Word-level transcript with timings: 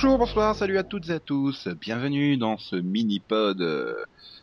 Bonjour, 0.00 0.16
bonsoir, 0.18 0.54
salut 0.54 0.78
à 0.78 0.84
toutes 0.84 1.08
et 1.08 1.14
à 1.14 1.18
tous. 1.18 1.66
Bienvenue 1.80 2.36
dans 2.36 2.56
ce 2.56 2.76
mini-pod 2.76 3.60
euh, 3.60 3.96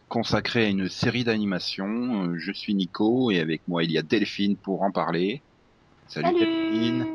consacré 0.10 0.66
à 0.66 0.68
une 0.68 0.90
série 0.90 1.24
d'animation. 1.24 2.26
Euh, 2.26 2.38
Je 2.38 2.52
suis 2.52 2.76
Nico 2.76 3.32
et 3.32 3.40
avec 3.40 3.66
moi 3.66 3.86
il 3.86 3.92
y 3.94 3.98
a 3.98 4.02
Delphine 4.02 4.58
pour 4.58 4.82
en 4.84 4.92
parler. 4.92 5.42
Salut, 6.10 6.38
Delphine. 6.38 7.06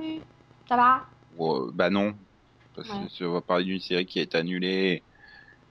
Ça 0.66 0.76
va? 0.76 1.04
Oh, 1.36 1.70
bah 1.74 1.90
non, 1.90 2.14
parce 2.74 2.88
Ouais. 2.88 3.06
que 3.18 3.24
on 3.24 3.32
va 3.34 3.42
parler 3.42 3.66
d'une 3.66 3.78
série 3.78 4.06
qui 4.06 4.20
a 4.20 4.22
été 4.22 4.38
annulée. 4.38 5.02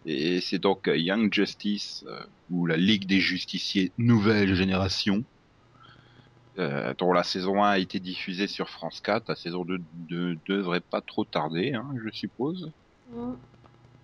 Et 0.06 0.40
c'est 0.40 0.60
donc 0.60 0.88
Young 0.94 1.34
Justice 1.34 2.06
euh, 2.08 2.20
ou 2.52 2.68
la 2.68 2.78
Ligue 2.78 3.08
des 3.08 3.20
Justiciers 3.20 3.92
Nouvelle 3.98 4.54
Génération. 4.54 5.24
Euh, 6.60 6.94
dont 6.98 7.14
la 7.14 7.24
saison 7.24 7.64
1 7.64 7.70
a 7.70 7.78
été 7.80 8.02
diffusée 8.02 8.48
sur 8.48 8.70
France 8.70 9.00
4. 9.00 9.30
La 9.30 9.36
saison 9.36 9.64
2 9.64 9.80
ne 10.10 10.36
devrait 10.46 10.82
pas 10.82 11.00
trop 11.00 11.24
tarder, 11.24 11.74
hein, 11.74 11.88
je 12.04 12.10
suppose. 12.12 12.72
Mm. 13.12 13.32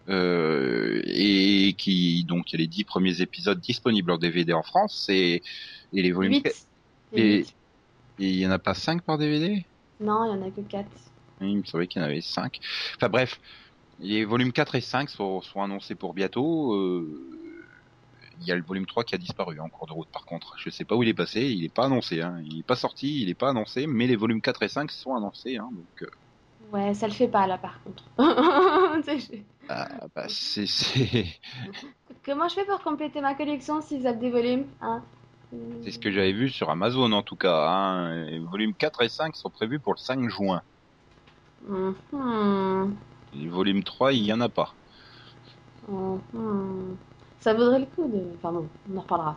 euh, 0.10 1.02
et 1.06 1.74
qui 1.78 2.24
donc 2.24 2.52
il 2.52 2.56
y 2.56 2.56
a 2.56 2.62
les 2.64 2.68
dix 2.68 2.84
premiers 2.84 3.22
épisodes 3.22 3.60
disponibles 3.60 4.10
en 4.10 4.18
DVD 4.18 4.52
en 4.54 4.64
France 4.64 5.08
et, 5.10 5.44
et 5.94 6.02
les 6.02 6.12
volumes 6.12 6.34
8. 6.34 6.68
et 7.14 7.46
et 8.18 8.30
il 8.30 8.36
y 8.36 8.48
en 8.48 8.52
a 8.52 8.58
pas 8.58 8.74
cinq 8.74 9.04
par 9.04 9.20
DVD 9.20 9.64
Non, 10.00 10.26
il 10.26 10.36
y 10.36 10.44
en 10.44 10.48
a 10.48 10.50
que 10.50 10.62
4. 10.62 10.88
il 11.42 11.58
me 11.58 11.64
semblait 11.66 11.86
qu'il 11.86 12.02
y 12.02 12.06
en 12.06 12.08
avait 12.08 12.22
cinq 12.22 12.60
enfin 12.96 13.10
bref 13.10 13.40
les 14.00 14.26
volumes 14.26 14.52
4 14.52 14.76
et 14.76 14.82
5 14.82 15.10
sont, 15.10 15.42
sont 15.42 15.62
annoncés 15.62 15.96
pour 15.96 16.14
bientôt 16.16 16.74
euh, 16.74 17.55
il 18.40 18.46
y 18.46 18.52
a 18.52 18.56
le 18.56 18.64
volume 18.64 18.86
3 18.86 19.04
qui 19.04 19.16
a 19.16 19.18
disparu 19.18 19.60
en 19.60 19.70
cours 19.70 19.88
de 19.88 19.94
route 19.94 20.10
par 20.10 20.26
contre 20.26 20.56
je 20.58 20.70
sais 20.70 20.86
pas 20.86 20.96
où 20.96 21.04
il 21.04 21.10
est 21.10 21.14
passé 21.14 21.42
il 21.42 21.64
est 21.64 21.74
pas 21.74 21.86
annoncé 21.86 22.22
hein. 22.22 22.40
il 22.44 22.60
est 22.60 22.64
pas 22.64 22.76
sorti 22.76 23.22
il 23.22 23.30
est 23.30 23.36
pas 23.36 23.50
annoncé 23.50 23.88
mais 23.88 24.08
les 24.08 24.16
volumes 24.16 24.42
4 24.42 24.64
et 24.64 24.70
5 24.70 24.92
sont 24.92 25.16
annoncés 25.16 25.58
hein, 25.58 25.70
donc 25.74 26.04
euh, 26.04 26.08
Ouais, 26.72 26.94
ça 26.94 27.08
le 27.08 27.14
fait 27.14 27.28
pas 27.28 27.48
là 27.48 27.58
par 27.58 27.82
contre. 27.84 28.04
Ah, 29.68 29.88
bah, 30.16 30.26
c'est 30.28 30.66
Comment 32.26 32.48
je 32.48 32.54
fais 32.54 32.66
pour 32.66 32.82
compléter 32.82 33.20
ma 33.20 33.34
collection 33.34 33.82
s'ils 33.82 34.04
zappent 34.04 34.20
des 34.20 34.30
volumes 34.30 34.66
hein? 34.82 35.02
C'est 35.84 35.92
ce 35.92 36.00
que 36.00 36.12
j'avais 36.12 36.34
vu 36.34 36.50
sur 36.50 36.70
Amazon 36.70 37.12
en 37.12 37.24
tout 37.24 37.36
cas. 37.36 37.68
Hein. 37.68 38.26
Les 38.26 38.40
volumes 38.40 38.76
4 38.76 39.02
et 39.04 39.10
5 39.10 39.36
sont 39.36 39.50
prévus 39.50 39.80
pour 39.80 39.94
le 39.94 39.98
5 39.98 40.30
juin. 40.30 40.62
Mhm. 41.68 42.96
Les 43.34 43.48
volumes 43.48 43.84
3, 43.84 44.14
il 44.14 44.24
y 44.24 44.34
en 44.34 44.42
a 44.42 44.50
pas. 44.50 44.74
Mhm. 45.88 46.98
Ça 47.40 47.54
vaudrait 47.54 47.80
le 47.80 47.86
coup 47.86 48.08
de. 48.08 48.22
Enfin 48.38 48.52
bon, 48.52 48.68
on 48.92 48.98
en 48.98 49.02
reparlera. 49.02 49.36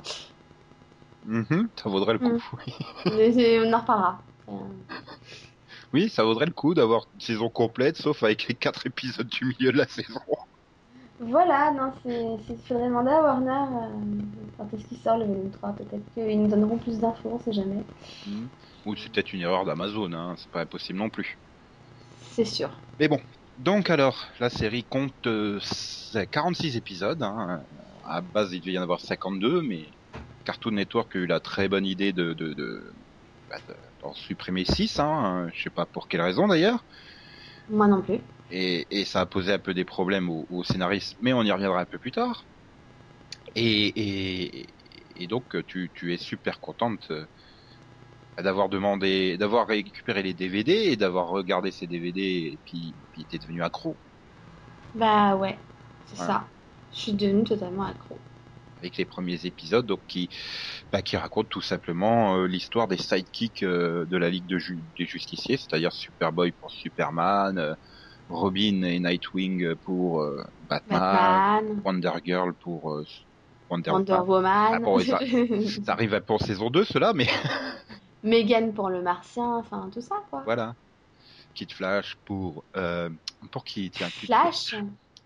Mhm, 1.27 1.69
ça 1.77 1.89
vaudrait 1.89 2.15
le 2.15 2.19
coup. 2.19 2.37
Mm. 2.37 2.41
Mais 3.17 3.61
on 3.61 3.73
en 3.73 3.81
reparlera. 3.81 4.19
Euh, 4.49 4.53
Oui, 5.93 6.09
ça 6.09 6.25
vaudrait 6.25 6.47
le 6.47 6.53
coup 6.53 6.75
d'avoir 6.75 7.07
une 7.15 7.21
saison 7.21 7.49
complète, 7.49 7.97
sauf 7.97 8.23
avec 8.23 8.47
les 8.49 8.55
4 8.55 8.87
épisodes 8.87 9.29
du 9.29 9.45
milieu 9.45 9.73
de 9.73 9.79
la 9.79 9.87
saison. 9.87 10.21
Voilà, 11.21 11.73
non, 11.73 11.93
c'est. 12.03 12.53
Il 12.53 12.59
faudrait 12.67 12.89
demander 12.89 13.11
à 13.11 13.23
Warner 13.23 13.51
euh, 13.51 14.23
quand 14.57 14.69
est-ce 14.73 14.87
qu'il 14.87 14.99
sort 14.99 15.19
le 15.19 15.25
volume 15.25 15.51
3. 15.51 15.73
Peut-être 15.73 16.15
qu'ils 16.15 16.41
nous 16.41 16.49
donneront 16.49 16.79
plus 16.79 16.99
d'infos, 16.99 17.31
on 17.33 17.41
sait 17.41 17.53
jamais. 17.53 17.83
Mhm. 18.27 18.49
Ou 18.87 18.97
c'est 18.97 19.11
peut-être 19.11 19.33
une 19.33 19.41
erreur 19.41 19.65
d'Amazon, 19.65 20.13
hein. 20.13 20.35
c'est 20.39 20.49
pas 20.49 20.61
impossible 20.61 20.99
non 20.99 21.11
plus. 21.11 21.37
C'est 22.33 22.45
sûr. 22.45 22.71
Mais 23.01 23.09
bon, 23.09 23.21
donc 23.59 23.91
alors, 23.91 24.29
la 24.39 24.49
série 24.49 24.85
compte 24.85 25.27
euh, 25.27 25.59
46 26.31 26.77
épisodes. 26.77 27.23
Hein. 27.23 27.61
À 28.09 28.23
base, 28.23 28.53
il 28.53 28.61
devait 28.61 28.73
y 28.73 28.79
en 28.79 28.83
avoir 28.83 29.01
52, 29.01 29.63
mais 29.63 29.93
Cartoon 30.45 30.73
Network 30.73 31.15
a 31.17 31.21
eu 31.21 31.27
la 31.27 31.41
très 31.41 31.69
bonne 31.69 31.87
idée 31.87 32.13
de, 32.13 32.33
de, 32.35 32.55
de, 32.55 32.95
bah, 33.49 33.61
de- 33.69 33.77
d'en 34.01 34.15
supprimer 34.15 34.65
6. 34.65 34.99
Hein. 34.99 35.49
Je 35.55 35.63
sais 35.63 35.71
pas 35.71 35.87
pour 35.87 36.09
quelle 36.09 36.23
raison 36.23 36.49
d'ailleurs. 36.49 36.87
Moi 37.69 37.87
non 37.89 38.03
plus. 38.03 38.21
Et, 38.51 38.87
et 38.91 39.07
ça 39.07 39.23
a 39.23 39.27
posé 39.27 39.55
un 39.55 39.59
peu 39.59 39.73
des 39.73 39.87
problèmes 39.87 40.29
aux, 40.29 40.45
aux 40.51 40.63
scénaristes, 40.63 41.17
mais 41.19 41.33
on 41.33 41.45
y 41.45 41.51
reviendra 41.51 41.81
un 41.81 41.87
peu 41.87 41.99
plus 41.99 42.13
tard. 42.13 42.47
Et, 43.55 43.89
et, 44.61 44.75
et 45.17 45.27
donc 45.27 45.55
tu, 45.67 45.91
tu 45.95 46.15
es 46.15 46.17
super 46.17 46.61
contente 46.61 47.11
euh, 47.11 47.27
d'avoir 48.39 48.71
demandé, 48.71 49.37
d'avoir 49.37 49.67
récupéré 49.67 50.23
les 50.23 50.33
DVD 50.33 50.73
et 50.73 50.97
d'avoir 50.97 51.29
regardé 51.29 51.71
ces 51.73 51.87
DVD 51.87 52.21
et 52.55 52.61
puis, 52.65 52.97
puis 53.13 53.27
t'es 53.27 53.39
devenu 53.39 53.63
accro 53.63 54.01
Bah 54.93 55.35
ouais, 55.37 55.59
c'est 56.05 56.17
Voilà. 56.17 56.27
ça. 56.27 56.51
Je 56.93 56.99
suis 57.01 57.15
devenue 57.15 57.45
totalement 57.45 57.85
accro. 57.85 58.19
avec 58.77 58.97
les 58.97 59.05
premiers 59.05 59.45
épisodes, 59.45 59.87
donc 59.87 60.01
qui, 60.07 60.29
bah, 60.93 61.03
qui 61.03 61.17
racontent 61.17 61.49
tout 61.51 61.61
simplement 61.61 62.37
euh, 62.37 62.47
l'histoire 62.47 62.87
des 62.87 62.97
sidekicks 62.97 63.65
euh, 63.65 64.07
de 64.07 64.17
la 64.17 64.31
Ligue 64.31 64.47
de 64.47 64.59
Ju- 64.59 64.85
des 64.97 65.05
Justiciers, 65.05 65.57
c'est-à-dire 65.57 65.93
Superboy 65.93 66.53
pour 66.53 66.71
Superman, 66.71 67.59
euh, 67.59 67.75
Robin 68.29 68.83
et 68.83 69.01
Nightwing 69.01 69.75
pour 69.77 70.23
Batman, 70.61 71.01
Batman, 71.01 71.83
Wonder 71.85 72.13
Girl 72.25 72.55
pour 72.55 73.03
Wonder, 73.71 73.91
Wonder 73.91 74.21
Woman. 74.21 74.71
Ah 74.75 74.79
bon, 74.79 74.99
ça- 75.01 75.19
Ça 75.85 75.93
arrive 75.93 76.21
pour 76.21 76.41
saison 76.43 76.71
2, 76.71 76.85
cela, 76.85 77.13
mais 77.15 77.27
Megan 78.23 78.75
pour 78.75 78.91
le 78.91 79.03
martien, 79.03 79.57
enfin 79.57 79.91
tout 79.93 80.01
ça 80.01 80.17
quoi. 80.31 80.43
voilà. 80.45 80.75
Kid 81.55 81.73
Flash 81.73 82.17
pour 82.25 82.65
pour 83.51 83.65
qui 83.65 83.91
tiens 83.91 84.09
Flash 84.09 84.75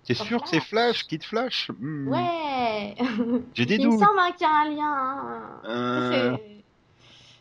T'es 0.04 0.14
sûr 0.14 0.42
que 0.42 0.48
c'est 0.48 0.60
Flash. 0.60 0.68
Flash, 0.98 1.06
Kid 1.06 1.22
Flash 1.24 1.70
Hmm, 1.78 2.08
Ouais 2.08 2.94
J'ai 3.54 3.66
des 3.66 3.76
Il 3.76 3.86
me 3.86 3.92
semble 3.98 4.18
hein, 4.18 4.32
qu'il 4.32 4.46
y 4.46 4.50
a 4.50 4.56
un 4.56 4.68
lien. 4.68 4.82
hein. 4.84 5.60
Euh, 5.64 6.36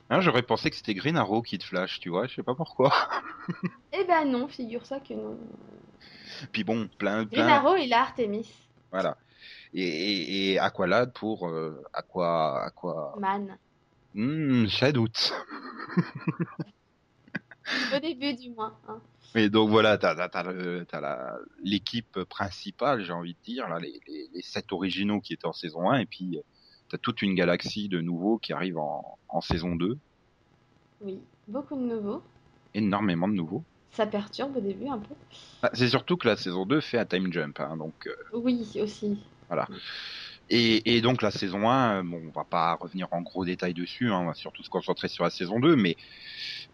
hein, 0.10 0.22
J'aurais 0.22 0.44
pensé 0.44 0.70
que 0.70 0.76
c'était 0.76 0.94
Green 0.94 1.18
Arrow, 1.18 1.42
Kid 1.42 1.64
Flash, 1.64 2.00
tu 2.00 2.10
vois, 2.10 2.28
je 2.28 2.36
sais 2.36 2.44
pas 2.44 2.56
pourquoi. 2.56 2.92
Eh 3.94 4.06
ben 4.06 4.26
non, 4.26 4.48
figure-toi 4.48 5.00
que 5.02 5.14
non. 5.14 5.38
Puis 6.54 6.64
bon, 6.64 6.88
plein, 6.98 7.24
Green 7.26 7.30
plein, 7.46 7.48
Arrow, 7.50 7.76
il 7.76 7.92
a 7.94 8.02
Artemis. 8.02 8.48
voilà. 8.92 9.18
Et, 9.74 9.84
et, 9.84 10.52
et 10.54 10.60
Aqualad 10.60 11.12
pour 11.14 11.48
euh, 11.48 11.82
Aqua, 11.94 12.64
Aqua. 12.66 13.16
Man. 13.20 13.58
Hmm, 14.14 14.66
j'ai 14.68 14.92
doute. 14.94 15.34
Au 17.96 18.00
début 18.00 18.34
du 18.34 18.50
moins. 18.52 18.74
hein. 18.88 19.00
Mais 19.34 19.50
donc 19.50 19.70
voilà, 19.70 19.98
t'as 19.98 20.14
la 20.14 21.38
l'équipe 21.64 22.24
principale, 22.24 23.04
j'ai 23.04 23.14
envie 23.14 23.34
de 23.34 23.40
dire, 23.46 23.70
là, 23.70 23.80
les, 23.80 24.00
les, 24.08 24.30
les 24.34 24.42
sept 24.42 24.72
originaux 24.74 25.22
qui 25.22 25.34
étaient 25.34 25.46
en 25.48 25.54
saison 25.54 25.90
1, 25.90 26.00
et 26.00 26.06
puis 26.06 26.38
euh, 26.38 26.42
t'as 26.90 26.98
toute 26.98 27.22
une 27.22 27.34
galaxie 27.36 27.88
de 27.88 28.02
nouveaux 28.02 28.38
qui 28.38 28.52
arrivent 28.52 28.80
en, 28.80 29.18
en 29.30 29.40
saison 29.42 29.76
2, 29.76 29.98
Oui, 31.02 31.20
beaucoup 31.48 31.76
de 31.78 31.86
nouveaux. 31.86 32.22
énormément 32.74 33.28
de 33.30 33.34
nouveaux. 33.34 33.64
Ça 33.92 34.06
perturbe 34.06 34.58
au 34.58 34.62
début 34.62 34.88
un 34.88 35.00
peu. 35.00 35.14
Ah, 35.64 35.70
C'est 35.74 35.90
surtout 35.90 36.18
que 36.18 36.28
la 36.28 36.36
saison 36.36 36.66
2 36.66 36.82
fait 36.82 36.98
un 36.98 37.06
time 37.06 37.32
jump, 37.32 37.60
hein, 37.60 37.78
donc 37.78 38.08
euh, 38.08 38.16
Oui, 38.34 38.68
aussi. 38.82 39.18
et, 40.50 40.96
et 40.98 41.02
donc 41.02 41.22
la 41.22 41.32
saison 41.32 41.70
1, 41.70 42.00
euh, 42.00 42.04
bon, 42.04 42.22
on 42.28 42.32
va 42.32 42.44
pas 42.46 42.76
revenir 42.76 43.08
en 43.12 43.22
gros 43.22 43.46
détails 43.46 43.74
dessus, 43.74 44.10
hein, 44.12 44.20
on 44.20 44.26
va 44.28 44.34
surtout 44.34 44.64
se 44.64 44.70
concentrer 44.70 45.08
sur 45.08 45.24
la 45.24 45.30
saison 45.30 45.60
2, 45.60 45.76
mais 45.76 45.96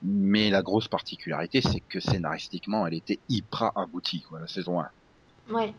mais 0.02 0.50
la 0.50 0.62
grosse 0.62 0.88
particularité, 0.88 1.62
c'est 1.62 1.82
que 1.82 2.00
scénaristiquement, 2.00 2.86
elle 2.88 2.94
était 2.96 3.22
hyper 3.30 3.72
aboutie, 3.78 4.22
quoi, 4.22 4.40
la 4.40 4.48
saison 4.48 4.80
1. 4.82 4.90
Ouais. 5.50 5.74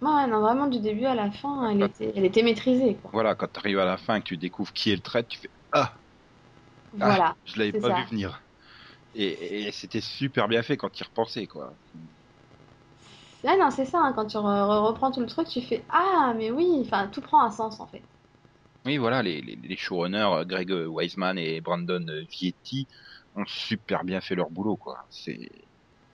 Ouais, 0.00 0.26
non, 0.28 0.40
vraiment 0.40 0.66
du 0.68 0.78
début 0.80 1.06
à 1.06 1.14
la 1.14 1.30
fin, 1.30 1.70
elle 1.70 1.82
était, 1.82 2.12
elle 2.14 2.24
était 2.24 2.42
maîtrisée. 2.42 2.94
Quoi. 2.96 3.10
Voilà, 3.12 3.34
quand 3.34 3.48
tu 3.52 3.58
arrives 3.58 3.78
à 3.80 3.84
la 3.84 3.96
fin 3.96 4.16
et 4.16 4.20
que 4.20 4.28
tu 4.28 4.36
découvres 4.36 4.72
qui 4.72 4.90
est 4.90 4.96
le 4.96 5.02
trait, 5.02 5.24
tu 5.24 5.38
fais 5.38 5.50
ah, 5.72 5.98
Voilà. 6.92 7.34
je 7.44 7.58
l'avais 7.58 7.72
pas 7.72 7.88
ça. 7.88 7.94
vu 7.94 8.04
venir. 8.10 8.40
Et, 9.14 9.64
et 9.68 9.72
c'était 9.72 10.00
super 10.00 10.48
bien 10.48 10.62
fait 10.62 10.76
quand 10.76 10.90
tu 10.90 11.02
y 11.02 11.06
repensais, 11.06 11.46
quoi. 11.46 11.74
Ah 13.46 13.56
non, 13.56 13.70
c'est 13.70 13.84
ça, 13.84 13.98
hein, 14.00 14.12
quand 14.14 14.26
tu 14.26 14.36
re- 14.36 14.42
re- 14.42 14.86
reprends 14.86 15.10
tout 15.10 15.20
le 15.20 15.26
truc, 15.26 15.48
tu 15.48 15.60
fais 15.60 15.82
Ah, 15.90 16.34
mais 16.36 16.50
oui, 16.50 16.66
enfin, 16.80 17.08
tout 17.08 17.20
prend 17.20 17.42
un 17.42 17.50
sens 17.50 17.80
en 17.80 17.86
fait. 17.86 18.02
Oui, 18.86 18.96
voilà, 18.96 19.22
les, 19.22 19.40
les, 19.42 19.56
les 19.56 19.76
showrunners, 19.76 20.18
euh, 20.32 20.44
Greg 20.44 20.70
euh, 20.72 20.86
Wiseman 20.86 21.36
et 21.38 21.60
Brandon 21.60 22.04
euh, 22.08 22.24
Vietti, 22.30 22.88
ont 23.38 23.46
super 23.46 24.04
bien 24.04 24.20
fait 24.20 24.34
leur 24.34 24.50
boulot, 24.50 24.76
quoi. 24.76 24.98
C'est, 25.10 25.50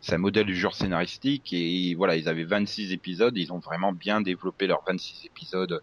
c'est 0.00 0.15
un 0.15 0.19
modèle 0.19 0.47
du 0.47 0.56
genre 0.56 0.75
scénaristique 0.75 1.53
et 1.53 1.94
voilà, 1.94 2.17
ils 2.17 2.29
avaient 2.29 2.44
26 2.44 2.93
épisodes, 2.93 3.37
ils 3.37 3.53
ont 3.53 3.61
vraiment 3.61 3.93
bien 3.93 4.21
développé 4.21 4.67
leurs 4.67 4.82
26 4.87 5.25
épisodes 5.26 5.81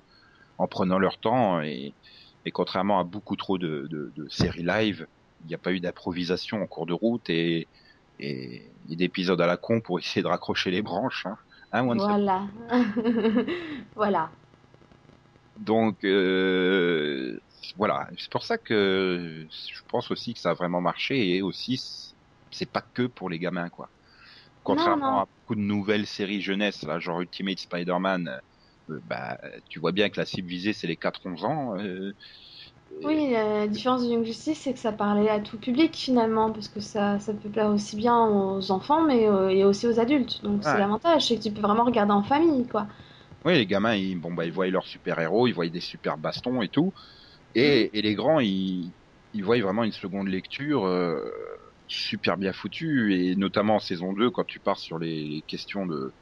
en 0.57 0.67
prenant 0.67 0.99
leur 0.99 1.19
temps 1.19 1.61
et, 1.61 1.95
et 2.45 2.51
contrairement 2.51 2.99
à 2.99 3.03
beaucoup 3.03 3.35
trop 3.35 3.57
de, 3.57 3.87
de, 3.89 4.13
de 4.15 4.27
séries 4.29 4.63
live, 4.63 5.07
il 5.41 5.47
n'y 5.47 5.55
a 5.55 5.57
pas 5.57 5.73
eu 5.73 5.79
d'improvisation 5.79 6.61
en 6.61 6.67
cours 6.67 6.85
de 6.85 6.93
route 6.93 7.29
et, 7.29 7.67
et, 8.19 8.71
et 8.89 8.95
d'épisodes 8.95 9.41
à 9.41 9.47
la 9.47 9.57
con 9.57 9.81
pour 9.81 9.99
essayer 9.99 10.21
de 10.21 10.27
raccrocher 10.27 10.71
les 10.71 10.81
branches, 10.81 11.25
hein. 11.25 11.35
Hein, 11.73 11.85
Voilà. 11.85 12.47
voilà. 13.95 14.29
Donc 15.57 16.03
euh, 16.03 17.39
voilà, 17.77 18.07
c'est 18.17 18.31
pour 18.31 18.43
ça 18.43 18.57
que 18.57 19.47
je 19.49 19.81
pense 19.87 20.11
aussi 20.11 20.33
que 20.33 20.39
ça 20.39 20.51
a 20.51 20.53
vraiment 20.53 20.81
marché 20.81 21.35
et 21.35 21.41
aussi 21.41 21.81
c'est 22.51 22.71
pas 22.71 22.81
que 22.93 23.07
pour 23.07 23.29
les 23.29 23.39
gamins 23.39 23.69
quoi. 23.69 23.89
Contrairement 24.63 24.97
non. 24.97 25.21
à 25.21 25.25
beaucoup 25.25 25.55
de 25.55 25.61
nouvelles 25.61 26.07
séries 26.07 26.41
jeunesse, 26.41 26.83
là, 26.83 26.99
genre 26.99 27.21
Ultimate 27.21 27.59
Spider-Man, 27.59 28.41
euh, 28.89 28.99
bah 29.03 29.37
tu 29.69 29.79
vois 29.79 29.91
bien 29.91 30.09
que 30.09 30.19
la 30.19 30.25
cible 30.25 30.47
visée 30.47 30.73
c'est 30.73 30.87
les 30.87 30.97
4-11 30.97 31.45
ans. 31.45 31.77
euh, 31.79 32.13
Oui, 33.03 33.31
la 33.31 33.67
différence 33.67 34.03
de 34.03 34.07
Young 34.11 34.23
Justice, 34.25 34.59
c'est 34.59 34.73
que 34.73 34.79
ça 34.79 34.91
parlait 34.91 35.29
à 35.29 35.39
tout 35.39 35.57
public 35.57 35.95
finalement, 35.95 36.51
parce 36.51 36.67
que 36.67 36.79
ça, 36.79 37.19
ça 37.19 37.33
peut 37.33 37.49
plaire 37.49 37.67
aussi 37.69 37.95
bien 37.95 38.17
aux 38.27 38.69
enfants, 38.71 39.01
mais 39.05 39.27
euh, 39.27 39.49
et 39.49 39.63
aussi 39.63 39.87
aux 39.87 39.99
adultes. 39.99 40.41
Donc 40.43 40.63
c'est 40.63 40.77
l'avantage, 40.77 41.27
c'est 41.27 41.37
que 41.37 41.43
tu 41.43 41.51
peux 41.51 41.61
vraiment 41.61 41.85
regarder 41.85 42.11
en 42.13 42.23
famille, 42.23 42.67
quoi. 42.67 42.87
Oui, 43.43 43.53
les 43.55 43.65
gamins, 43.65 43.95
ils, 43.95 44.15
bon, 44.19 44.33
bah, 44.33 44.45
ils 44.45 44.51
voient 44.51 44.67
leurs 44.69 44.85
super-héros, 44.85 45.47
ils 45.47 45.53
voient 45.53 45.67
des 45.67 45.79
super 45.81 46.17
bastons 46.17 46.61
et 46.61 46.69
tout. 46.69 46.93
Et, 47.55 47.97
et 47.97 48.01
les 48.01 48.15
grands, 48.15 48.39
ils, 48.39 48.95
ils 49.33 49.43
voient 49.43 49.59
vraiment 49.61 49.83
une 49.83 49.91
seconde 49.91 50.27
lecture 50.27 50.85
euh, 50.85 51.29
super 51.87 52.37
bien 52.37 52.53
foutue. 52.53 53.13
Et 53.15 53.35
notamment 53.35 53.75
en 53.75 53.79
saison 53.79 54.13
2, 54.13 54.31
quand 54.31 54.45
tu 54.45 54.59
pars 54.59 54.79
sur 54.79 54.99
les, 54.99 55.27
les 55.27 55.41
questions 55.43 55.85
de, 55.85 56.15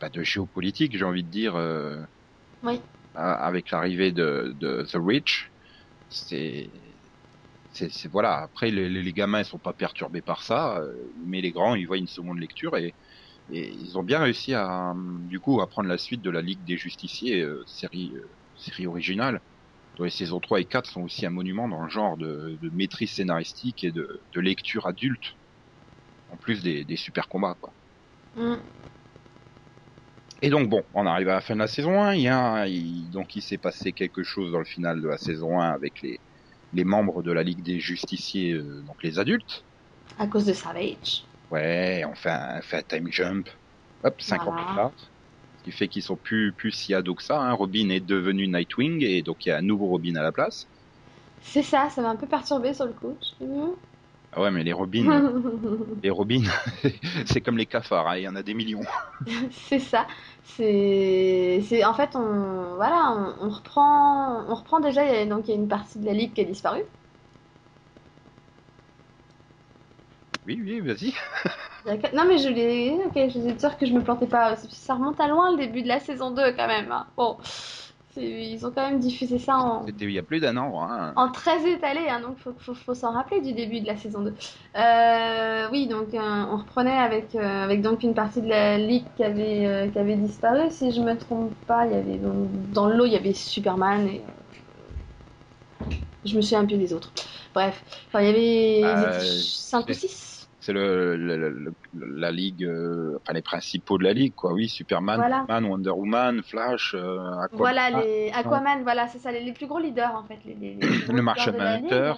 bah, 0.00 0.10
de 0.10 0.22
géopolitique, 0.22 0.96
j'ai 0.96 1.04
envie 1.04 1.24
de 1.24 1.30
dire, 1.30 1.56
euh, 1.56 2.04
Oui. 2.62 2.80
avec 3.14 3.70
l'arrivée 3.70 4.12
de, 4.12 4.52
de 4.60 4.82
The 4.84 4.96
Rich, 4.96 5.52
c'est... 6.08 6.70
Voilà. 8.10 8.38
Après, 8.42 8.70
les, 8.70 8.88
les, 8.88 9.12
gamins, 9.12 9.40
ils 9.40 9.44
sont 9.44 9.58
pas 9.58 9.74
perturbés 9.74 10.22
par 10.22 10.42
ça, 10.42 10.78
euh, 10.78 11.12
mais 11.14 11.40
les 11.42 11.52
grands, 11.52 11.74
ils 11.74 11.86
voient 11.86 11.98
une 11.98 12.06
seconde 12.06 12.38
lecture 12.38 12.76
et, 12.76 12.96
et 13.48 13.72
ils 13.74 13.98
ont 13.98 14.02
bien 14.02 14.20
réussi 14.20 14.54
à, 14.54 14.94
du 14.96 15.40
coup, 15.40 15.60
à 15.60 15.68
prendre 15.68 15.88
la 15.88 15.98
suite 15.98 16.22
de 16.22 16.30
la 16.30 16.42
Ligue 16.42 16.64
des 16.64 16.76
Justiciers, 16.78 17.42
euh, 17.42 17.64
série, 17.66 18.14
euh, 18.16 18.36
série 18.54 18.86
originale, 18.86 19.42
dont 19.96 20.04
les 20.04 20.10
saisons 20.10 20.40
3 20.40 20.60
et 20.60 20.64
4 20.66 20.90
sont 20.90 21.02
aussi 21.02 21.26
un 21.26 21.30
monument 21.30 21.68
dans 21.68 21.82
le 21.82 21.88
genre 21.90 22.16
de, 22.16 22.58
de 22.60 22.70
maîtrise 22.70 23.12
scénaristique 23.12 23.84
et 23.84 23.92
de, 23.92 24.22
de 24.32 24.40
lecture 24.40 24.86
adulte, 24.86 25.36
en 26.28 26.36
plus 26.36 26.62
des, 26.62 26.84
des 26.84 26.96
super 26.96 27.28
combats, 27.28 27.56
quoi. 27.60 27.74
Mm. 28.36 28.56
Et 30.42 30.50
donc 30.50 30.68
bon, 30.68 30.82
on 30.92 31.06
arrive 31.06 31.28
à 31.28 31.34
la 31.34 31.40
fin 31.40 31.54
de 31.54 31.60
la 31.60 31.66
saison 31.66 32.00
1, 32.02 32.14
il 32.14 32.22
y 32.22 32.28
a, 32.28 32.66
il- 32.66 33.10
donc 33.10 33.34
il 33.36 33.42
s'est 33.42 33.58
passé 33.58 33.92
quelque 33.92 34.22
chose 34.22 34.52
dans 34.52 34.58
le 34.58 34.64
final 34.66 35.00
de 35.00 35.08
la 35.08 35.16
saison 35.18 35.60
1 35.60 35.70
avec 35.70 36.02
les, 36.02 36.20
les 36.72 36.84
membres 36.84 37.22
de 37.22 37.32
la 37.32 37.42
Ligue 37.42 37.62
des 37.62 37.80
Justiciers, 37.80 38.52
euh, 38.52 38.82
donc 38.82 39.02
les 39.02 39.18
adultes. 39.18 39.64
À 40.18 40.26
cause 40.26 40.44
de 40.44 40.52
Savage. 40.52 41.24
Ouais, 41.50 42.04
on 42.06 42.14
fait 42.14 42.30
un, 42.30 42.60
fait 42.60 42.76
un 42.78 42.82
time 42.82 43.10
jump. 43.10 43.48
Hop, 44.04 44.20
5 44.20 44.46
ans 44.46 44.52
plus 44.54 44.76
tard. 44.76 44.92
Qui 45.66 45.72
fait 45.72 45.88
qu'ils 45.90 46.02
sont 46.02 46.16
plus, 46.16 46.54
plus 46.54 46.72
si 46.72 46.94
ados 46.94 47.16
que 47.16 47.22
ça. 47.22 47.38
Hein. 47.42 47.52
Robin 47.52 47.90
est 47.90 48.00
devenu 48.00 48.48
Nightwing 48.48 49.04
et 49.04 49.22
donc 49.22 49.44
il 49.44 49.50
y 49.50 49.52
a 49.52 49.58
un 49.58 49.62
nouveau 49.62 49.86
Robin 49.88 50.16
à 50.16 50.22
la 50.22 50.32
place. 50.32 50.66
C'est 51.40 51.62
ça, 51.62 51.88
ça 51.90 52.02
m'a 52.02 52.10
un 52.10 52.16
peu 52.16 52.26
perturbé 52.28 52.74
sur 52.74 52.84
le 52.86 52.92
coup. 52.92 53.18
Ah 54.32 54.42
ouais, 54.42 54.50
mais 54.50 54.64
les 54.64 54.72
Robins, 54.72 55.22
les 56.02 56.10
Robins, 56.10 56.44
c'est 57.26 57.42
comme 57.42 57.58
les 57.58 57.66
cafards, 57.66 58.08
hein, 58.08 58.18
il 58.18 58.22
y 58.24 58.28
en 58.28 58.36
a 58.36 58.42
des 58.42 58.54
millions. 58.54 58.82
c'est 59.50 59.78
ça. 59.80 60.06
C'est, 60.42 61.60
c'est 61.68 61.84
en 61.84 61.94
fait 61.94 62.14
on, 62.14 62.74
voilà, 62.76 63.12
on, 63.40 63.46
on 63.46 63.50
reprend, 63.50 64.44
on 64.48 64.54
reprend 64.54 64.80
déjà. 64.80 65.04
il 65.04 65.12
y 65.12 65.16
a- 65.22 65.26
Donc 65.26 65.48
il 65.48 65.50
y 65.50 65.54
a 65.54 65.56
une 65.56 65.68
partie 65.68 65.98
de 65.98 66.06
la 66.06 66.12
ligue 66.12 66.34
qui 66.34 66.40
a 66.42 66.44
disparu. 66.44 66.82
Oui, 70.46 70.60
oui, 70.62 70.80
vas-y. 70.80 71.14
Non 72.14 72.24
mais 72.26 72.38
je 72.38 72.48
l'ai, 72.48 72.90
ok, 73.06 73.12
je 73.14 73.38
suis 73.38 73.60
sûre 73.60 73.76
que 73.78 73.86
je 73.86 73.92
me 73.92 74.02
plantais 74.02 74.26
pas. 74.26 74.56
Ça 74.56 74.94
remonte 74.94 75.20
à 75.20 75.28
loin 75.28 75.52
le 75.52 75.58
début 75.58 75.82
de 75.82 75.88
la 75.88 76.00
saison 76.00 76.30
2 76.30 76.52
quand 76.52 76.66
même. 76.66 76.90
hein. 76.90 77.06
Bon, 77.16 77.38
ils 78.16 78.64
ont 78.66 78.70
quand 78.72 78.88
même 78.90 78.98
diffusé 78.98 79.38
ça 79.38 79.56
en, 79.58 79.86
C'était 79.86 80.06
il 80.06 80.12
y 80.12 80.18
a 80.18 80.22
plus 80.22 80.40
d'un 80.40 80.56
an. 80.56 80.82
Hein. 80.82 81.12
en 81.16 81.30
très 81.30 81.70
étalé, 81.70 82.00
hein, 82.08 82.20
donc 82.20 82.38
faut, 82.38 82.54
faut, 82.58 82.74
faut 82.74 82.94
s'en 82.94 83.12
rappeler 83.12 83.40
du 83.40 83.52
début 83.52 83.80
de 83.80 83.86
la 83.86 83.96
saison 83.96 84.22
2. 84.22 84.34
Euh, 84.76 85.68
oui, 85.70 85.86
donc 85.86 86.12
euh, 86.14 86.18
on 86.50 86.56
reprenait 86.56 86.96
avec, 86.96 87.34
euh, 87.34 87.64
avec 87.64 87.82
donc 87.82 88.02
une 88.02 88.14
partie 88.14 88.40
de 88.42 88.48
la 88.48 88.78
ligue 88.78 89.04
qui 89.16 89.22
avait, 89.22 89.90
qui 89.92 89.98
avait 89.98 90.16
disparu. 90.16 90.70
Si 90.70 90.90
je 90.92 91.00
me 91.00 91.16
trompe 91.16 91.52
pas, 91.66 91.86
il 91.86 91.92
y 91.92 91.94
avait 91.94 92.16
donc, 92.18 92.48
dans 92.72 92.86
le 92.88 92.96
lot 92.96 93.06
il 93.06 93.12
y 93.12 93.16
avait 93.16 93.32
Superman 93.34 94.08
et 94.08 94.22
je 96.24 96.36
me 96.36 96.40
souviens 96.42 96.64
plus 96.64 96.76
des 96.78 96.92
autres. 96.92 97.12
Bref, 97.54 97.82
enfin 98.08 98.20
il 98.22 98.26
y 98.26 98.30
avait 98.30 99.06
Euh, 99.06 99.30
5 99.30 99.88
ou 99.88 99.92
c'est- 99.92 100.08
6. 100.08 100.25
C'est 100.66 100.72
le, 100.72 101.14
le- 101.14 101.36
le- 101.36 101.72
le- 101.94 102.16
la 102.18 102.32
ligue, 102.32 102.64
euh, 102.64 103.16
enfin 103.22 103.34
les 103.34 103.40
principaux 103.42 103.98
de 103.98 104.02
la 104.02 104.12
ligue, 104.12 104.34
quoi. 104.34 104.52
Oui, 104.52 104.68
Superman, 104.68 105.16
Voilà. 105.20 105.44
Batman, 105.46 105.64
Wonder 105.66 105.90
Woman, 105.90 106.42
Flash, 106.42 106.92
euh, 106.96 107.18
Aquaman. 107.38 107.48
Voilà 107.52 107.90
les 108.02 108.32
Aquaman, 108.34 108.82
voilà 108.82 109.06
c'est 109.06 109.20
ça 109.20 109.30
les, 109.30 109.44
les 109.44 109.52
plus 109.52 109.68
gros 109.68 109.78
leaders 109.78 110.12
en 110.16 110.24
fait, 110.24 110.38
les, 110.44 110.54
les- 110.54 110.74
le 111.06 111.14
ligue. 111.14 111.92
Hunter. 111.92 112.14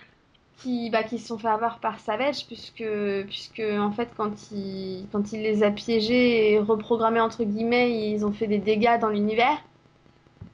qui, 0.63 0.89
bah, 0.89 1.03
qui 1.03 1.19
se 1.19 1.29
sont 1.29 1.37
fait 1.37 1.49
avoir 1.49 1.79
par 1.79 2.01
Savage 2.01 2.47
puisque, 2.47 2.83
puisque 3.27 3.63
en 3.79 3.91
fait 3.93 4.09
quand 4.17 4.51
il, 4.51 5.07
quand 5.13 5.31
il 5.35 5.43
les 5.43 5.63
a 5.63 5.71
piégés 5.71 6.53
et 6.53 6.59
reprogrammés 6.59 7.21
entre 7.21 7.45
guillemets 7.45 8.11
ils 8.11 8.25
ont 8.25 8.33
fait 8.33 8.47
des 8.47 8.59
dégâts 8.59 8.99
dans 8.99 9.11
l'univers 9.11 9.59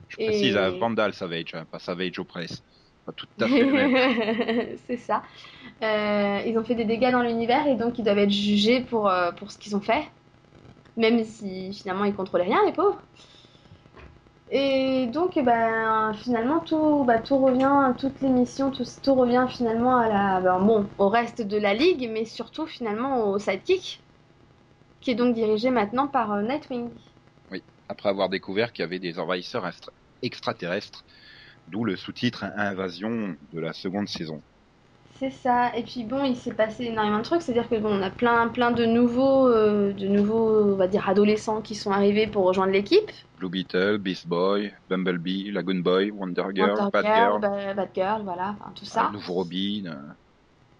Je 0.08 0.16
Et- 0.18 0.26
précise, 0.26 0.56
à 0.56 0.68
Vandal 0.70 1.14
Savage, 1.14 1.54
hein, 1.54 1.64
pas 1.70 1.78
Savage 1.78 2.18
Opress. 2.18 2.60
Pas 3.04 3.12
tout 3.12 3.26
à 3.40 3.48
fait 3.48 4.76
c'est 4.86 4.96
ça. 4.96 5.22
Euh, 5.82 6.40
ils 6.46 6.56
ont 6.58 6.64
fait 6.64 6.74
des 6.74 6.84
dégâts 6.84 7.10
dans 7.10 7.22
l'univers 7.22 7.66
et 7.66 7.76
donc 7.76 7.98
ils 7.98 8.04
doivent 8.04 8.18
être 8.18 8.30
jugés 8.30 8.80
pour, 8.80 9.08
euh, 9.08 9.32
pour 9.32 9.50
ce 9.50 9.58
qu'ils 9.58 9.76
ont 9.76 9.80
fait. 9.80 10.04
Même 10.96 11.24
si 11.24 11.72
finalement 11.72 12.04
ils 12.04 12.14
contrôlaient 12.14 12.44
rien 12.44 12.64
les 12.66 12.72
pauvres. 12.72 13.00
Et 14.50 15.06
donc 15.08 15.36
eh 15.36 15.42
ben, 15.42 16.12
finalement 16.14 16.60
tout, 16.60 17.04
bah, 17.04 17.18
tout 17.18 17.38
revient, 17.38 17.94
toutes 17.98 18.20
les 18.20 18.28
missions, 18.28 18.70
tout, 18.70 18.84
tout 19.02 19.14
revient 19.14 19.46
finalement 19.48 19.96
à 19.96 20.08
la, 20.08 20.40
ben, 20.40 20.60
bon, 20.60 20.86
au 20.98 21.08
reste 21.08 21.42
de 21.42 21.56
la 21.56 21.74
ligue, 21.74 22.08
mais 22.12 22.24
surtout 22.24 22.66
finalement 22.66 23.30
au 23.30 23.38
sidekick, 23.38 24.00
qui 25.00 25.10
est 25.10 25.14
donc 25.14 25.34
dirigé 25.34 25.70
maintenant 25.70 26.06
par 26.06 26.32
euh, 26.32 26.42
Nightwing. 26.42 26.90
Après 27.88 28.08
avoir 28.08 28.28
découvert 28.28 28.72
qu'il 28.72 28.82
y 28.82 28.86
avait 28.86 28.98
des 28.98 29.18
envahisseurs 29.18 29.66
extra- 29.66 29.92
extraterrestres, 30.22 31.04
d'où 31.66 31.84
le 31.84 31.96
sous-titre 31.96 32.44
Invasion 32.56 33.36
de 33.52 33.60
la 33.60 33.72
seconde 33.72 34.08
saison. 34.08 34.42
C'est 35.18 35.30
ça. 35.30 35.74
Et 35.76 35.84
puis 35.84 36.04
bon, 36.04 36.24
il 36.24 36.36
s'est 36.36 36.52
passé 36.54 36.84
énormément 36.84 37.18
de 37.18 37.22
trucs, 37.22 37.40
c'est-à-dire 37.42 37.68
que 37.68 37.76
bon, 37.76 37.88
on 37.98 38.02
a 38.02 38.10
plein, 38.10 38.48
plein 38.48 38.72
de 38.72 38.84
nouveaux, 38.84 39.46
euh, 39.48 39.92
de 39.92 40.08
nouveaux, 40.08 40.72
on 40.72 40.76
va 40.76 40.88
dire 40.88 41.08
adolescents 41.08 41.62
qui 41.62 41.74
sont 41.74 41.92
arrivés 41.92 42.26
pour 42.26 42.44
rejoindre 42.44 42.72
l'équipe. 42.72 43.10
Blue 43.38 43.48
Beetle, 43.48 43.98
Beast 43.98 44.26
Boy, 44.26 44.74
Bumblebee, 44.88 45.52
Lagoon 45.52 45.80
Boy, 45.82 46.10
Wonder 46.10 46.44
Girl, 46.54 46.70
Wonder 46.70 46.90
Batgirl, 46.92 47.40
Ba- 47.40 47.74
Batgirl, 47.74 48.22
voilà, 48.24 48.56
enfin, 48.60 48.72
tout 48.74 48.84
ça. 48.84 49.06
un 49.06 49.12
nouveau 49.12 49.34
Robin, 49.34 49.84
euh, 49.86 50.12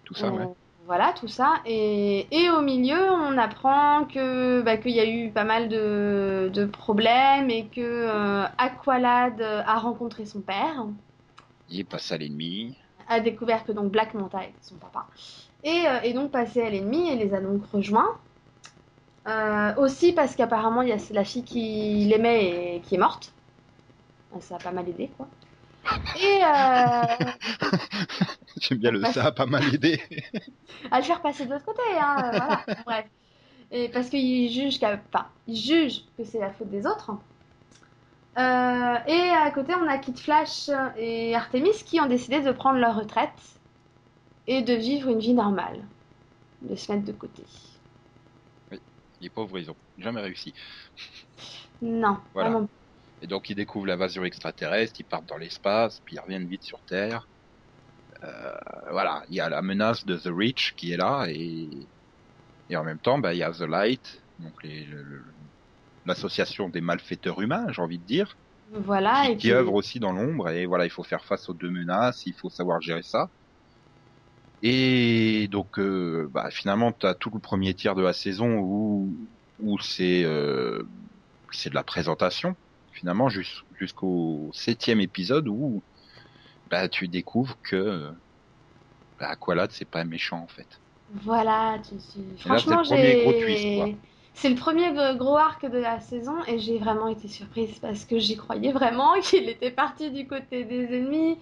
tout 0.03 0.13
ça, 0.15 0.27
Euh, 0.27 0.31
ouais. 0.31 0.53
Voilà, 0.85 1.13
tout 1.13 1.27
ça. 1.27 1.55
Et, 1.65 2.27
et 2.31 2.49
au 2.51 2.61
milieu, 2.61 3.09
on 3.11 3.37
apprend 3.39 4.05
que 4.05 4.61
bah, 4.61 4.77
qu'il 4.77 4.91
y 4.91 4.99
a 4.99 5.05
eu 5.09 5.31
pas 5.31 5.43
mal 5.43 5.67
de, 5.67 6.51
de 6.53 6.65
problèmes 6.65 7.49
et 7.49 7.65
que 7.65 7.81
euh, 7.81 8.45
Aqualad 8.59 9.41
a 9.41 9.79
rencontré 9.79 10.25
son 10.25 10.41
père, 10.41 10.85
Il 11.69 11.79
est 11.79 11.83
passé 11.83 12.13
à 12.13 12.17
l'ennemi. 12.17 12.77
a 13.07 13.19
découvert 13.19 13.65
que 13.65 13.71
donc 13.71 13.91
Black 13.91 14.13
Manta 14.13 14.43
était 14.43 14.53
son 14.61 14.75
papa, 14.75 15.07
et 15.63 15.87
euh, 15.87 16.01
est 16.01 16.13
donc 16.13 16.31
passé 16.31 16.61
à 16.61 16.69
l'ennemi 16.69 17.09
et 17.09 17.15
les 17.15 17.33
a 17.33 17.41
donc 17.41 17.65
rejoints. 17.71 18.19
Euh, 19.27 19.73
aussi 19.77 20.13
parce 20.13 20.35
qu'apparemment 20.35 20.83
il 20.83 20.89
y 20.89 20.91
a 20.91 20.97
la 21.11 21.23
fille 21.23 21.43
qui 21.43 22.05
l'aimait 22.05 22.75
et 22.75 22.81
qui 22.81 22.93
est 22.93 22.99
morte. 22.99 23.33
Ça 24.39 24.57
a 24.57 24.59
pas 24.59 24.71
mal 24.71 24.87
aidé 24.87 25.09
quoi. 25.17 25.27
Et 26.19 26.41
euh, 26.43 27.31
J'aime 28.57 28.77
bien 28.79 28.91
le 28.91 29.03
ça 29.05 29.25
a 29.25 29.31
pas 29.31 29.45
mal 29.45 29.73
aidé. 29.73 30.01
à 30.91 30.99
le 30.99 31.03
faire 31.03 31.21
passer 31.21 31.45
de 31.45 31.51
l'autre 31.51 31.65
côté, 31.65 31.81
hein, 31.99 32.15
voilà, 32.31 32.65
bref. 32.85 33.05
Et 33.71 33.89
parce 33.89 34.09
qu'il 34.09 34.49
juge, 34.51 34.79
qu'à- 34.79 34.99
enfin, 35.13 35.27
il 35.47 35.57
juge 35.57 36.01
que 36.17 36.23
c'est 36.23 36.39
la 36.39 36.51
faute 36.51 36.69
des 36.69 36.85
autres. 36.85 37.11
Euh, 38.37 38.95
et 39.07 39.29
à 39.29 39.49
côté, 39.51 39.73
on 39.75 39.87
a 39.87 39.97
Kid 39.97 40.17
Flash 40.17 40.69
et 40.97 41.35
Artemis 41.35 41.83
qui 41.85 41.99
ont 42.01 42.05
décidé 42.05 42.41
de 42.41 42.51
prendre 42.51 42.79
leur 42.79 42.95
retraite 42.95 43.31
et 44.47 44.61
de 44.61 44.73
vivre 44.73 45.09
une 45.09 45.19
vie 45.19 45.33
normale, 45.33 45.81
de 46.61 46.75
se 46.75 46.91
mettre 46.91 47.05
de 47.05 47.11
côté. 47.13 47.43
Les 49.21 49.29
pauvres, 49.29 49.57
ils 49.57 49.71
ont 49.71 49.75
jamais 49.97 50.21
réussi. 50.21 50.53
Non, 51.81 52.17
Voilà. 52.33 52.49
vraiment. 52.51 52.67
Et 53.21 53.27
donc 53.27 53.49
ils 53.49 53.55
découvrent 53.55 53.87
l'invasion 53.87 54.23
extraterrestre, 54.23 54.99
ils 54.99 55.05
partent 55.05 55.27
dans 55.27 55.37
l'espace, 55.37 56.01
puis 56.05 56.15
ils 56.15 56.19
reviennent 56.19 56.47
vite 56.47 56.63
sur 56.63 56.79
Terre. 56.81 57.27
Euh, 58.23 58.55
voilà, 58.91 59.23
il 59.29 59.35
y 59.35 59.41
a 59.41 59.49
la 59.49 59.61
menace 59.61 60.05
de 60.05 60.17
The 60.17 60.27
Reach 60.27 60.73
qui 60.75 60.91
est 60.91 60.97
là, 60.97 61.25
et, 61.29 61.69
et 62.69 62.77
en 62.77 62.83
même 62.83 62.99
temps, 62.99 63.19
bah, 63.19 63.33
il 63.33 63.37
y 63.37 63.43
a 63.43 63.51
The 63.51 63.61
Light, 63.61 64.21
donc 64.39 64.53
l'association 66.05 66.69
des 66.69 66.81
malfaiteurs 66.81 67.41
humains, 67.41 67.67
j'ai 67.71 67.81
envie 67.81 67.99
de 67.99 68.05
dire, 68.05 68.37
Voilà, 68.71 69.25
qui, 69.25 69.31
et 69.31 69.37
qui 69.37 69.47
puis, 69.47 69.51
œuvre 69.51 69.73
aussi 69.73 69.99
dans 69.99 70.13
l'ombre, 70.13 70.49
et 70.49 70.65
voilà, 70.65 70.85
il 70.85 70.91
faut 70.91 71.03
faire 71.03 71.23
face 71.25 71.49
aux 71.49 71.53
deux 71.53 71.69
menaces, 71.69 72.25
il 72.25 72.33
faut 72.33 72.49
savoir 72.49 72.81
gérer 72.81 73.03
ça. 73.03 73.29
Et 74.61 75.47
donc, 75.49 75.77
euh, 75.79 76.27
bah, 76.31 76.49
finalement, 76.49 76.91
tu 76.91 77.05
as 77.05 77.13
tout 77.13 77.29
le 77.33 77.39
premier 77.39 77.73
tiers 77.73 77.95
de 77.95 78.01
la 78.01 78.13
saison 78.13 78.57
où, 78.59 79.13
où 79.59 79.79
c'est 79.79 80.23
euh, 80.23 80.83
c'est 81.51 81.69
de 81.69 81.75
la 81.75 81.83
présentation, 81.83 82.55
finalement, 82.95 83.29
jus- 83.29 83.63
jusqu'au 83.79 84.51
septième 84.53 85.01
épisode 85.01 85.47
où 85.49 85.83
bah, 86.67 86.89
tu 86.89 87.07
découvres 87.09 87.57
que 87.63 88.13
bah, 89.19 89.27
Aqualad, 89.29 89.71
c'est 89.73 89.83
pas 89.83 90.05
méchant, 90.05 90.39
en 90.39 90.47
fait. 90.47 90.81
voilà, 91.09 91.79
tu, 91.87 91.95
tu- 91.97 92.37
franchement, 92.37 92.83
j'ai... 92.83 93.97
C'est 94.33 94.49
le 94.49 94.55
premier 94.55 94.91
gros 95.17 95.37
arc 95.37 95.65
de 95.65 95.77
la 95.77 95.99
saison 96.01 96.33
et 96.45 96.59
j'ai 96.59 96.77
vraiment 96.77 97.07
été 97.07 97.27
surprise 97.29 97.79
parce 97.79 98.03
que 98.05 98.19
j'y 98.19 98.35
croyais 98.35 98.73
vraiment 98.73 99.13
qu'il 99.21 99.47
était 99.49 99.71
parti 99.71 100.11
du 100.11 100.27
côté 100.27 100.65
des 100.65 100.83
ennemis. 100.97 101.37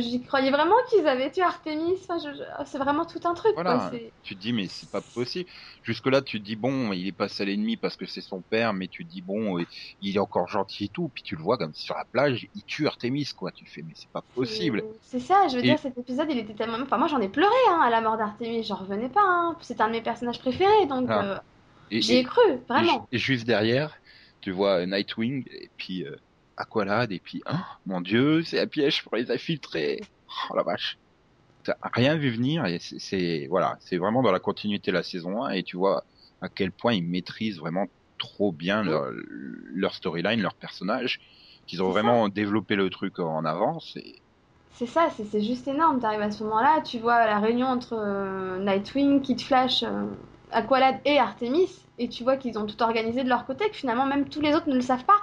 J'y 0.00 0.22
croyais 0.22 0.50
vraiment 0.50 0.74
qu'ils 0.90 1.06
avaient 1.06 1.30
tué 1.30 1.42
Artemis. 1.42 1.94
Enfin, 2.02 2.18
je- 2.18 2.36
je- 2.36 2.64
C'est 2.66 2.78
vraiment 2.78 3.04
tout 3.04 3.20
un 3.24 3.34
truc. 3.34 3.52
Voilà. 3.54 3.88
Quoi. 3.90 3.98
Tu 4.22 4.34
te 4.36 4.40
dis, 4.40 4.52
mais 4.52 4.66
c'est 4.68 4.90
pas 4.90 5.00
possible. 5.00 5.48
Jusque-là, 5.82 6.22
tu 6.22 6.40
te 6.40 6.44
dis, 6.44 6.56
bon, 6.56 6.92
il 6.92 7.06
est 7.06 7.12
passé 7.12 7.42
à 7.42 7.46
l'ennemi 7.46 7.76
parce 7.76 7.96
que 7.96 8.06
c'est 8.06 8.20
son 8.20 8.40
père, 8.40 8.72
mais 8.72 8.88
tu 8.88 9.04
te 9.04 9.10
dis, 9.10 9.22
bon, 9.22 9.58
euh, 9.58 9.64
il 10.02 10.16
est 10.16 10.20
encore 10.20 10.48
gentil 10.48 10.84
et 10.84 10.88
tout. 10.88 11.10
Puis 11.12 11.22
tu 11.22 11.36
le 11.36 11.42
vois 11.42 11.56
comme 11.58 11.74
sur 11.74 11.94
la 11.94 12.04
plage, 12.04 12.48
il 12.54 12.62
tue 12.64 12.86
Artemis, 12.86 13.28
quoi. 13.36 13.50
Tu 13.52 13.64
fais, 13.66 13.82
mais 13.82 13.92
c'est 13.94 14.08
pas 14.10 14.22
possible. 14.34 14.84
C'est 15.02 15.20
ça, 15.20 15.46
je 15.48 15.54
veux 15.54 15.60
Et- 15.60 15.68
dire, 15.68 15.78
cet 15.78 15.96
épisode, 15.98 16.28
il 16.30 16.38
était 16.38 16.54
tellement. 16.54 16.78
Enfin, 16.82 16.98
moi, 16.98 17.08
j'en 17.08 17.20
ai 17.20 17.28
pleuré 17.28 17.52
hein, 17.70 17.80
à 17.82 17.90
la 17.90 18.00
mort 18.00 18.16
d'Artemis. 18.16 18.62
J'en 18.64 18.76
revenais 18.76 19.08
pas. 19.08 19.22
Hein. 19.24 19.56
C'est 19.60 19.80
un 19.80 19.86
de 19.88 19.92
mes 19.92 20.02
personnages 20.02 20.38
préférés, 20.40 20.86
donc 20.88 21.06
Ah. 21.10 21.22
euh, 21.24 21.38
j'y 21.90 22.16
ai 22.16 22.24
cru, 22.24 22.42
vraiment. 22.68 23.08
et 23.12 23.18
ju- 23.18 23.32
et 23.32 23.34
juste 23.36 23.46
derrière, 23.46 23.96
tu 24.40 24.50
vois 24.52 24.84
Nightwing, 24.86 25.44
et 25.50 25.70
puis 25.76 26.04
euh, 26.04 26.16
Aqualad, 26.58 27.12
et 27.12 27.20
puis, 27.20 27.42
oh, 27.50 27.54
mon 27.86 28.00
dieu, 28.02 28.44
c'est 28.44 28.60
un 28.60 28.66
piège 28.68 29.02
pour 29.04 29.16
les 29.16 29.30
infiltrer. 29.30 30.00
Oh 30.50 30.56
la 30.56 30.62
vache. 30.64 31.00
T'as 31.64 31.76
rien 31.94 32.16
vu 32.16 32.30
venir, 32.30 32.66
et 32.66 32.78
c'est- 32.80 33.46
voilà, 33.48 33.76
c'est 33.80 33.98
vraiment 33.98 34.22
dans 34.22 34.32
la 34.32 34.40
continuité 34.40 34.90
de 34.92 34.96
la 34.96 35.02
saison 35.02 35.44
1, 35.44 35.50
et 35.50 35.62
tu 35.64 35.76
vois 35.76 36.06
à 36.40 36.48
quel 36.48 36.72
point 36.72 36.94
ils 36.94 37.04
maîtrisent 37.04 37.58
vraiment 37.58 37.86
trop 38.18 38.52
bien 38.52 38.82
leur, 38.84 39.10
leur 39.12 39.94
storyline, 39.94 40.40
leur 40.42 40.56
personnage, 40.56 41.20
qu'ils 41.66 41.82
ont 41.82 41.90
ça. 41.90 41.90
vraiment 41.90 42.28
développé 42.28 42.76
le 42.76 42.90
truc 42.90 43.18
en 43.20 43.44
avance, 43.44 43.96
et 43.96 44.22
C'est 44.72 44.86
ça, 44.86 45.08
c'est 45.10 45.24
c'est 45.24 45.42
juste 45.42 45.66
énorme. 45.68 45.98
T'arrives 46.00 46.20
à 46.20 46.30
ce 46.30 46.44
moment-là, 46.44 46.80
tu 46.82 46.98
vois 46.98 47.26
la 47.26 47.38
réunion 47.40 47.66
entre 47.66 47.94
euh, 47.94 48.58
Nightwing, 48.64 49.20
Kid 49.22 49.40
Flash, 49.40 49.82
euh, 49.82 50.04
Aqualad 50.52 51.00
et 51.04 51.18
Artemis, 51.18 51.68
et 51.98 52.08
tu 52.08 52.22
vois 52.22 52.36
qu'ils 52.36 52.58
ont 52.58 52.66
tout 52.66 52.80
organisé 52.82 53.24
de 53.24 53.28
leur 53.28 53.44
côté, 53.44 53.68
que 53.70 53.76
finalement 53.76 54.06
même 54.06 54.28
tous 54.28 54.40
les 54.40 54.54
autres 54.54 54.68
ne 54.68 54.74
le 54.76 54.80
savent 54.80 55.04
pas. 55.04 55.18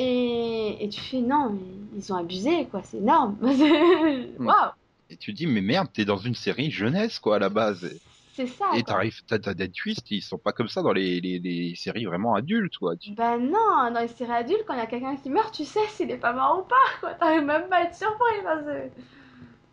Et, 0.00 0.84
et 0.84 0.88
tu 0.88 1.00
fais 1.00 1.20
non, 1.20 1.50
mais 1.50 1.98
ils 1.98 2.12
ont 2.12 2.16
abusé, 2.16 2.66
quoi, 2.70 2.82
c'est 2.84 2.98
énorme. 2.98 3.36
Waouh, 4.38 4.70
et 5.10 5.16
tu 5.16 5.32
dis, 5.32 5.46
mais 5.46 5.60
merde, 5.60 5.88
t'es 5.92 6.04
dans 6.04 6.18
une 6.18 6.34
série 6.34 6.70
jeunesse, 6.70 7.18
quoi, 7.18 7.36
à 7.36 7.38
la 7.38 7.48
base. 7.48 7.90
c'est 8.34 8.46
ça. 8.46 8.66
Et 8.76 8.82
t'arrives, 8.82 9.22
t'as, 9.26 9.38
des 9.38 9.70
twists, 9.70 10.10
ils 10.10 10.20
sont 10.20 10.38
pas 10.38 10.52
comme 10.52 10.68
ça 10.68 10.82
dans 10.82 10.92
les, 10.92 11.20
les, 11.20 11.38
les 11.38 11.74
séries 11.76 12.04
vraiment 12.04 12.34
adultes, 12.34 12.76
quoi. 12.76 12.94
Ben 13.16 13.38
non, 13.38 13.90
dans 13.92 14.00
les 14.00 14.08
séries 14.08 14.32
adultes, 14.32 14.64
quand 14.66 14.74
il 14.74 14.80
y 14.80 14.82
a 14.82 14.86
quelqu'un 14.86 15.16
qui 15.16 15.30
meurt, 15.30 15.52
tu 15.52 15.64
sais 15.64 15.86
s'il 15.88 16.10
est 16.10 16.18
pas 16.18 16.32
mort 16.32 16.60
ou 16.62 16.68
pas, 16.68 16.76
quoi. 17.00 17.14
T'arrives 17.14 17.44
même 17.44 17.68
pas 17.68 17.78
à 17.78 17.82
être 17.84 17.94
surpris. 17.94 18.88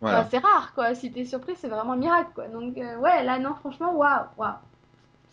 Voilà. 0.00 0.20
enfin, 0.20 0.28
c'est 0.30 0.38
rare, 0.38 0.72
quoi. 0.74 0.94
Si 0.94 1.12
t'es 1.12 1.24
surpris, 1.24 1.54
c'est 1.56 1.68
vraiment 1.68 1.92
un 1.92 1.98
miracle, 1.98 2.30
quoi. 2.34 2.48
Donc, 2.48 2.78
euh, 2.78 2.96
ouais, 2.98 3.22
là, 3.24 3.38
non, 3.38 3.54
franchement, 3.54 3.94
waouh, 3.94 4.26
waouh. 4.38 4.54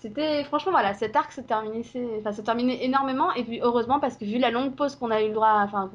C'était, 0.03 0.43
franchement, 0.43 0.73
voilà, 0.73 0.93
cet 0.93 1.15
arc 1.15 1.31
s'est 1.31 1.43
terminé, 1.43 1.81
c'est- 1.83 2.17
enfin, 2.19 2.33
s'est 2.33 2.43
terminé 2.43 2.83
énormément. 2.83 3.31
Et 3.35 3.43
puis, 3.45 3.61
heureusement, 3.61 4.01
parce 4.01 4.17
que 4.17 4.25
vu 4.25 4.37
la 4.37 4.51
longue 4.51 4.75
pause 4.75 4.97
qu'on 4.97 5.11
a 5.11 5.21
eu 5.21 5.29
le 5.29 5.33
droit, 5.33 5.61
enfin, 5.63 5.89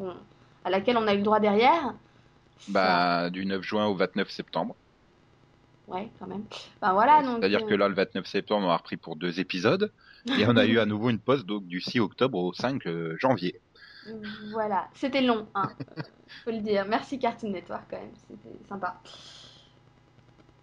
à 0.65 0.71
laquelle 0.71 0.97
on 0.97 1.07
a 1.07 1.13
eu 1.13 1.19
le 1.19 1.23
droit 1.23 1.41
derrière, 1.41 1.93
ça- 2.59 2.73
Bah, 2.73 3.29
du 3.29 3.45
9 3.45 3.61
juin 3.63 3.85
au 3.87 3.95
29 3.95 4.31
septembre. 4.31 4.75
ouais, 5.89 6.09
quand 6.19 6.27
même. 6.27 6.45
Ben 6.81 6.95
voilà, 6.95 7.23
donc. 7.23 7.41
C'est-à-dire 7.41 7.65
euh, 7.65 7.69
que 7.69 7.75
là, 7.75 7.87
le 7.89 7.95
29 7.95 8.27
septembre, 8.27 8.67
on 8.67 8.71
a 8.71 8.77
repris 8.79 8.97
pour 8.97 9.15
deux 9.17 9.41
épisodes. 9.41 9.93
Et 10.39 10.47
on 10.47 10.57
a 10.57 10.65
eu 10.65 10.79
à 10.79 10.87
nouveau 10.87 11.11
une 11.11 11.19
pause 11.21 11.45
donc, 11.45 11.67
du 11.67 11.81
6 11.83 12.01
octobre 12.01 12.39
au 12.39 12.55
5 12.55 12.87
euh, 12.87 13.15
janvier. 13.21 13.61
Voilà, 14.53 14.89
c'était 14.95 15.21
long, 15.21 15.47
hein. 15.55 15.69
faut 16.45 16.51
le 16.51 16.61
dire. 16.61 16.87
Merci 16.89 17.19
Cartoon 17.19 17.51
Network, 17.51 17.83
quand 17.91 17.99
même, 18.01 18.09
c'était 18.27 18.57
sympa. 18.71 19.01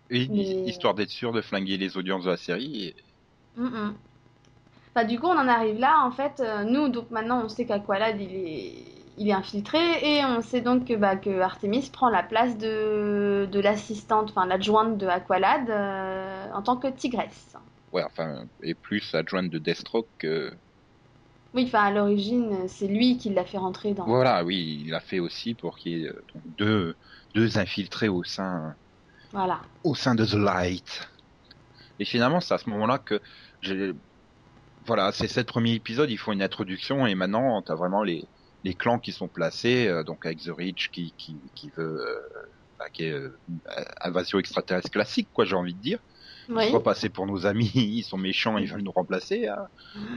Mais- 0.09 0.25
Histoire 0.67 0.93
d'être 0.95 1.09
sûr 1.09 1.31
de 1.31 1.41
flinguer 1.41 1.77
les 1.77 1.95
audiences 1.97 2.25
de 2.25 2.29
la 2.31 2.37
série. 2.37 2.85
et- 2.85 2.95
Mm, 3.57 3.63
mm. 3.65 3.93
Bah, 4.95 5.03
du 5.03 5.19
coup, 5.19 5.27
on 5.27 5.37
en 5.37 5.47
arrive 5.47 5.79
là. 5.79 6.03
En 6.05 6.11
fait, 6.11 6.39
euh, 6.39 6.63
nous, 6.63 6.87
donc 6.89 7.11
maintenant, 7.11 7.43
on 7.43 7.49
sait 7.49 7.65
qu'Aqualad, 7.65 8.19
il 8.19 8.33
est, 8.33 8.73
il 9.17 9.27
est 9.27 9.33
infiltré. 9.33 9.79
Et 10.01 10.23
on 10.23 10.41
sait 10.41 10.61
donc 10.61 10.85
que, 10.85 10.93
bah, 10.93 11.15
que 11.17 11.41
Artemis 11.41 11.89
prend 11.91 12.09
la 12.09 12.23
place 12.23 12.57
de, 12.57 13.47
de 13.51 13.59
l'assistante, 13.59 14.29
enfin, 14.29 14.45
l'adjointe 14.45 14.97
de 14.97 15.07
Aqualad 15.07 15.69
euh, 15.69 16.51
en 16.53 16.61
tant 16.61 16.77
que 16.77 16.87
tigresse. 16.87 17.55
Ouais, 17.91 18.03
enfin, 18.03 18.45
et 18.61 18.73
plus 18.73 19.13
adjointe 19.13 19.49
de 19.49 19.57
Deathstroke 19.57 20.07
que. 20.17 20.53
Oui, 21.53 21.63
enfin, 21.67 21.83
à 21.83 21.91
l'origine, 21.91 22.67
c'est 22.67 22.87
lui 22.87 23.17
qui 23.17 23.29
l'a 23.29 23.45
fait 23.45 23.57
rentrer 23.57 23.93
dans. 23.93 24.05
Voilà, 24.05 24.43
oui, 24.43 24.81
il 24.85 24.91
l'a 24.91 24.99
fait 24.99 25.19
aussi 25.19 25.53
pour 25.53 25.77
qu'il 25.77 25.91
y 25.99 26.03
ait 26.03 26.09
euh, 26.09 26.23
donc, 26.33 26.43
deux, 26.57 26.95
deux 27.33 27.57
infiltrés 27.57 28.09
au 28.09 28.23
sein, 28.25 28.75
Voilà. 29.31 29.59
au 29.83 29.95
sein 29.95 30.15
de 30.15 30.25
The 30.25 30.33
Light. 30.33 31.09
Et 31.99 32.03
finalement, 32.03 32.41
c'est 32.41 32.53
à 32.53 32.57
ce 32.57 32.69
moment-là 32.69 32.97
que. 32.97 33.21
Voilà, 34.85 35.11
c'est 35.11 35.27
sept 35.27 35.47
premiers 35.47 35.73
épisodes, 35.73 36.09
il 36.11 36.17
faut 36.17 36.31
une 36.31 36.43
introduction 36.43 37.07
et 37.07 37.15
maintenant, 37.15 37.61
t'as 37.63 37.73
vraiment 37.75 38.03
les, 38.03 38.23
les 38.63 38.73
clans 38.75 38.99
qui 38.99 39.11
sont 39.11 39.27
placés, 39.27 39.87
euh, 39.87 40.03
donc 40.03 40.25
avec 40.25 40.39
The 40.39 40.51
Rich 40.55 40.91
qui, 40.91 41.13
qui, 41.17 41.35
qui 41.55 41.71
veut. 41.75 42.01
euh, 42.01 42.19
bah, 42.77 42.89
qui 42.91 43.05
est 43.05 43.11
euh, 43.11 43.29
invasion 44.01 44.37
extraterrestre 44.37 44.91
classique, 44.91 45.29
quoi, 45.33 45.45
j'ai 45.45 45.55
envie 45.55 45.73
de 45.73 45.79
dire. 45.79 45.99
Oui. 46.49 46.69
Soit 46.69 46.83
passer 46.83 47.09
pour 47.09 47.25
nos 47.25 47.45
amis, 47.45 47.71
ils 47.75 48.03
sont 48.03 48.17
méchants, 48.17 48.57
ils 48.57 48.69
veulent 48.69 48.81
nous 48.83 48.91
remplacer, 48.91 49.47
hein. 49.47 49.67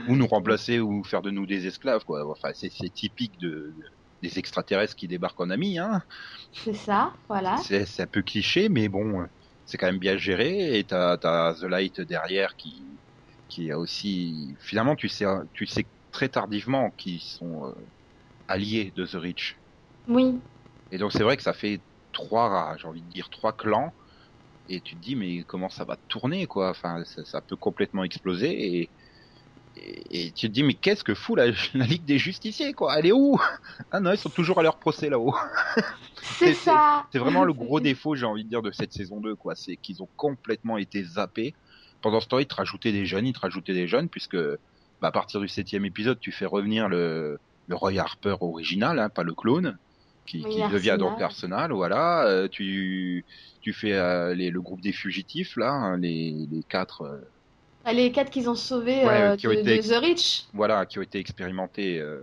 ou 0.07 0.15
nous 0.15 0.27
remplacer 0.27 0.79
ou 0.79 1.03
faire 1.03 1.21
de 1.21 1.31
nous 1.31 1.45
des 1.45 1.65
esclaves, 1.67 2.03
quoi. 2.05 2.29
Enfin, 2.29 2.49
c'est 2.53 2.69
typique 2.93 3.39
de, 3.39 3.73
des 4.21 4.37
extraterrestres 4.37 4.95
qui 4.95 5.07
débarquent 5.07 5.39
en 5.41 5.49
amis, 5.49 5.79
hein. 5.79 6.03
C'est 6.53 6.73
ça, 6.73 7.13
voilà. 7.27 7.57
C'est 7.57 8.01
un 8.01 8.07
peu 8.07 8.21
cliché, 8.21 8.69
mais 8.69 8.89
bon, 8.89 9.25
c'est 9.65 9.77
quand 9.77 9.87
même 9.87 9.97
bien 9.99 10.17
géré. 10.17 10.77
Et 10.77 10.83
t'as 10.83 11.13
as 11.13 11.53
The 11.61 11.63
Light 11.63 12.01
derrière 12.01 12.55
qui 12.55 12.83
qui 13.49 13.71
a 13.71 13.79
aussi 13.79 14.55
finalement 14.61 14.95
tu 14.95 15.09
sais 15.09 15.25
tu 15.53 15.67
sais 15.67 15.89
très 16.11 16.29
tardivement 16.29 16.91
qu'ils 16.91 17.21
sont 17.21 17.67
euh, 17.67 17.73
alliés 18.47 18.91
de 18.95 19.05
The 19.05 19.13
Rich. 19.15 19.57
Oui. 20.07 20.41
Et 20.91 20.97
donc 20.97 21.11
c'est 21.11 21.23
vrai 21.23 21.37
que 21.37 21.43
ça 21.43 21.53
fait 21.53 21.83
trois, 22.11 22.75
j'ai 22.79 22.87
envie 22.87 23.01
de 23.03 23.09
dire 23.09 23.29
trois 23.29 23.55
clans. 23.55 23.93
Et 24.67 24.81
tu 24.81 24.95
te 24.95 25.01
dis 25.01 25.15
mais 25.15 25.43
comment 25.45 25.69
ça 25.69 25.85
va 25.85 25.97
tourner 26.09 26.47
quoi? 26.47 26.71
Enfin 26.71 27.03
ça, 27.05 27.25
ça 27.25 27.41
peut 27.41 27.57
complètement 27.57 28.03
exploser 28.03 28.51
et 28.81 28.93
et, 29.75 30.27
et 30.27 30.33
tu 30.33 30.47
te 30.47 30.53
dis 30.53 30.63
mais 30.63 30.75
qu'est-ce 30.75 31.03
que 31.03 31.15
fout 31.15 31.37
la, 31.37 31.47
la 31.75 31.85
Ligue 31.85 32.05
des 32.05 32.19
Justiciers 32.19 32.73
quoi? 32.73 32.97
Elle 32.99 33.07
est 33.07 33.11
où? 33.13 33.39
Ah 33.91 33.99
non 34.01 34.13
ils 34.13 34.17
sont 34.19 34.29
toujours 34.31 34.59
à 34.59 34.63
leur 34.63 34.79
procès 34.79 35.09
là-haut. 35.09 35.35
C'est 36.39 36.53
C'est- 36.53 36.63
ça. 36.65 37.07
C'est 37.11 37.19
vraiment 37.19 37.43
le 37.43 37.53
gros 37.53 37.79
défaut, 37.79 38.15
j'ai 38.15 38.25
envie 38.25 38.43
de 38.43 38.49
dire, 38.49 38.61
de 38.61 38.71
cette 38.71 38.93
saison 38.93 39.19
2, 39.19 39.35
quoi. 39.35 39.55
C'est 39.55 39.77
qu'ils 39.77 40.03
ont 40.03 40.09
complètement 40.15 40.77
été 40.77 41.03
zappés. 41.03 41.53
Pendant 42.01 42.19
ce 42.19 42.27
temps, 42.27 42.39
ils 42.39 42.45
te 42.47 42.55
rajoutaient 42.55 42.91
des 42.91 43.05
jeunes, 43.05 43.27
ils 43.27 43.33
te 43.33 43.39
rajoutaient 43.39 43.73
des 43.73 43.87
jeunes, 43.87 44.07
puisque, 44.09 44.37
bah, 44.37 45.07
à 45.09 45.11
partir 45.11 45.39
du 45.39 45.47
septième 45.47 45.85
épisode, 45.85 46.19
tu 46.19 46.31
fais 46.31 46.45
revenir 46.45 46.87
le, 46.89 47.39
le 47.67 47.75
Roy 47.75 47.97
Harper 47.99 48.35
original, 48.41 48.99
hein, 48.99 49.09
pas 49.09 49.23
le 49.23 49.33
clone, 49.33 49.77
qui, 50.25 50.41
devient 50.43 50.95
donc 50.99 51.19
Arsenal, 51.21 51.71
voilà. 51.71 52.25
Euh, 52.27 52.47
tu, 52.47 53.25
tu 53.61 53.73
fais 53.73 53.93
euh, 53.93 54.35
les, 54.35 54.51
le 54.51 54.61
groupe 54.61 54.81
des 54.81 54.91
fugitifs, 54.93 55.55
là, 55.57 55.71
hein, 55.71 55.97
les, 55.97 56.31
les 56.51 56.61
quatre, 56.69 57.01
euh, 57.01 57.17
Ah, 57.83 57.93
Les 57.93 58.11
quatre 58.11 58.29
qu'ils 58.29 58.47
ont 58.49 58.55
sauvés 58.55 59.03
Ouais, 59.05 59.35
qui 59.37 59.47
ont 59.47 59.51
de, 59.51 59.55
été 59.57 59.77
de 59.77 59.81
The 59.81 59.99
Rich. 59.99 60.45
voilà, 60.53 60.85
qui 60.85 60.99
ont 60.99 61.01
été 61.01 61.17
expérimentés, 61.19 61.99
euh, 61.99 62.21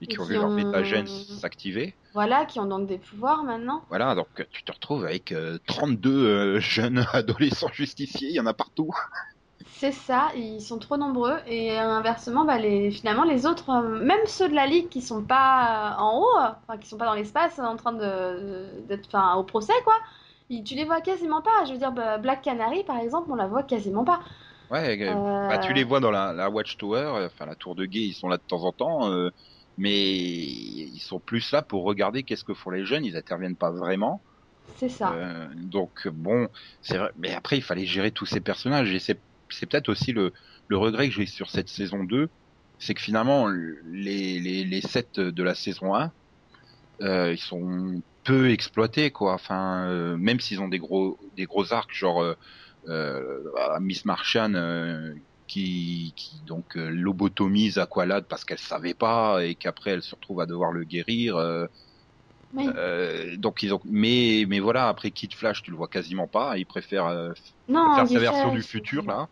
et 0.00 0.06
qui 0.08 0.18
Et 0.18 0.18
ont 0.20 0.24
qui 0.24 0.26
vu 0.26 0.38
leur 0.38 0.52
bêta-gène 0.52 1.08
s'activer. 1.08 1.96
Voilà, 2.12 2.44
qui 2.44 2.60
ont 2.60 2.66
donc 2.66 2.86
des 2.86 2.98
pouvoirs 2.98 3.44
maintenant. 3.44 3.82
Voilà, 3.90 4.14
donc 4.14 4.28
tu 4.50 4.64
te 4.64 4.72
retrouves 4.72 5.04
avec 5.04 5.30
euh, 5.32 5.58
32 5.66 6.26
euh, 6.56 6.60
jeunes 6.60 7.04
adolescents 7.12 7.70
justiciers, 7.72 8.28
il 8.30 8.34
y 8.34 8.40
en 8.40 8.46
a 8.46 8.54
partout. 8.54 8.90
C'est 9.66 9.90
ça, 9.92 10.30
ils 10.36 10.60
sont 10.62 10.78
trop 10.78 10.96
nombreux 10.96 11.36
et 11.46 11.72
euh, 11.78 11.82
inversement, 11.82 12.44
bah, 12.44 12.58
les, 12.58 12.90
finalement 12.92 13.24
les 13.24 13.44
autres, 13.44 13.70
euh, 13.70 14.00
même 14.04 14.24
ceux 14.26 14.48
de 14.48 14.54
la 14.54 14.66
ligue 14.66 14.88
qui 14.88 15.02
sont 15.02 15.24
pas 15.24 15.94
euh, 15.96 16.00
en 16.00 16.20
haut, 16.20 16.38
euh, 16.38 16.50
enfin 16.68 16.78
qui 16.78 16.88
sont 16.88 16.96
pas 16.96 17.06
dans 17.06 17.14
l'espace, 17.14 17.58
en 17.58 17.74
train 17.76 17.92
de 17.92 18.80
d'être, 18.86 19.06
enfin 19.08 19.34
au 19.34 19.42
procès 19.44 19.72
quoi, 19.84 19.94
ils- 20.48 20.62
tu 20.64 20.74
les 20.74 20.84
vois 20.84 21.00
quasiment 21.00 21.42
pas. 21.42 21.64
Je 21.66 21.72
veux 21.72 21.78
dire, 21.78 21.92
bah, 21.92 22.18
Black 22.18 22.42
Canary 22.42 22.84
par 22.84 22.98
exemple, 22.98 23.30
on 23.32 23.34
la 23.34 23.48
voit 23.48 23.62
quasiment 23.64 24.04
pas. 24.04 24.20
Ouais, 24.70 25.00
euh, 25.02 25.16
Euh, 25.16 25.48
bah, 25.48 25.58
tu 25.58 25.72
les 25.72 25.82
vois 25.82 26.00
dans 26.00 26.10
la, 26.10 26.32
la 26.34 26.50
Watchtower, 26.50 26.98
euh, 26.98 27.26
enfin 27.26 27.46
la 27.46 27.56
tour 27.56 27.74
de 27.74 27.86
guet, 27.86 28.00
ils 28.00 28.12
sont 28.14 28.28
là 28.28 28.36
de 28.36 28.42
temps 28.42 28.64
en 28.64 28.72
temps, 28.72 29.10
euh, 29.10 29.30
mais 29.78 30.16
ils 30.16 31.00
sont 31.00 31.20
plus 31.20 31.52
là 31.52 31.62
pour 31.62 31.84
regarder 31.84 32.24
qu'est-ce 32.24 32.44
que 32.44 32.52
font 32.52 32.70
les 32.70 32.84
jeunes, 32.84 33.04
ils 33.04 33.16
interviennent 33.16 33.56
pas 33.56 33.70
vraiment. 33.70 34.20
C'est 34.76 34.88
ça. 34.88 35.12
Euh, 35.14 35.48
donc 35.54 36.08
bon, 36.08 36.48
c'est 36.82 36.98
vrai, 36.98 37.10
mais 37.16 37.32
après 37.32 37.56
il 37.56 37.62
fallait 37.62 37.86
gérer 37.86 38.10
tous 38.10 38.26
ces 38.26 38.40
personnages 38.40 38.92
et 38.92 38.98
c'est 38.98 39.18
c'est 39.50 39.66
peut-être 39.66 39.88
aussi 39.88 40.12
le, 40.12 40.32
le 40.66 40.76
regret 40.76 41.08
que 41.08 41.14
j'ai 41.14 41.26
sur 41.26 41.48
cette 41.48 41.68
saison 41.68 42.04
2, 42.04 42.28
c'est 42.78 42.92
que 42.92 43.00
finalement 43.00 43.48
les, 43.48 44.40
les, 44.40 44.64
les 44.64 44.80
sets 44.82 45.08
de 45.16 45.42
la 45.42 45.54
saison 45.54 45.94
1, 45.94 46.12
euh, 47.00 47.32
ils 47.32 47.38
sont 47.38 48.02
peu 48.24 48.50
exploités 48.50 49.10
quoi. 49.10 49.32
Enfin, 49.32 49.88
euh, 49.88 50.16
même 50.18 50.40
s'ils 50.40 50.60
ont 50.60 50.68
des 50.68 50.78
gros 50.78 51.18
des 51.36 51.46
gros 51.46 51.72
arcs 51.72 51.94
genre 51.94 52.34
Miss 53.80 54.04
Martian 54.04 54.52
qui, 55.48 56.14
qui 56.16 56.42
donc 56.44 56.76
euh, 56.76 56.90
lobotomise 56.90 57.78
Aqualad 57.78 58.26
parce 58.28 58.44
qu'elle 58.44 58.58
savait 58.60 58.94
pas 58.94 59.44
et 59.44 59.56
qu'après 59.56 59.92
elle 59.92 60.02
se 60.04 60.14
retrouve 60.16 60.40
à 60.42 60.46
devoir 60.46 60.72
le 60.72 60.84
guérir. 60.84 61.36
euh, 61.36 61.66
Oui. 62.52 62.74
euh, 62.76 63.36
donc 63.36 63.62
ils 63.62 63.72
ont, 63.74 63.80
mais 63.84 64.44
mais 64.48 64.60
voilà 64.60 64.88
après 64.88 65.10
Kid 65.12 65.34
Flash 65.34 65.62
tu 65.62 65.70
le 65.70 65.76
vois 65.76 65.88
quasiment 65.88 66.28
pas, 66.28 66.58
il 66.58 66.66
préfère 66.66 67.32
non, 67.68 67.88
faire 67.94 68.08
sa 68.08 68.20
version 68.20 68.50
du 68.52 68.62
futur 68.62 69.06
là. 69.06 69.28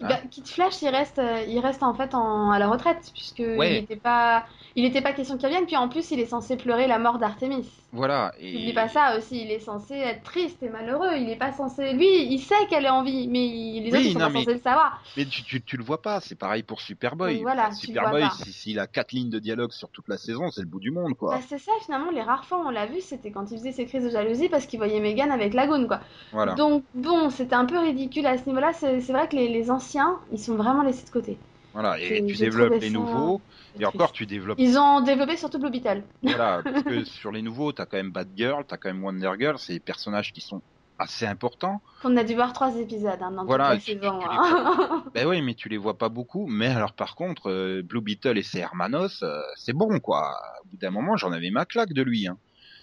Bah, 0.00 0.18
Kid 0.30 0.48
Flash, 0.48 0.80
il 0.82 0.88
reste, 0.88 1.20
il 1.48 1.58
reste 1.60 1.82
en 1.82 1.94
fait 1.94 2.14
en, 2.14 2.50
à 2.50 2.58
la 2.58 2.68
retraite 2.68 3.10
puisque 3.14 3.40
Ouais. 3.54 3.68
il 3.70 3.76
était 3.76 3.96
pas, 3.98 4.46
il 4.74 4.84
était 4.86 5.02
pas 5.02 5.12
question 5.12 5.36
qu'il 5.36 5.46
revienne. 5.48 5.66
Puis 5.66 5.76
en 5.76 5.88
plus, 5.90 6.10
il 6.10 6.20
est 6.20 6.26
censé 6.26 6.56
pleurer 6.56 6.86
la 6.86 6.98
mort 6.98 7.18
d'Artemis. 7.18 7.79
Voilà. 7.92 8.32
Et... 8.38 8.52
N'oublie 8.52 8.72
pas 8.72 8.88
ça 8.88 9.16
aussi, 9.18 9.42
il 9.42 9.50
est 9.50 9.58
censé 9.58 9.94
être 9.94 10.22
triste 10.22 10.62
et 10.62 10.68
malheureux. 10.68 11.16
Il 11.16 11.28
est 11.28 11.36
pas 11.36 11.52
censé. 11.52 11.92
Lui, 11.92 12.32
il 12.32 12.38
sait 12.38 12.66
qu'elle 12.68 12.84
est 12.84 12.90
en 12.90 13.02
vie, 13.02 13.26
mais 13.28 13.80
les 13.80 13.90
autres 13.90 14.00
ils 14.00 14.12
sont 14.12 14.18
pas 14.18 14.30
censés 14.30 14.54
le 14.54 14.60
savoir. 14.60 15.02
Mais 15.16 15.24
tu, 15.24 15.42
tu, 15.42 15.62
tu, 15.62 15.76
le 15.76 15.82
vois 15.82 16.00
pas, 16.00 16.20
c'est 16.20 16.36
pareil 16.36 16.62
pour 16.62 16.80
Superboy. 16.80 17.40
voilà, 17.42 17.72
Superboy, 17.72 18.24
s'il 18.46 18.78
a 18.78 18.86
quatre 18.86 19.12
lignes 19.12 19.30
de 19.30 19.38
dialogue 19.38 19.72
sur 19.72 19.88
toute 19.90 20.08
la 20.08 20.18
saison, 20.18 20.50
c'est 20.50 20.60
le 20.60 20.68
bout 20.68 20.80
du 20.80 20.90
monde, 20.90 21.14
quoi. 21.16 21.36
Bah, 21.36 21.42
c'est 21.48 21.58
ça, 21.58 21.72
finalement, 21.84 22.10
les 22.10 22.22
rares 22.22 22.44
fois 22.44 22.58
où 22.58 22.68
on 22.68 22.70
l'a 22.70 22.86
vu, 22.86 23.00
c'était 23.00 23.30
quand 23.30 23.50
il 23.50 23.58
faisait 23.58 23.72
ses 23.72 23.86
crises 23.86 24.04
de 24.04 24.10
jalousie 24.10 24.48
parce 24.48 24.66
qu'il 24.66 24.78
voyait 24.78 25.00
Megan 25.00 25.30
avec 25.30 25.54
Lagoon, 25.54 25.86
quoi. 25.86 26.00
Voilà. 26.32 26.54
Donc, 26.54 26.84
bon, 26.94 27.30
c'était 27.30 27.56
un 27.56 27.64
peu 27.64 27.78
ridicule 27.78 28.26
à 28.26 28.38
ce 28.38 28.46
niveau-là. 28.46 28.72
C'est 28.72 29.00
vrai 29.12 29.28
que 29.28 29.36
les, 29.36 29.48
les 29.48 29.70
anciens, 29.70 30.18
ils 30.32 30.38
sont 30.38 30.54
vraiment 30.54 30.82
laissés 30.82 31.04
de 31.04 31.10
côté. 31.10 31.38
Voilà, 31.72 32.00
et 32.00 32.24
tu 32.26 32.36
développes 32.36 32.80
les 32.80 32.90
nouveaux, 32.90 33.40
et 33.78 33.84
encore 33.84 34.12
tu 34.12 34.26
développes. 34.26 34.58
Ils 34.58 34.76
ont 34.78 35.00
développé 35.00 35.36
surtout 35.36 35.58
Blue 35.58 35.70
Beetle. 35.72 36.02
Voilà, 36.22 36.62
parce 36.64 36.82
que 36.82 37.04
sur 37.04 37.30
les 37.30 37.42
nouveaux, 37.42 37.72
t'as 37.72 37.86
quand 37.86 37.96
même 37.96 38.10
Bad 38.10 38.28
Girl, 38.36 38.64
t'as 38.66 38.76
quand 38.76 38.88
même 38.88 39.04
Wonder 39.04 39.32
Girl, 39.38 39.58
c'est 39.58 39.74
des 39.74 39.80
personnages 39.80 40.32
qui 40.32 40.40
sont 40.40 40.62
assez 40.98 41.26
importants. 41.26 41.80
On 42.04 42.16
a 42.16 42.24
dû 42.24 42.34
voir 42.34 42.52
trois 42.52 42.76
épisodes 42.76 43.18
hein, 43.20 43.30
dans 43.30 43.44
voilà, 43.46 43.76
toute 43.76 43.88
la 43.88 43.94
saison. 43.94 44.20
Hein. 44.22 45.04
ben 45.14 45.26
oui, 45.26 45.40
mais 45.40 45.54
tu 45.54 45.68
les 45.68 45.78
vois 45.78 45.96
pas 45.96 46.08
beaucoup. 46.08 46.46
Mais 46.46 46.66
alors 46.66 46.92
par 46.92 47.14
contre, 47.14 47.50
euh, 47.50 47.82
Blue 47.82 48.02
Beetle 48.02 48.36
et 48.36 48.42
ses 48.42 48.58
Hermanos, 48.58 49.22
euh, 49.22 49.40
c'est 49.56 49.72
bon 49.72 49.98
quoi. 50.00 50.38
Au 50.62 50.68
bout 50.68 50.76
d'un 50.76 50.90
moment, 50.90 51.16
j'en 51.16 51.32
avais 51.32 51.50
ma 51.50 51.64
claque 51.64 51.92
de 51.92 52.02
lui. 52.02 52.26
Hein. 52.26 52.36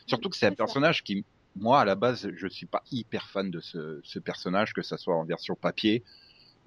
Surtout 0.08 0.30
que 0.30 0.38
c'est 0.38 0.48
un 0.48 0.54
personnage 0.54 1.04
qui, 1.04 1.26
moi 1.56 1.82
à 1.82 1.86
la 1.86 1.96
base, 1.96 2.30
je 2.36 2.48
suis 2.48 2.66
pas 2.66 2.82
hyper 2.92 3.30
fan 3.30 3.52
de 3.52 3.60
ce, 3.60 4.00
ce 4.04 4.20
personnage, 4.20 4.74
que 4.74 4.82
ça 4.82 4.98
soit 4.98 5.16
en 5.16 5.26
version 5.26 5.56
papier 5.56 6.04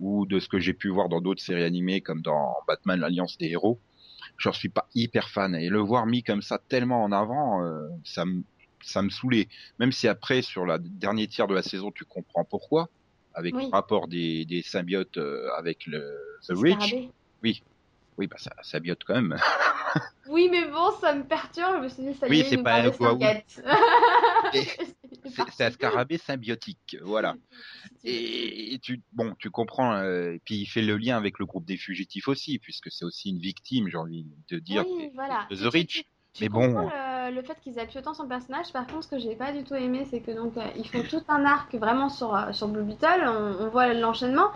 ou 0.01 0.27
de 0.27 0.41
ce 0.41 0.49
que 0.49 0.59
j'ai 0.59 0.73
pu 0.73 0.89
voir 0.89 1.09
dans 1.09 1.21
d'autres 1.21 1.43
séries 1.43 1.65
animées 1.65 2.01
comme 2.01 2.23
dans 2.23 2.55
Batman 2.67 2.99
l'Alliance 2.99 3.39
des 3.39 3.49
héros, 3.49 3.79
je 4.39 4.51
suis 4.51 4.69
pas 4.69 4.89
hyper 4.95 5.29
fan 5.29 5.55
et 5.55 5.69
le 5.69 5.79
voir 5.79 6.07
mis 6.07 6.23
comme 6.23 6.43
ça 6.43 6.59
tellement 6.69 7.05
en 7.05 7.13
avant, 7.13 7.63
euh, 7.63 7.89
ça 8.05 8.25
me 8.25 8.43
ça 8.83 9.03
me 9.03 9.11
saoulait. 9.11 9.49
Même 9.79 9.93
si 9.93 10.09
après 10.09 10.43
sur 10.43 10.65
la 10.65 10.79
dernier 10.79 11.27
tiers 11.29 11.47
de 11.47 11.55
la 11.55 11.63
saison 11.63 11.91
tu 11.91 12.05
comprends 12.05 12.45
pourquoi 12.45 12.89
avec 13.35 13.55
le 13.55 13.71
rapport 13.71 14.09
des, 14.09 14.45
des 14.45 14.63
symbiotes 14.63 15.19
euh, 15.19 15.49
avec 15.57 15.87
le 15.87 16.19
The 16.49 16.53
Rich. 16.57 16.97
Oui. 17.43 17.63
Oui, 18.19 18.27
bah 18.27 18.37
ça 18.39 18.51
symbiote 18.63 19.03
quand 19.07 19.15
même. 19.15 19.39
oui, 20.29 20.49
mais 20.51 20.67
bon, 20.67 20.91
ça 21.01 21.15
me 21.15 21.25
perturbe. 21.25 21.77
Je 21.79 21.83
me 21.83 21.89
suis 21.89 22.03
dit, 22.03 22.15
ça 22.15 22.27
y 22.27 22.31
oui, 22.31 22.41
est, 22.41 22.45
c'est 22.45 22.63
pas 22.63 22.83
un 22.83 22.91
C'est 25.51 25.65
un 25.65 25.71
scarabée 25.71 26.19
symbiotique, 26.19 26.97
voilà. 27.03 27.35
Et, 28.05 28.79
tu, 28.83 29.03
bon, 29.13 29.35
tu 29.39 29.51
comprends. 29.51 29.95
Euh, 29.95 30.33
et 30.33 30.41
puis 30.45 30.57
il 30.57 30.67
fait 30.67 30.83
le 30.83 30.97
lien 30.97 31.17
avec 31.17 31.39
le 31.39 31.47
groupe 31.47 31.65
des 31.65 31.77
fugitifs 31.77 32.29
aussi, 32.29 32.59
puisque 32.59 32.91
c'est 32.91 33.05
aussi 33.05 33.31
une 33.31 33.39
victime, 33.39 33.89
j'ai 33.89 33.99
envie 33.99 34.27
de 34.49 34.59
dire, 34.59 34.85
de 34.85 35.57
The 35.57 35.73
Rich. 35.73 36.05
mais 36.41 36.49
bon. 36.49 36.91
Le, 37.31 37.43
fait 37.43 37.59
qu'ils 37.61 37.79
appuient 37.79 37.99
autant 37.99 38.15
sur 38.15 38.25
le 38.25 38.29
personnage, 38.29 38.73
par 38.73 38.87
contre, 38.87 39.05
ce 39.05 39.09
que 39.09 39.19
j'ai 39.19 39.37
pas 39.37 39.53
du 39.53 39.65
tout 39.65 39.75
aimé, 39.75 40.07
c'est 40.11 40.21
que 40.21 40.33
donc 40.33 40.57
euh, 40.57 40.67
ils 40.77 40.89
font 40.89 41.03
tout 41.03 41.23
un 41.29 41.45
arc 41.45 41.75
vraiment 41.75 42.09
sur 42.09 42.35
euh, 42.35 42.53
sur 42.53 42.69
Blue 42.69 42.83
Beetle. 42.83 43.25
On, 43.27 43.69
voit 43.69 43.93
l'enchaînement. 43.95 44.51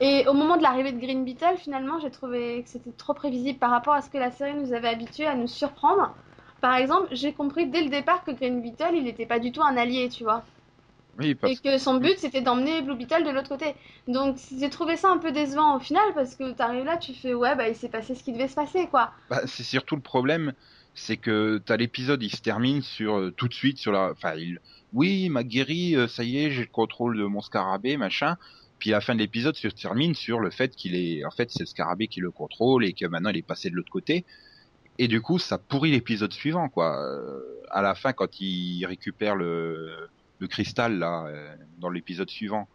Et 0.00 0.26
au 0.28 0.32
moment 0.32 0.56
de 0.56 0.62
l'arrivée 0.62 0.92
de 0.92 1.00
Green 1.00 1.24
Beetle, 1.24 1.56
finalement, 1.58 1.98
j'ai 1.98 2.10
trouvé 2.10 2.62
que 2.62 2.68
c'était 2.68 2.92
trop 2.92 3.14
prévisible 3.14 3.58
par 3.58 3.70
rapport 3.70 3.94
à 3.94 4.02
ce 4.02 4.10
que 4.10 4.18
la 4.18 4.30
série 4.30 4.54
nous 4.54 4.72
avait 4.72 4.88
habitué 4.88 5.26
à 5.26 5.34
nous 5.34 5.48
surprendre. 5.48 6.14
Par 6.60 6.76
exemple, 6.76 7.08
j'ai 7.12 7.32
compris 7.32 7.68
dès 7.68 7.82
le 7.82 7.90
départ 7.90 8.24
que 8.24 8.30
Green 8.30 8.62
Beetle, 8.62 8.94
il 8.94 9.04
n'était 9.04 9.26
pas 9.26 9.38
du 9.38 9.52
tout 9.52 9.62
un 9.62 9.76
allié, 9.76 10.08
tu 10.08 10.24
vois. 10.24 10.44
Oui, 11.18 11.34
parce... 11.34 11.52
Et 11.52 11.56
que 11.56 11.78
son 11.78 11.94
but, 11.94 12.16
c'était 12.18 12.40
d'emmener 12.40 12.80
Blue 12.80 12.94
Beetle 12.94 13.24
de 13.24 13.30
l'autre 13.30 13.48
côté. 13.48 13.74
Donc, 14.06 14.36
j'ai 14.56 14.70
trouvé 14.70 14.96
ça 14.96 15.10
un 15.10 15.18
peu 15.18 15.32
décevant 15.32 15.76
au 15.76 15.80
final, 15.80 16.04
parce 16.14 16.36
que 16.36 16.52
tu 16.52 16.62
arrives 16.62 16.84
là, 16.84 16.96
tu 16.96 17.12
fais, 17.12 17.34
ouais, 17.34 17.56
bah, 17.56 17.68
il 17.68 17.74
s'est 17.74 17.88
passé 17.88 18.14
ce 18.14 18.22
qui 18.22 18.32
devait 18.32 18.48
se 18.48 18.54
passer, 18.54 18.86
quoi. 18.86 19.10
Bah, 19.30 19.40
c'est 19.46 19.64
surtout 19.64 19.96
le 19.96 20.02
problème, 20.02 20.52
c'est 20.94 21.16
que 21.16 21.58
t'as 21.58 21.76
l'épisode, 21.76 22.22
il 22.22 22.30
se 22.30 22.40
termine 22.40 22.82
sur, 22.82 23.18
euh, 23.18 23.30
tout 23.32 23.48
de 23.48 23.54
suite 23.54 23.78
sur 23.78 23.90
la, 23.90 24.12
enfin, 24.12 24.34
il, 24.36 24.60
oui, 24.92 25.28
m'a 25.28 25.42
guéri, 25.42 25.96
euh, 25.96 26.06
ça 26.06 26.22
y 26.22 26.38
est, 26.38 26.50
j'ai 26.52 26.62
le 26.62 26.68
contrôle 26.68 27.18
de 27.18 27.24
mon 27.24 27.40
scarabée, 27.40 27.96
machin. 27.96 28.36
Puis 28.78 28.90
la 28.90 29.00
fin 29.00 29.14
de 29.14 29.20
l'épisode 29.20 29.56
se 29.56 29.68
termine 29.68 30.14
sur 30.14 30.38
le 30.38 30.50
fait 30.50 30.74
qu'il 30.74 30.94
est, 30.94 31.24
en 31.24 31.30
fait, 31.30 31.50
c'est 31.50 31.60
le 31.60 31.66
scarabée 31.66 32.06
qui 32.06 32.20
le 32.20 32.30
contrôle 32.30 32.84
et 32.84 32.92
que 32.92 33.06
maintenant 33.06 33.30
il 33.30 33.36
est 33.36 33.42
passé 33.42 33.70
de 33.70 33.74
l'autre 33.74 33.90
côté. 33.90 34.24
Et 34.98 35.08
du 35.08 35.20
coup, 35.20 35.38
ça 35.38 35.58
pourrit 35.58 35.92
l'épisode 35.92 36.32
suivant, 36.32 36.68
quoi. 36.68 37.00
Euh, 37.00 37.40
à 37.70 37.82
la 37.82 37.94
fin, 37.94 38.12
quand 38.12 38.40
il 38.40 38.84
récupère 38.84 39.36
le, 39.36 40.08
le 40.38 40.48
cristal 40.48 40.98
là, 40.98 41.26
euh, 41.26 41.54
dans 41.78 41.90
l'épisode 41.90 42.28
suivant, 42.28 42.68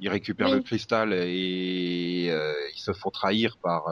il 0.00 0.08
récupère 0.08 0.50
le 0.50 0.60
cristal 0.60 1.12
et 1.12 2.26
euh, 2.28 2.52
ils 2.74 2.80
se 2.80 2.92
font 2.92 3.10
trahir 3.10 3.56
par 3.62 3.84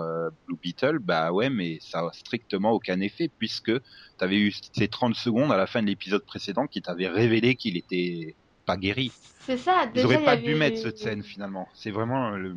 Blue 0.46 0.59
Beetle. 0.61 0.98
Bah 0.98 1.31
ouais, 1.31 1.48
mais 1.48 1.78
ça 1.81 2.00
a 2.00 2.12
strictement 2.12 2.72
aucun 2.72 3.00
effet 3.00 3.31
puisque 3.38 3.70
t'avais 4.18 4.38
eu 4.38 4.52
ces 4.72 4.88
30 4.88 5.14
secondes 5.14 5.52
à 5.52 5.57
la 5.57 5.68
fin 5.68 5.81
de 5.81 5.87
l'épisode 5.87 6.24
précédent 6.24 6.66
qui 6.66 6.83
t'avaient 6.83 7.07
révélé 7.07 7.55
qu'il 7.55 7.76
était 7.76 8.35
pas 8.66 8.77
guéri. 8.77 9.12
C'est 9.40 9.57
ça. 9.57 9.87
Déjà, 9.87 10.07
Ils 10.07 10.14
auraient 10.14 10.25
pas 10.25 10.37
dû 10.37 10.55
mettre 10.55 10.79
cette 10.79 10.98
scène 10.98 11.22
finalement. 11.22 11.68
C'est 11.75 11.90
vraiment 11.90 12.31
le... 12.31 12.57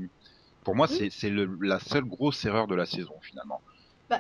pour 0.64 0.76
moi, 0.76 0.88
c'est 0.88 1.10
c'est 1.10 1.32
la 1.62 1.80
seule 1.80 2.06
grosse 2.06 2.44
erreur 2.46 2.68
de 2.68 2.76
la 2.76 2.86
saison 2.86 3.16
finalement. 3.22 3.62
Bah, 4.08 4.20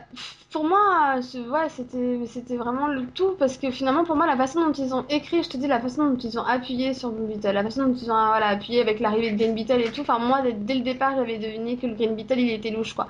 pour 0.50 0.63
moi, 0.63 1.19
ouais, 1.19 1.69
c'était, 1.69 2.58
vraiment 2.58 2.88
le 2.88 3.06
tout 3.06 3.36
parce 3.38 3.58
que 3.60 3.69
finalement, 3.69 4.04
pour 4.04 4.15
moi, 4.15 4.26
la 4.26 4.36
façon 4.36 4.62
dont 4.62 4.71
ils 4.71 4.95
ont 4.95 5.06
écrit, 5.10 5.43
je 5.43 5.50
te 5.50 5.58
dis, 5.58 5.67
la 5.67 5.80
façon 5.80 6.10
dont 6.10 6.17
ils 6.17 6.39
ont 6.39 6.43
appuyé 6.43 6.95
sur 6.95 7.12
Blue 7.12 7.28
Beetle, 7.28 7.52
la 7.52 7.62
façon 7.63 7.86
dont 7.86 7.93
ils 7.93 8.06
ont 8.10 8.28
voilà, 8.28 8.48
appuyé 8.48 8.82
avec 8.82 9.00
l'arrivée 9.00 9.32
de 9.32 9.38
Green 9.38 9.54
Beetle 9.54 9.82
et 9.82 9.91
tout, 9.91 10.02
enfin, 10.02 10.17
moi, 10.17 10.41
dès, 10.41 10.74
le 10.74 10.82
départ, 10.82 11.15
j'avais 11.15 11.38
deviné 11.38 11.78
que 11.78 11.86
le 11.86 11.93
Green 11.93 12.15
Beetle, 12.15 12.39
il 12.39 12.50
était 12.50 12.71
louche, 12.71 12.95
quoi. 12.95 13.08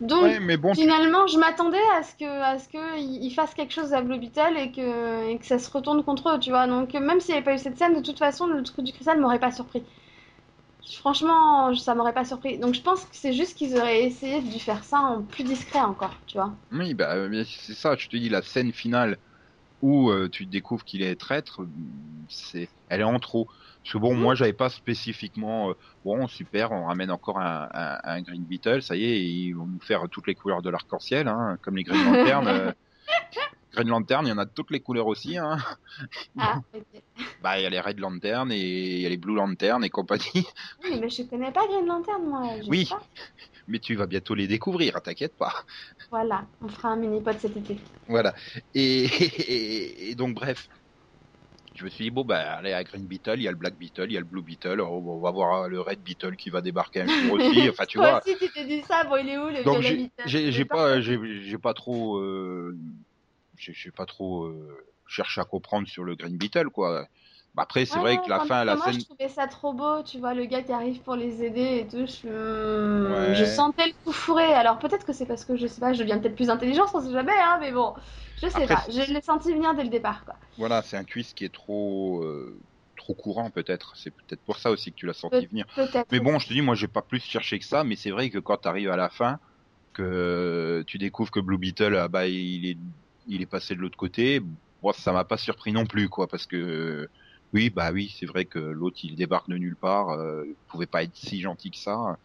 Donc, 0.00 0.32
finalement, 0.74 1.26
je 1.26 1.38
m'attendais 1.38 1.80
à 1.94 2.02
ce 2.02 2.14
que, 2.14 2.24
à 2.24 2.58
ce 2.58 2.68
que 2.68 2.98
ils 2.98 3.32
fassent 3.34 3.54
quelque 3.54 3.72
chose 3.72 3.92
à 3.94 4.02
Blue 4.02 4.18
Beetle 4.18 4.56
et 4.58 4.72
que, 4.72 5.28
et 5.30 5.38
que 5.38 5.46
ça 5.46 5.58
se 5.58 5.70
retourne 5.70 6.02
contre 6.04 6.30
eux, 6.34 6.38
tu 6.38 6.50
vois. 6.50 6.66
Donc, 6.66 6.92
même 6.94 7.20
s'il 7.20 7.32
n'y 7.32 7.38
avait 7.38 7.44
pas 7.44 7.54
eu 7.54 7.58
cette 7.58 7.78
scène, 7.78 7.94
de 7.94 8.02
toute 8.02 8.18
façon, 8.18 8.46
le 8.46 8.62
truc 8.62 8.84
du 8.84 8.92
cristal 8.92 9.20
m'aurait 9.20 9.38
pas 9.40 9.52
surpris. 9.52 9.82
Franchement, 10.98 11.74
ça 11.74 11.94
m'aurait 11.94 12.14
pas 12.14 12.24
surpris. 12.24 12.58
Donc 12.58 12.74
je 12.74 12.80
pense 12.80 13.04
que 13.04 13.16
c'est 13.16 13.32
juste 13.32 13.56
qu'ils 13.56 13.76
auraient 13.76 14.04
essayé 14.04 14.40
de 14.40 14.58
faire 14.58 14.84
ça 14.84 14.98
en 14.98 15.22
plus 15.22 15.44
discret 15.44 15.80
encore, 15.80 16.14
tu 16.26 16.38
vois. 16.38 16.52
Oui, 16.70 16.94
bah 16.94 17.14
c'est 17.44 17.74
ça, 17.74 17.96
je 17.96 18.08
te 18.08 18.16
dis, 18.16 18.28
la 18.28 18.42
scène 18.42 18.72
finale 18.72 19.18
où 19.82 20.10
euh, 20.10 20.28
tu 20.28 20.46
découvres 20.46 20.84
qu'il 20.84 21.02
est 21.02 21.16
traître, 21.16 21.60
c'est, 22.28 22.68
elle 22.88 23.00
est 23.00 23.04
en 23.04 23.18
trop. 23.18 23.48
Parce 23.86 23.92
que 23.92 23.98
bon, 23.98 24.16
moi 24.16 24.34
j'avais 24.34 24.52
pas 24.52 24.68
spécifiquement, 24.68 25.70
euh, 25.70 25.74
bon 26.04 26.26
super, 26.26 26.72
on 26.72 26.86
ramène 26.86 27.12
encore 27.12 27.38
un, 27.38 27.68
un, 27.72 28.20
Green 28.20 28.42
Beetle, 28.42 28.82
ça 28.82 28.96
y 28.96 29.04
est, 29.04 29.22
ils 29.22 29.52
vont 29.52 29.66
nous 29.66 29.78
faire 29.78 30.08
toutes 30.10 30.26
les 30.26 30.34
couleurs 30.34 30.60
de 30.60 30.70
l'arc-en-ciel, 30.70 31.28
hein, 31.28 31.56
comme 31.62 31.76
les 31.76 31.84
Green 31.84 32.02
Lanterns. 32.12 32.48
euh, 32.48 32.72
Green 33.72 33.86
Lantern, 33.88 34.26
il 34.26 34.30
y 34.30 34.32
en 34.32 34.38
a 34.38 34.44
de 34.44 34.50
toutes 34.50 34.72
les 34.72 34.80
couleurs 34.80 35.06
aussi. 35.06 35.38
Hein. 35.38 35.58
Ah, 36.36 36.60
Bah, 37.44 37.60
il 37.60 37.62
y 37.62 37.66
a 37.66 37.70
les 37.70 37.78
Red 37.78 38.00
Lantern 38.00 38.50
et 38.50 38.58
il 38.58 39.00
y 39.02 39.06
a 39.06 39.08
les 39.08 39.18
Blue 39.18 39.36
Lantern 39.36 39.84
et 39.84 39.90
compagnie. 39.90 40.24
Oui, 40.82 40.98
mais 41.00 41.08
je 41.08 41.22
connais 41.22 41.52
pas 41.52 41.64
Green 41.68 41.86
Lantern, 41.86 42.24
moi. 42.24 42.42
oui, 42.66 42.88
mais 43.68 43.78
tu 43.78 43.94
vas 43.94 44.06
bientôt 44.06 44.34
les 44.34 44.48
découvrir, 44.48 45.00
t'inquiète 45.00 45.36
pas. 45.36 45.52
Voilà, 46.10 46.44
on 46.60 46.68
fera 46.68 46.88
un 46.88 46.96
mini-pod 46.96 47.38
cet 47.38 47.56
été. 47.56 47.78
Voilà. 48.08 48.34
Et, 48.74 50.14
donc, 50.16 50.34
bref, 50.34 50.68
je 51.76 51.84
me 51.84 51.90
suis 51.90 52.04
dit, 52.04 52.10
bon, 52.10 52.24
bah, 52.24 52.56
allez, 52.56 52.72
à 52.72 52.82
Green 52.82 53.06
Beetle, 53.06 53.34
il 53.36 53.42
y 53.42 53.48
a 53.48 53.50
le 53.50 53.56
Black 53.56 53.76
Beetle, 53.76 54.06
il 54.06 54.12
y 54.12 54.16
a 54.16 54.20
le 54.20 54.26
Blue 54.26 54.42
Beetle, 54.42 54.80
oh, 54.80 55.02
on 55.06 55.20
va 55.20 55.30
voir 55.30 55.68
le 55.68 55.80
Red 55.80 56.00
Beetle 56.00 56.36
qui 56.36 56.50
va 56.50 56.60
débarquer 56.60 57.02
un 57.02 57.06
jour 57.06 57.34
aussi. 57.34 57.46
Enfin, 57.70 57.84
tu 57.86 57.98
Toi 57.98 58.10
vois. 58.10 58.22
aussi, 58.24 58.36
tu 58.38 58.50
t'es 58.50 58.64
dit 58.64 58.82
ça, 58.82 59.04
bon, 59.04 59.16
il 59.16 59.28
est 59.28 59.38
où 59.38 59.48
le 59.48 59.62
Donc, 59.62 59.82
j'ai 59.82 60.64
pas, 60.64 61.00
j'ai 61.00 61.58
pas 61.58 61.74
trop, 61.74 62.18
euh, 62.18 62.76
j'ai 63.58 63.90
pas 63.90 64.06
trop 64.06 64.44
euh, 64.44 64.84
cherché 65.06 65.40
à 65.40 65.44
comprendre 65.44 65.86
sur 65.86 66.04
le 66.04 66.14
Green 66.14 66.36
Beetle, 66.36 66.70
quoi. 66.70 67.06
Bah, 67.56 67.62
après, 67.62 67.86
c'est 67.86 67.98
vrai 67.98 68.18
que 68.18 68.28
la 68.28 68.40
fin, 68.40 68.64
la 68.64 68.76
moi, 68.76 68.84
scène. 68.84 69.00
je 69.00 69.06
trouvais 69.06 69.28
ça 69.28 69.46
trop 69.46 69.72
beau, 69.72 70.02
tu 70.02 70.18
vois, 70.18 70.34
le 70.34 70.44
gars 70.44 70.62
qui 70.62 70.72
arrive 70.72 71.00
pour 71.00 71.16
les 71.16 71.42
aider 71.42 71.78
et 71.78 71.88
tout. 71.88 72.06
Je, 72.06 73.32
je 73.34 73.44
sentais 73.46 73.86
le 73.86 73.92
coup 74.04 74.12
fourré. 74.12 74.44
Alors 74.52 74.78
peut-être 74.78 75.06
que 75.06 75.14
c'est 75.14 75.24
parce 75.26 75.44
que 75.44 75.56
je 75.56 75.66
sais 75.66 75.80
pas, 75.80 75.94
je 75.94 76.00
deviens 76.00 76.18
peut-être 76.18 76.36
plus 76.36 76.50
intelligent, 76.50 76.84
on 76.92 77.00
sait 77.00 77.12
jamais, 77.12 77.32
hein, 77.32 77.56
mais 77.60 77.72
bon, 77.72 77.94
je 78.42 78.48
sais 78.48 78.66
pas. 78.66 78.84
Je 78.90 79.10
l'ai 79.12 79.22
senti 79.22 79.52
venir 79.54 79.74
dès 79.74 79.84
le 79.84 79.88
départ, 79.88 80.24
quoi. 80.26 80.36
Voilà, 80.58 80.82
c'est 80.82 80.96
un 80.98 81.04
twist 81.04 81.34
qui 81.34 81.44
est 81.44 81.52
trop. 81.54 82.22
Euh, 82.22 82.60
trop 82.98 83.14
courant 83.14 83.50
peut-être 83.50 83.94
c'est 83.94 84.10
peut-être 84.10 84.42
pour 84.42 84.56
ça 84.56 84.70
aussi 84.70 84.90
que 84.90 84.96
tu 84.96 85.04
l'as 85.04 85.12
senti 85.12 85.44
venir 85.46 85.66
mais 86.10 86.18
bon 86.18 86.38
je 86.38 86.48
te 86.48 86.54
dis 86.54 86.62
moi 86.62 86.74
j'ai 86.74 86.88
pas 86.88 87.02
plus 87.02 87.22
cherché 87.22 87.58
que 87.58 87.64
ça 87.66 87.84
mais 87.84 87.94
c'est 87.94 88.10
vrai 88.10 88.30
que 88.30 88.38
quand 88.38 88.56
tu 88.56 88.68
arrives 88.68 88.90
à 88.90 88.96
la 88.96 89.10
fin 89.10 89.38
que 89.92 90.84
tu 90.86 90.98
découvres 90.98 91.30
que 91.30 91.40
Blue 91.40 91.58
Beetle 91.58 91.96
ah 91.96 92.08
bah 92.08 92.26
il 92.26 92.66
est 92.66 92.78
il 93.26 93.42
est 93.42 93.46
passé 93.46 93.74
de 93.74 93.80
l'autre 93.80 93.96
côté. 93.96 94.40
Bon, 94.82 94.92
ça 94.92 95.12
m'a 95.12 95.24
pas 95.24 95.36
surpris 95.36 95.72
non 95.72 95.86
plus, 95.86 96.08
quoi, 96.08 96.28
parce 96.28 96.46
que 96.46 97.08
oui, 97.52 97.70
bah 97.70 97.90
oui, 97.92 98.14
c'est 98.18 98.26
vrai 98.26 98.44
que 98.44 98.58
l'autre 98.58 98.98
il 99.02 99.16
débarque 99.16 99.48
de 99.48 99.56
nulle 99.56 99.76
part, 99.76 100.10
euh, 100.10 100.44
il 100.46 100.54
pouvait 100.68 100.86
pas 100.86 101.02
être 101.02 101.14
si 101.14 101.40
gentil 101.40 101.70
que 101.70 101.76
ça. 101.76 102.18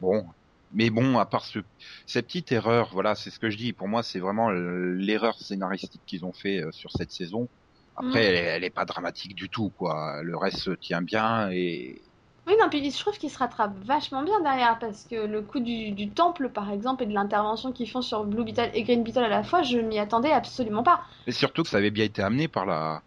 Bon, 0.00 0.24
mais 0.72 0.90
bon, 0.90 1.18
à 1.18 1.26
part 1.26 1.44
ce, 1.44 1.58
cette 2.06 2.26
petite 2.26 2.52
erreur, 2.52 2.90
voilà, 2.92 3.14
c'est 3.14 3.30
ce 3.30 3.38
que 3.38 3.50
je 3.50 3.56
dis. 3.56 3.72
Pour 3.72 3.88
moi, 3.88 4.02
c'est 4.02 4.20
vraiment 4.20 4.50
l'erreur 4.50 5.38
scénaristique 5.38 6.00
qu'ils 6.06 6.24
ont 6.24 6.32
fait 6.32 6.62
euh, 6.62 6.72
sur 6.72 6.90
cette 6.92 7.10
saison. 7.10 7.48
Après, 7.96 8.32
mm. 8.32 8.46
elle, 8.46 8.64
est 8.64 8.70
pas 8.70 8.84
dramatique 8.84 9.34
du 9.34 9.48
tout, 9.48 9.72
quoi. 9.76 10.22
Le 10.22 10.36
reste 10.36 10.58
se 10.58 10.70
tient 10.70 11.02
bien 11.02 11.50
et. 11.50 12.00
Oui, 12.46 12.54
non, 12.58 12.68
puis 12.70 12.90
je 12.90 12.98
trouve 12.98 13.16
qu'il 13.18 13.30
se 13.30 13.38
rattrape 13.38 13.76
vachement 13.84 14.22
bien 14.22 14.40
derrière 14.40 14.78
parce 14.78 15.04
que 15.04 15.14
le 15.14 15.42
coup 15.42 15.60
du, 15.60 15.92
du 15.92 16.08
temple, 16.08 16.48
par 16.48 16.72
exemple, 16.72 17.02
et 17.02 17.06
de 17.06 17.12
l'intervention 17.12 17.70
qu'ils 17.70 17.88
font 17.88 18.02
sur 18.02 18.24
Blue 18.24 18.42
Beetle 18.42 18.70
et 18.72 18.82
Green 18.82 19.04
Beetle 19.04 19.20
à 19.24 19.28
la 19.28 19.44
fois, 19.44 19.62
je 19.62 19.78
m'y 19.78 19.98
attendais 19.98 20.32
absolument 20.32 20.82
pas. 20.82 21.02
Mais 21.26 21.32
surtout 21.32 21.62
que 21.62 21.68
ça 21.68 21.76
avait 21.76 21.90
bien 21.90 22.06
été 22.06 22.22
amené 22.22 22.48
par 22.48 22.66
la, 22.66 23.02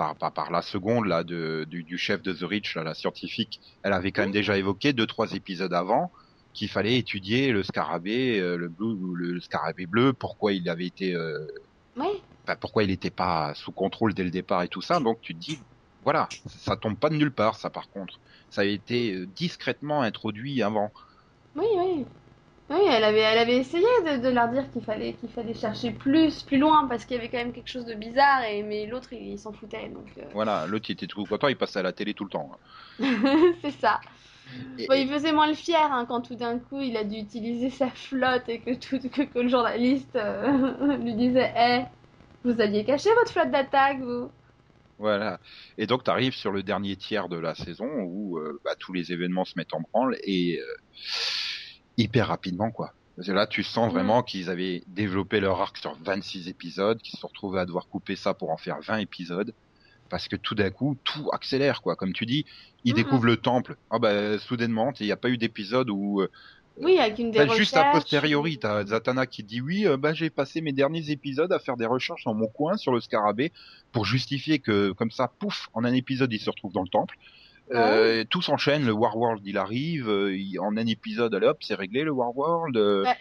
par, 0.00 0.16
par, 0.16 0.32
par 0.32 0.50
la 0.50 0.62
seconde 0.62 1.04
là 1.04 1.24
de, 1.24 1.66
du, 1.68 1.84
du 1.84 1.98
chef 1.98 2.22
de 2.22 2.32
The 2.32 2.74
là, 2.74 2.84
la 2.84 2.94
scientifique. 2.94 3.60
Elle 3.82 3.92
avait 3.92 4.12
quand 4.12 4.22
même 4.22 4.32
déjà 4.32 4.56
évoqué 4.56 4.94
deux 4.94 5.06
trois 5.06 5.32
épisodes 5.34 5.74
avant 5.74 6.10
qu'il 6.54 6.70
fallait 6.70 6.96
étudier 6.96 7.52
le 7.52 7.62
scarabée, 7.62 8.40
euh, 8.40 8.56
le 8.56 8.70
bleu, 8.70 8.96
le 9.14 9.40
scarabée 9.40 9.84
bleu, 9.84 10.14
pourquoi 10.14 10.54
il 10.54 10.68
avait 10.70 10.86
été, 10.86 11.14
euh, 11.14 11.46
Oui. 11.96 12.08
pourquoi 12.60 12.82
il 12.82 12.88
n'était 12.88 13.10
pas 13.10 13.52
sous 13.54 13.72
contrôle 13.72 14.14
dès 14.14 14.24
le 14.24 14.30
départ 14.30 14.62
et 14.62 14.68
tout 14.68 14.80
ça. 14.80 15.00
Donc 15.00 15.20
tu 15.20 15.34
te 15.34 15.38
dis, 15.38 15.58
voilà, 16.02 16.28
ça 16.46 16.76
tombe 16.76 16.98
pas 16.98 17.10
de 17.10 17.16
nulle 17.16 17.34
part, 17.34 17.56
ça 17.56 17.68
par 17.68 17.90
contre. 17.90 18.20
Ça 18.48 18.62
a 18.62 18.64
été 18.64 19.12
euh, 19.12 19.26
discrètement 19.26 20.00
introduit 20.00 20.62
avant. 20.62 20.90
Oui, 21.54 21.66
oui. 21.76 22.06
Oui, 22.70 22.78
elle 22.88 23.02
avait, 23.02 23.18
elle 23.18 23.38
avait 23.38 23.56
essayé 23.56 23.84
de, 24.06 24.22
de 24.22 24.28
leur 24.28 24.48
dire 24.48 24.70
qu'il 24.72 24.82
fallait, 24.84 25.14
qu'il 25.14 25.28
fallait 25.28 25.54
chercher 25.54 25.90
plus, 25.90 26.42
plus 26.44 26.58
loin, 26.58 26.86
parce 26.86 27.04
qu'il 27.04 27.16
y 27.16 27.18
avait 27.18 27.28
quand 27.28 27.38
même 27.38 27.52
quelque 27.52 27.68
chose 27.68 27.84
de 27.84 27.94
bizarre, 27.94 28.44
et, 28.44 28.62
mais 28.62 28.86
l'autre, 28.86 29.12
il, 29.12 29.32
il 29.32 29.38
s'en 29.38 29.52
foutait, 29.52 29.88
donc... 29.88 30.06
euh, 30.18 30.22
Voilà, 30.32 30.66
l'autre 30.66 30.88
il 30.88 30.92
était 30.92 31.08
tout 31.08 31.24
content, 31.26 31.48
il 31.48 31.56
passait 31.56 31.80
à 31.80 31.82
la 31.82 31.92
télé 31.92 32.14
tout 32.14 32.24
le 32.24 32.30
temps. 32.30 32.50
c'est 33.62 33.72
ça. 33.72 34.00
Et- 34.78 34.86
Bon, 34.86 34.94
il 34.94 35.08
faisait 35.08 35.32
moins 35.32 35.48
le 35.48 35.54
fier 35.54 35.80
hein, 35.92 36.06
quand 36.06 36.22
tout 36.22 36.36
d'un 36.36 36.58
coup 36.58 36.80
il 36.80 36.96
a 36.96 37.04
dû 37.04 37.16
utiliser 37.16 37.70
sa 37.70 37.88
flotte 37.90 38.48
et 38.48 38.60
que, 38.60 38.74
tout, 38.74 39.00
que, 39.08 39.22
que 39.22 39.38
le 39.40 39.48
journaliste 39.48 40.14
euh, 40.16 40.96
lui 40.98 41.14
disait 41.14 41.52
Eh, 41.56 41.82
vous 42.44 42.60
aviez 42.60 42.84
caché 42.84 43.10
votre 43.18 43.32
flotte 43.32 43.50
d'attaque, 43.50 43.98
vous 44.00 44.30
Voilà. 44.98 45.40
Et 45.78 45.86
donc, 45.86 46.04
tu 46.04 46.10
arrives 46.10 46.34
sur 46.34 46.52
le 46.52 46.62
dernier 46.62 46.96
tiers 46.96 47.28
de 47.28 47.36
la 47.38 47.54
saison 47.54 47.88
où 48.04 48.38
euh, 48.38 48.60
bah, 48.64 48.74
tous 48.78 48.92
les 48.92 49.12
événements 49.12 49.44
se 49.44 49.52
mettent 49.56 49.74
en 49.74 49.80
branle 49.92 50.16
et 50.24 50.58
euh, 50.60 50.64
hyper 52.02 52.28
rapidement, 52.28 52.70
quoi. 52.70 52.92
Parce 53.16 53.28
que 53.28 53.32
là, 53.32 53.46
tu 53.46 53.62
sens 53.62 53.92
vraiment 53.92 54.22
qu'ils 54.22 54.50
avaient 54.50 54.82
développé 54.86 55.40
leur 55.40 55.60
arc 55.60 55.76
sur 55.78 55.94
26 56.02 56.48
épisodes, 56.48 57.00
qu'ils 57.02 57.16
se 57.16 57.20
sont 57.20 57.28
retrouvés 57.28 57.60
à 57.60 57.66
devoir 57.66 57.88
couper 57.88 58.16
ça 58.16 58.34
pour 58.34 58.50
en 58.50 58.56
faire 58.56 58.78
20 58.80 58.98
épisodes. 58.98 59.54
Parce 60.10 60.28
que 60.28 60.36
tout 60.36 60.54
d'un 60.54 60.70
coup, 60.70 61.00
tout 61.04 61.28
accélère, 61.32 61.82
quoi. 61.82 61.96
Comme 61.96 62.12
tu 62.12 62.26
dis, 62.26 62.44
ils 62.84 62.90
Mhm. 62.92 62.96
découvrent 62.96 63.26
le 63.26 63.36
temple. 63.38 63.76
Ah 63.90 63.98
bah, 63.98 64.38
soudainement, 64.38 64.92
il 65.00 65.06
n'y 65.06 65.12
a 65.12 65.16
pas 65.16 65.30
eu 65.30 65.38
d'épisode 65.38 65.90
où... 65.90 66.20
euh, 66.22 66.28
Oui, 66.76 66.98
avec 66.98 67.18
une 67.18 67.30
des 67.30 67.40
Enfin, 67.40 67.54
juste 67.58 67.76
a 67.76 67.84
posteriori, 67.84 68.58
t'as 68.58 68.84
Zatanna 68.86 69.26
qui 69.26 69.44
dit 69.44 69.60
oui, 69.60 69.86
euh, 69.86 69.96
bah 69.96 70.14
j'ai 70.14 70.30
passé 70.30 70.60
mes 70.60 70.72
derniers 70.72 71.10
épisodes 71.10 71.52
à 71.52 71.58
faire 71.58 71.76
des 71.76 71.86
recherches 71.86 72.24
dans 72.24 72.34
mon 72.34 72.48
coin 72.48 72.76
sur 72.76 72.92
le 72.92 73.00
scarabée 73.00 73.52
pour 73.92 74.04
justifier 74.04 74.58
que 74.60 74.92
comme 74.92 75.10
ça, 75.10 75.28
pouf, 75.38 75.68
en 75.72 75.84
un 75.84 75.92
épisode 75.94 76.32
il 76.32 76.40
se 76.40 76.50
retrouve 76.50 76.72
dans 76.72 76.82
le 76.82 76.88
temple. 76.88 77.14
Euh, 77.72 78.24
tout 78.28 78.42
s'enchaîne, 78.42 78.84
le 78.84 78.92
Warworld 78.92 79.42
il 79.46 79.56
arrive, 79.58 80.08
euh, 80.08 80.34
il- 80.36 80.58
en 80.58 80.76
un 80.76 80.86
épisode, 80.86 81.34
allez 81.34 81.46
hop, 81.46 81.58
c'est 81.60 81.74
réglé 81.74 82.02
le 82.02 82.10
Warworld. 82.10 82.76
euh, 82.76 83.04
Bah, 83.04 83.14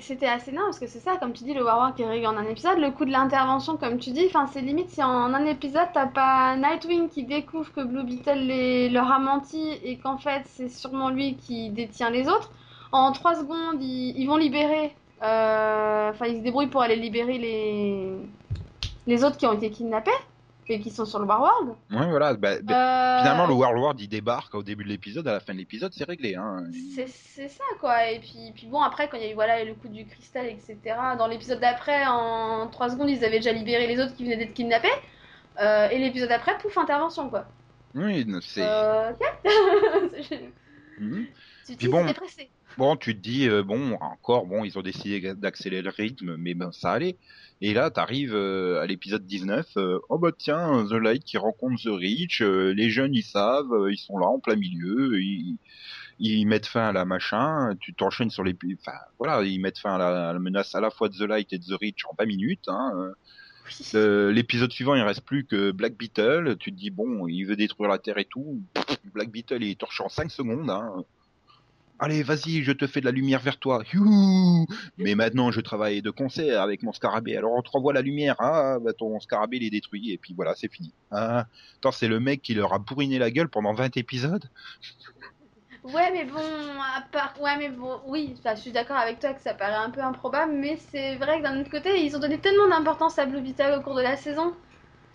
C'était 0.00 0.26
assez 0.26 0.52
nain 0.52 0.60
parce 0.66 0.78
que 0.78 0.86
c'est 0.86 0.98
ça, 0.98 1.16
comme 1.16 1.32
tu 1.32 1.42
dis, 1.44 1.54
le 1.54 1.64
Warwalk 1.64 1.96
qui 1.96 2.02
est 2.02 2.06
réglé 2.06 2.26
en 2.26 2.36
un 2.36 2.44
épisode. 2.44 2.78
Le 2.78 2.90
coup 2.90 3.06
de 3.06 3.10
l'intervention, 3.10 3.78
comme 3.78 3.98
tu 3.98 4.10
dis, 4.10 4.28
c'est 4.52 4.60
limite 4.60 4.90
si 4.90 5.02
en 5.02 5.32
un 5.32 5.44
épisode 5.46 5.88
t'as 5.94 6.06
pas 6.06 6.54
Nightwing 6.56 7.08
qui 7.08 7.24
découvre 7.24 7.72
que 7.72 7.80
Blue 7.82 8.04
Beetle 8.04 8.40
les- 8.40 8.90
leur 8.90 9.10
a 9.10 9.18
menti 9.18 9.70
et 9.82 9.96
qu'en 9.96 10.18
fait 10.18 10.42
c'est 10.44 10.68
sûrement 10.68 11.08
lui 11.08 11.36
qui 11.36 11.70
détient 11.70 12.10
les 12.10 12.28
autres. 12.28 12.52
En 12.92 13.10
trois 13.12 13.34
secondes, 13.36 13.80
ils, 13.82 14.12
ils 14.18 14.26
vont 14.26 14.36
libérer. 14.36 14.94
Enfin, 15.22 16.26
ils 16.26 16.36
se 16.38 16.42
débrouillent 16.42 16.66
pour 16.68 16.82
aller 16.82 16.96
libérer 16.96 17.38
les 17.38 18.12
les 19.06 19.24
autres 19.24 19.38
qui 19.38 19.46
ont 19.46 19.52
été 19.54 19.70
kidnappés 19.70 20.10
et 20.70 20.80
qui 20.80 20.90
sont 20.90 21.04
sur 21.04 21.18
le 21.18 21.26
Warworld. 21.26 21.70
Ouais, 21.90 22.08
voilà. 22.08 22.34
bah, 22.34 22.56
bah, 22.62 23.16
Euh, 23.16 23.18
Finalement, 23.20 23.46
le 23.46 23.54
Warworld 23.54 24.00
il 24.00 24.08
débarque 24.08 24.54
au 24.54 24.62
début 24.62 24.84
de 24.84 24.88
l'épisode, 24.88 25.26
à 25.28 25.32
la 25.32 25.40
fin 25.40 25.52
de 25.52 25.58
l'épisode, 25.58 25.92
c'est 25.92 26.04
réglé. 26.04 26.36
Hein. 26.36 26.64
C'est 26.96 27.48
ça 27.48 27.64
quoi 27.80 28.08
et 28.10 28.20
puis, 28.20 28.52
puis 28.54 28.66
bon 28.66 28.80
après 28.80 29.08
quand 29.08 29.16
il 29.16 29.24
y 29.24 29.26
a 29.26 29.30
eu 29.30 29.34
voilà 29.34 29.64
le 29.64 29.74
coup 29.74 29.88
du 29.88 30.06
cristal 30.06 30.46
etc 30.46 30.76
dans 31.18 31.26
l'épisode 31.26 31.58
d'après 31.60 32.04
en 32.06 32.68
3 32.68 32.90
secondes 32.90 33.08
ils 33.10 33.24
avaient 33.24 33.38
déjà 33.38 33.52
libéré 33.52 33.86
les 33.86 33.98
autres 34.00 34.14
qui 34.14 34.24
venaient 34.24 34.36
d'être 34.36 34.54
kidnappés 34.54 34.88
Euh, 35.60 35.88
et 35.90 35.98
l'épisode 35.98 36.28
d'après 36.28 36.56
pouf 36.58 36.76
intervention 36.78 37.28
quoi 37.30 37.46
Oui, 37.94 38.26
c'est. 38.42 38.62
euh, 38.62 39.10
ok 39.12 39.20
Mhm. 40.98 41.26
tu 41.66 41.76
te 41.76 41.86
bon. 41.90 42.02
dis, 42.02 42.08
c'est 42.08 42.14
pressé 42.14 42.50
Bon, 42.78 42.94
tu 42.96 43.16
te 43.16 43.20
dis, 43.20 43.48
euh, 43.48 43.62
bon, 43.64 43.94
encore, 44.00 44.46
bon, 44.46 44.64
ils 44.64 44.78
ont 44.78 44.82
décidé 44.82 45.34
d'accélérer 45.34 45.82
le 45.82 45.90
rythme, 45.90 46.36
mais 46.36 46.54
ben, 46.54 46.70
ça 46.72 46.92
allait. 46.92 47.16
Et 47.62 47.74
là, 47.74 47.90
t'arrives 47.90 48.34
euh, 48.34 48.80
à 48.80 48.86
l'épisode 48.86 49.26
19, 49.26 49.76
euh, 49.76 49.98
oh 50.08 50.18
bah 50.18 50.30
tiens, 50.36 50.86
The 50.88 50.94
Light 50.94 51.24
qui 51.24 51.36
rencontre 51.36 51.82
The 51.82 51.88
Reach, 51.88 52.40
euh, 52.40 52.72
les 52.72 52.88
jeunes 52.88 53.14
ils 53.14 53.22
savent, 53.22 53.72
euh, 53.72 53.92
ils 53.92 53.98
sont 53.98 54.16
là 54.16 54.26
en 54.26 54.38
plein 54.38 54.56
milieu, 54.56 55.20
ils, 55.20 55.58
ils 56.18 56.46
mettent 56.46 56.66
fin 56.66 56.88
à 56.88 56.92
la 56.92 57.04
machin, 57.04 57.76
tu 57.78 57.92
t'enchaînes 57.92 58.30
sur 58.30 58.44
les... 58.44 58.56
Enfin, 58.80 58.96
voilà, 59.18 59.42
ils 59.42 59.60
mettent 59.60 59.78
fin 59.78 59.94
à 59.94 59.98
la, 59.98 60.30
à 60.30 60.32
la 60.32 60.38
menace 60.38 60.74
à 60.74 60.80
la 60.80 60.90
fois 60.90 61.10
de 61.10 61.14
The 61.16 61.28
Light 61.28 61.52
et 61.52 61.58
de 61.58 61.64
The 61.64 61.78
Reach 61.78 62.06
en 62.06 62.14
20 62.18 62.26
minutes. 62.26 62.68
Hein. 62.68 63.12
Oui. 63.66 64.00
L'épisode 64.32 64.72
suivant, 64.72 64.94
il 64.94 65.02
reste 65.02 65.20
plus 65.20 65.44
que 65.44 65.70
Black 65.70 65.98
Beetle, 65.98 66.56
tu 66.58 66.72
te 66.72 66.76
dis, 66.76 66.90
bon, 66.90 67.28
il 67.28 67.44
veut 67.44 67.56
détruire 67.56 67.90
la 67.90 67.98
Terre 67.98 68.16
et 68.16 68.24
tout, 68.24 68.62
Black 69.12 69.30
Beetle 69.30 69.62
il 69.62 69.70
est 69.70 69.78
torché 69.78 70.02
en 70.02 70.08
5 70.08 70.30
secondes, 70.30 70.70
hein. 70.70 71.04
Allez, 72.02 72.22
vas-y, 72.22 72.62
je 72.62 72.72
te 72.72 72.86
fais 72.86 73.00
de 73.00 73.04
la 73.04 73.12
lumière 73.12 73.40
vers 73.40 73.58
toi. 73.58 73.82
Mais 74.96 75.14
maintenant, 75.14 75.50
je 75.50 75.60
travaille 75.60 76.00
de 76.00 76.10
concert 76.10 76.62
avec 76.62 76.82
mon 76.82 76.92
scarabée. 76.94 77.36
Alors, 77.36 77.52
on 77.52 77.60
te 77.60 77.68
renvoie 77.70 77.92
la 77.92 78.00
lumière. 78.00 78.36
Ah, 78.38 78.78
bah, 78.80 78.94
ton 78.94 79.20
scarabée, 79.20 79.58
il 79.58 79.64
est 79.64 79.70
détruit. 79.70 80.10
Et 80.10 80.16
puis 80.16 80.32
voilà, 80.34 80.54
c'est 80.54 80.72
fini. 80.72 80.94
Ah, 81.10 81.44
attends, 81.76 81.92
c'est 81.92 82.08
le 82.08 82.18
mec 82.18 82.40
qui 82.40 82.54
leur 82.54 82.72
a 82.72 82.78
bourriné 82.78 83.18
la 83.18 83.30
gueule 83.30 83.50
pendant 83.50 83.74
20 83.74 83.94
épisodes? 83.98 84.48
Ouais 85.82 86.10
mais 86.12 86.24
bon 86.24 86.38
à 86.38 87.00
part 87.10 87.34
ouais 87.40 87.56
mais 87.56 87.70
bon 87.70 88.00
oui 88.06 88.34
je 88.44 88.60
suis 88.60 88.70
d'accord 88.70 88.98
avec 88.98 89.18
toi 89.18 89.32
que 89.32 89.40
ça 89.40 89.54
paraît 89.54 89.72
un 89.72 89.88
peu 89.88 90.02
improbable 90.02 90.52
mais 90.52 90.76
c'est 90.76 91.16
vrai 91.16 91.38
que 91.38 91.44
d'un 91.44 91.58
autre 91.58 91.70
côté 91.70 92.04
ils 92.04 92.14
ont 92.14 92.18
donné 92.18 92.38
tellement 92.38 92.68
d'importance 92.68 93.18
à 93.18 93.24
Blue 93.24 93.40
Beetle 93.40 93.76
au 93.78 93.82
cours 93.82 93.94
de 93.94 94.02
la 94.02 94.16
saison 94.16 94.52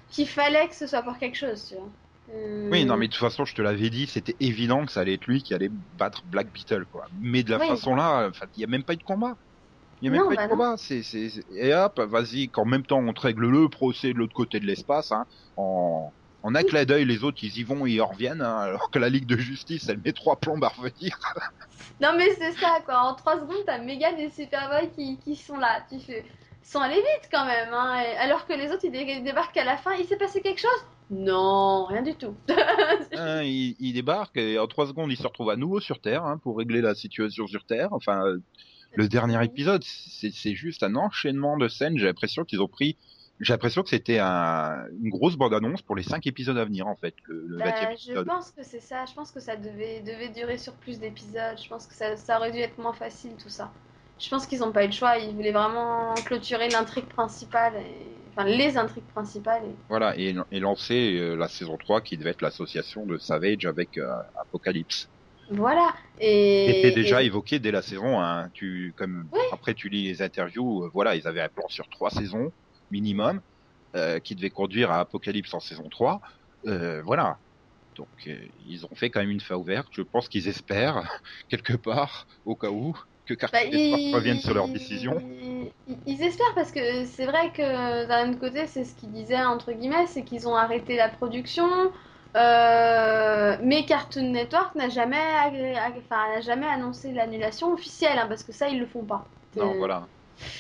qu'il 0.10 0.28
fallait 0.28 0.68
que 0.68 0.74
ce 0.74 0.88
soit 0.88 1.04
pour 1.04 1.20
quelque 1.20 1.38
chose 1.38 1.68
tu 1.70 1.76
vois 1.76 1.90
Euh, 2.30 2.72
Oui, 2.72 2.86
non, 2.86 2.98
mais 2.98 3.08
de 3.08 3.12
toute 3.14 3.20
façon, 3.20 3.46
je 3.46 3.54
te 3.54 3.62
l'avais 3.62 3.90
dit, 3.92 4.08
c'était 4.08 4.36
évident 4.40 4.86
que 4.86 4.92
ça 4.92 5.02
allait 5.02 5.14
être 5.14 5.28
lui 5.28 5.44
qui 5.44 5.54
allait 5.54 5.70
battre 5.72 6.26
Black 6.26 6.52
Beetle, 6.52 6.86
quoi. 6.88 7.06
Mais 7.12 7.44
de 7.44 7.52
la 7.52 7.60
Oui. 7.60 7.60
façon 7.60 7.96
là, 7.96 8.32
il 8.56 8.62
y 8.62 8.64
a 8.64 8.68
même 8.68 8.84
pas 8.84 8.94
eu 8.94 8.98
de 8.98 9.04
combat. 9.04 9.38
Il 10.02 10.06
y 10.06 10.10
a 10.10 10.12
même 10.12 10.24
Non, 10.24 10.26
pas 10.26 10.34
bah 10.34 10.36
eu 10.36 10.38
de 10.40 10.44
combat. 10.44 10.76
C'est, 10.78 11.04
c'est, 11.04 11.30
c'est- 11.30 11.46
Et 11.52 11.74
hop, 11.76 12.00
vas-y, 12.02 12.52
qu'en 12.52 12.66
même 12.66 12.86
temps, 12.86 13.00
on 13.00 13.14
te 13.14 13.22
règle 13.22 13.48
le 13.50 13.70
procès 13.70 14.14
de 14.14 14.20
l'autre 14.20 14.34
côté 14.36 14.60
de 14.60 14.66
l'espace, 14.68 15.12
hein, 15.12 15.26
en... 15.58 16.14
En 16.44 16.56
un 16.56 16.64
clin 16.64 16.86
d'œil, 16.86 17.06
les 17.06 17.24
autres, 17.24 17.40
ils 17.44 17.58
y 17.60 17.64
vont 17.64 17.86
et 17.88 17.92
ils 17.94 18.02
en 18.02 18.08
reviennent, 18.08 18.42
hein, 18.42 18.58
alors 18.60 18.92
que 18.92 19.00
la 19.00 19.10
Ligue 19.10 19.28
de 19.28 19.38
Justice, 19.38 19.90
elle 19.90 20.00
met 20.02 20.14
trois 20.14 20.40
plombes 20.40 20.64
à 20.64 20.70
revenir. 20.70 21.18
Non 22.00 22.14
mais 22.18 22.30
c'est 22.36 22.54
ça 22.54 22.82
quoi, 22.86 23.00
en 23.02 23.16
3 23.16 23.40
secondes 23.40 23.64
t'as 23.66 23.80
méga 23.80 24.14
des 24.14 24.30
Superboy 24.30 24.92
qui, 24.92 25.20
qui 25.20 25.36
sont 25.36 25.58
là, 25.58 25.86
tu 25.90 26.00
fais... 26.00 26.26
Sont 26.66 26.82
allés 26.82 26.96
vite 26.98 27.30
quand 27.32 27.46
même, 27.46 27.74
hein, 27.74 28.02
et- 28.02 28.18
alors 28.18 28.46
que 28.46 28.52
les 28.54 28.70
autres 28.72 28.84
ils 28.84 28.92
dé- 28.92 29.22
débarquent 29.22 29.56
à 29.58 29.64
la 29.64 29.78
fin, 29.78 29.94
il 29.96 30.06
s'est 30.06 30.18
passé 30.18 30.42
quelque 30.42 30.60
chose? 30.60 30.86
Non, 31.10 31.86
rien 31.86 32.02
du 32.02 32.16
tout. 32.16 32.36
Hein, 33.14 33.44
ils, 33.44 33.76
ils 33.80 33.94
débarquent 33.94 34.38
et 34.38 34.60
en 34.60 34.68
trois 34.68 34.88
secondes, 34.88 35.12
ils 35.12 35.18
se 35.18 35.26
retrouvent 35.28 35.50
à 35.50 35.56
nouveau 35.56 35.80
sur 35.80 36.02
Terre 36.02 36.26
hein, 36.26 36.38
pour 36.40 36.58
régler 36.58 36.82
la 36.82 36.96
situation 36.96 37.48
sur 37.48 37.64
Terre. 37.66 37.90
Enfin, 37.92 38.26
euh, 38.26 38.40
le 38.96 39.08
dernier 39.08 39.44
épisode, 39.44 39.84
c'est 39.86 40.56
juste 40.56 40.84
un 40.84 40.96
enchaînement 40.96 41.58
de 41.58 41.68
scènes. 41.70 41.98
J'ai 41.98 42.06
l'impression 42.08 42.44
qu'ils 42.46 42.62
ont 42.62 42.68
pris. 42.68 42.98
J'ai 43.40 43.54
l'impression 43.54 43.84
que 43.84 43.90
c'était 43.90 44.20
un, 44.20 44.86
une 45.02 45.10
grosse 45.10 45.36
bande-annonce 45.38 45.82
pour 45.82 45.96
les 45.96 46.04
cinq 46.04 46.28
épisodes 46.28 46.58
à 46.58 46.66
venir 46.66 46.88
en 46.88 46.96
fait, 46.96 47.16
le, 47.26 47.46
le 47.48 47.58
Bah, 47.58 47.66
20e 47.66 47.98
je 47.98 48.20
pense 48.24 48.52
que 48.52 48.64
c'est 48.64 48.80
ça, 48.80 49.06
je 49.06 49.14
pense 49.14 49.32
que 49.32 49.40
ça 49.42 49.56
devait, 49.58 50.02
devait 50.02 50.30
durer 50.30 50.58
sur 50.58 50.74
plus 50.74 51.00
d'épisodes, 51.00 51.58
je 51.62 51.68
pense 51.68 51.86
que 51.88 51.94
ça, 51.94 52.16
ça 52.18 52.38
aurait 52.38 52.52
dû 52.52 52.60
être 52.60 52.78
moins 52.78 52.94
facile 52.94 53.32
tout 53.42 53.50
ça. 53.50 53.72
Je 54.20 54.30
pense 54.30 54.48
qu'ils 54.48 54.60
n'ont 54.60 54.72
pas 54.72 54.84
eu 54.84 54.88
le 54.88 54.94
choix, 54.94 55.18
ils 55.18 55.34
voulaient 55.36 55.52
vraiment 55.52 56.14
clôturer 56.26 56.70
l'intrigue 56.70 57.06
principale, 57.06 57.74
et... 57.76 58.08
enfin 58.32 58.46
les 58.48 58.78
intrigues 58.78 59.04
principales. 59.14 59.64
Et... 59.66 59.76
Voilà, 59.90 60.18
et, 60.18 60.36
et 60.52 60.60
lancer 60.60 61.18
euh, 61.20 61.36
la 61.36 61.48
saison 61.50 61.78
3 61.78 62.02
qui 62.02 62.18
devait 62.18 62.30
être 62.30 62.42
l'association 62.42 63.06
de 63.06 63.18
Savage 63.18 63.66
avec 63.66 63.98
euh, 63.98 64.10
Apocalypse. 64.40 65.10
Voilà. 65.52 65.94
Et, 66.20 66.82
C'était 66.84 66.96
déjà 66.96 67.22
et- 67.22 67.26
évoqué 67.28 67.60
dès 67.60 67.72
la 67.72 67.82
saison 67.82 68.20
1. 68.20 68.50
Tu, 68.50 68.94
comme, 68.98 69.28
Oui. 69.32 69.40
Après, 69.52 69.74
tu 69.74 69.90
lis 69.90 70.04
les 70.08 70.22
interviews, 70.22 70.86
euh, 70.86 70.90
voilà, 70.94 71.16
ils 71.16 71.28
avaient 71.28 71.42
un 71.42 71.50
plan 71.50 71.68
sur 71.68 71.88
trois 71.90 72.10
saisons 72.10 72.52
minimum 72.92 73.42
qui 74.26 74.36
devait 74.36 74.50
conduire 74.50 74.92
à 74.92 75.00
Apocalypse 75.00 75.54
en 75.54 75.62
saison 75.62 75.88
3. 75.88 76.20
Euh, 76.68 77.02
voilà. 77.06 77.38
Donc, 77.96 78.30
ils 78.68 78.86
ont 78.86 78.94
fait 78.94 79.10
quand 79.10 79.22
même 79.22 79.32
une 79.32 79.40
fin 79.40 79.56
ouverte. 79.56 79.88
Je 79.92 80.02
pense 80.02 80.28
qu'ils 80.28 80.50
espèrent, 80.50 81.02
quelque 81.50 81.72
part, 81.78 82.28
au 82.46 82.56
cas 82.56 82.70
où, 82.72 82.94
que 83.26 83.34
Bah, 83.52 83.64
Cartoon 83.64 83.70
Network 83.70 84.04
ils... 84.04 84.12
revienne 84.12 84.40
sur 84.40 84.54
leur 84.54 84.70
décision. 84.70 85.24
Ils, 85.88 86.00
ils 86.06 86.24
espèrent 86.24 86.54
parce 86.56 86.72
que 86.72 87.06
c'est 87.06 87.26
vrai 87.26 87.52
que 87.54 88.06
d'un 88.08 88.32
autre 88.32 88.40
côté, 88.40 88.66
c'est 88.68 88.84
ce 88.84 88.96
qu'ils 88.96 89.12
disaient 89.12 89.44
entre 89.44 89.72
guillemets, 89.72 90.08
c'est 90.08 90.24
qu'ils 90.24 90.48
ont 90.48 90.56
arrêté 90.56 90.96
la 90.96 91.10
production. 91.10 91.68
euh, 92.36 93.58
mais 93.64 93.86
Cartoon 93.86 94.32
Network 94.32 94.76
n'a 94.76 94.90
jamais, 94.90 95.16
agré- 95.18 95.78
ag- 95.78 95.98
enfin, 96.00 96.28
n'a 96.36 96.42
jamais 96.42 96.66
annoncé 96.68 97.12
l'annulation 97.14 97.72
officielle, 97.74 98.18
hein, 98.20 98.28
parce 98.28 98.44
que 98.44 98.52
ça, 98.52 98.68
ils 98.70 98.80
le 98.80 98.88
font 98.88 99.06
pas. 99.06 99.26
Non, 99.54 99.76
Euh, 99.76 99.76
voilà. 99.76 100.10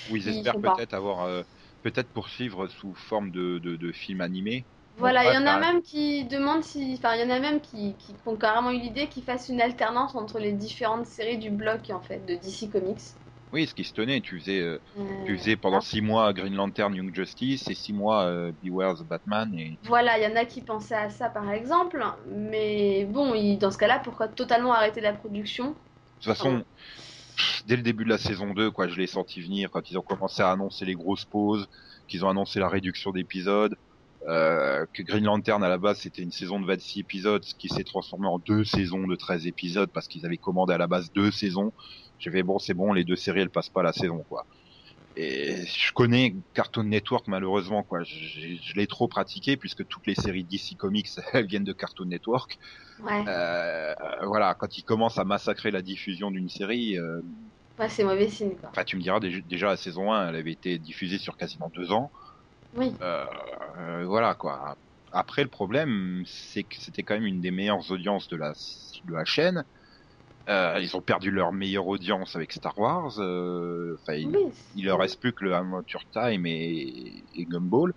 Ou 0.07 0.17
ils 0.17 0.27
espèrent 0.29 0.59
peut-être 0.59 0.93
avoir, 0.93 1.21
euh, 1.21 1.43
peut-être 1.81 2.11
poursuivre 2.13 2.67
sous 2.67 2.93
forme 2.95 3.31
de, 3.31 3.59
de, 3.59 3.75
de 3.77 3.91
film 3.91 4.21
animé. 4.21 4.67
Voilà, 4.97 5.25
il 5.25 5.33
y 5.33 5.37
en 5.37 5.45
a 5.45 5.59
même 5.59 5.81
qui 5.81 6.25
demandent 6.25 6.63
si. 6.63 6.95
Enfin, 6.97 7.15
il 7.15 7.21
y 7.21 7.23
en 7.23 7.29
a 7.29 7.39
même 7.39 7.59
qui, 7.61 7.95
qui 7.97 8.15
ont 8.25 8.35
carrément 8.37 8.71
eu 8.71 8.79
l'idée 8.79 9.07
qu'ils 9.07 9.23
fassent 9.23 9.49
une 9.49 9.61
alternance 9.61 10.15
entre 10.15 10.39
les 10.39 10.53
différentes 10.53 11.05
séries 11.05 11.37
du 11.37 11.49
bloc, 11.49 11.89
en 11.91 12.01
fait, 12.01 12.19
de 12.25 12.35
DC 12.35 12.69
Comics. 12.71 13.01
Oui, 13.51 13.67
ce 13.67 13.73
qui 13.73 13.83
se 13.83 13.93
tenait, 13.93 14.21
tu 14.21 14.39
faisais, 14.39 14.59
euh, 14.59 14.79
Euh, 14.97 15.03
tu 15.25 15.37
faisais 15.37 15.55
pendant 15.55 15.77
ah. 15.77 15.81
six 15.81 16.01
mois 16.01 16.33
Green 16.33 16.55
Lantern, 16.55 16.93
Young 16.93 17.13
Justice 17.13 17.69
et 17.69 17.75
six 17.75 17.93
mois 17.93 18.25
euh, 18.25 18.51
Beware 18.61 18.95
the 18.95 19.03
Batman 19.03 19.53
et 19.53 19.79
Voilà, 19.85 20.17
il 20.17 20.23
y 20.23 20.27
en 20.27 20.35
a 20.35 20.45
qui 20.45 20.61
pensaient 20.61 20.95
à 20.95 21.09
ça, 21.09 21.29
par 21.29 21.49
exemple. 21.51 22.03
Mais 22.27 23.05
bon, 23.05 23.33
il- 23.33 23.57
dans 23.57 23.71
ce 23.71 23.77
cas-là, 23.77 23.99
pourquoi 23.99 24.27
totalement 24.27 24.73
arrêter 24.73 25.01
la 25.01 25.13
production? 25.13 25.69
De 25.69 25.73
toute 26.23 26.25
façon, 26.35 26.63
dès 27.65 27.75
le 27.75 27.81
début 27.83 28.03
de 28.03 28.09
la 28.09 28.17
saison 28.17 28.53
2, 28.53 28.71
quoi, 28.71 28.87
je 28.87 28.95
l'ai 28.95 29.07
senti 29.07 29.41
venir 29.41 29.69
quand 29.71 29.89
ils 29.89 29.97
ont 29.97 30.01
commencé 30.01 30.41
à 30.41 30.51
annoncer 30.51 30.85
les 30.85 30.93
grosses 30.95 31.25
pauses, 31.25 31.67
qu'ils 32.07 32.25
ont 32.25 32.29
annoncé 32.29 32.59
la 32.59 32.69
réduction 32.69 33.11
d'épisodes, 33.11 33.75
euh, 34.27 34.85
que 34.93 35.03
Green 35.03 35.23
Lantern 35.25 35.63
à 35.63 35.69
la 35.69 35.77
base 35.77 35.99
c'était 35.99 36.21
une 36.23 36.31
saison 36.31 36.59
de 36.59 36.65
26 36.65 36.99
épisodes, 36.99 37.43
ce 37.43 37.53
qui 37.55 37.69
s'est 37.69 37.83
transformé 37.83 38.27
en 38.27 38.39
deux 38.39 38.63
saisons 38.63 39.07
de 39.07 39.15
13 39.15 39.47
épisodes 39.47 39.91
parce 39.93 40.07
qu'ils 40.07 40.25
avaient 40.25 40.37
commandé 40.37 40.73
à 40.73 40.77
la 40.77 40.87
base 40.87 41.11
deux 41.13 41.31
saisons. 41.31 41.73
J'ai 42.17 42.31
fait 42.31 42.43
bon, 42.43 42.59
c'est 42.59 42.73
bon, 42.73 42.93
les 42.93 43.03
deux 43.03 43.15
séries 43.15 43.41
elles 43.41 43.49
passent 43.51 43.69
pas 43.69 43.83
la 43.83 43.93
saison, 43.93 44.23
quoi. 44.27 44.47
Et 45.15 45.65
je 45.67 45.91
connais 45.93 46.35
Cartoon 46.53 46.83
Network 46.85 47.27
malheureusement, 47.27 47.83
quoi. 47.83 48.03
Je, 48.03 48.15
je 48.61 48.73
l'ai 48.75 48.87
trop 48.87 49.07
pratiqué 49.07 49.57
puisque 49.57 49.87
toutes 49.87 50.07
les 50.07 50.15
séries 50.15 50.45
DC 50.45 50.75
Comics 50.77 51.09
elles 51.33 51.47
viennent 51.47 51.63
de 51.63 51.73
Cartoon 51.73 52.07
Network. 52.07 52.57
Ouais, 52.99 53.23
Euh, 53.27 53.93
voilà, 54.25 54.55
quand 54.55 54.77
ils 54.77 54.83
commencent 54.83 55.17
à 55.19 55.25
massacrer 55.25 55.71
la 55.71 55.81
diffusion 55.81 56.31
d'une 56.31 56.49
série, 56.49 56.97
euh, 56.99 57.21
ouais 57.79 57.89
c'est 57.89 58.03
mauvais 58.03 58.27
signe, 58.29 58.55
quoi. 58.57 58.71
Enfin, 58.75 58.83
tu 58.83 58.95
me 58.97 59.01
diras, 59.01 59.19
dé- 59.19 59.41
déjà 59.41 59.67
la 59.67 59.77
saison 59.77 60.11
1, 60.11 60.29
elle 60.29 60.35
avait 60.35 60.51
été 60.51 60.77
diffusée 60.79 61.17
sur 61.17 61.37
quasiment 61.37 61.69
deux 61.73 61.91
ans. 61.91 62.11
Oui, 62.77 62.91
Euh, 63.01 63.25
euh, 63.77 64.05
voilà 64.05 64.35
quoi. 64.35 64.77
Après, 65.11 65.43
le 65.43 65.49
problème, 65.49 66.23
c'est 66.25 66.63
que 66.63 66.75
c'était 66.77 67.03
quand 67.03 67.13
même 67.13 67.25
une 67.25 67.39
des 67.41 67.51
meilleures 67.51 67.89
audiences 67.91 68.27
de 68.27 68.35
la, 68.35 68.51
de 69.05 69.13
la 69.13 69.23
chaîne. 69.25 69.63
Euh, 70.49 70.77
ils 70.81 70.95
ont 70.95 71.01
perdu 71.01 71.31
leur 71.31 71.51
meilleure 71.53 71.87
audience 71.87 72.35
avec 72.35 72.51
Star 72.51 72.77
Wars. 72.77 73.19
euh, 73.19 73.97
il, 74.09 74.27
oui. 74.27 74.51
il 74.75 74.85
leur 74.85 74.99
reste 74.99 75.19
plus 75.19 75.33
que 75.33 75.43
le 75.45 75.55
Amateur 75.55 76.03
Time 76.11 76.45
et, 76.45 77.23
et 77.33 77.45
Gumball. 77.45 77.93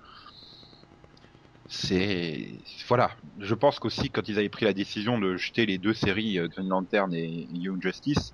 C'est 1.67 2.63
voilà. 2.89 3.11
Je 3.39 3.55
pense 3.55 3.79
qu'aussi 3.79 4.11
quand 4.11 4.29
ils 4.29 4.39
avaient 4.39 4.49
pris 4.49 4.65
la 4.65 4.73
décision 4.73 5.19
de 5.19 5.37
jeter 5.37 5.67
les 5.67 5.79
deux 5.79 5.93
séries 5.93 6.39
Green 6.49 6.69
Lantern 6.69 7.13
et 7.13 7.47
Young 7.51 7.83
Justice, 7.83 8.33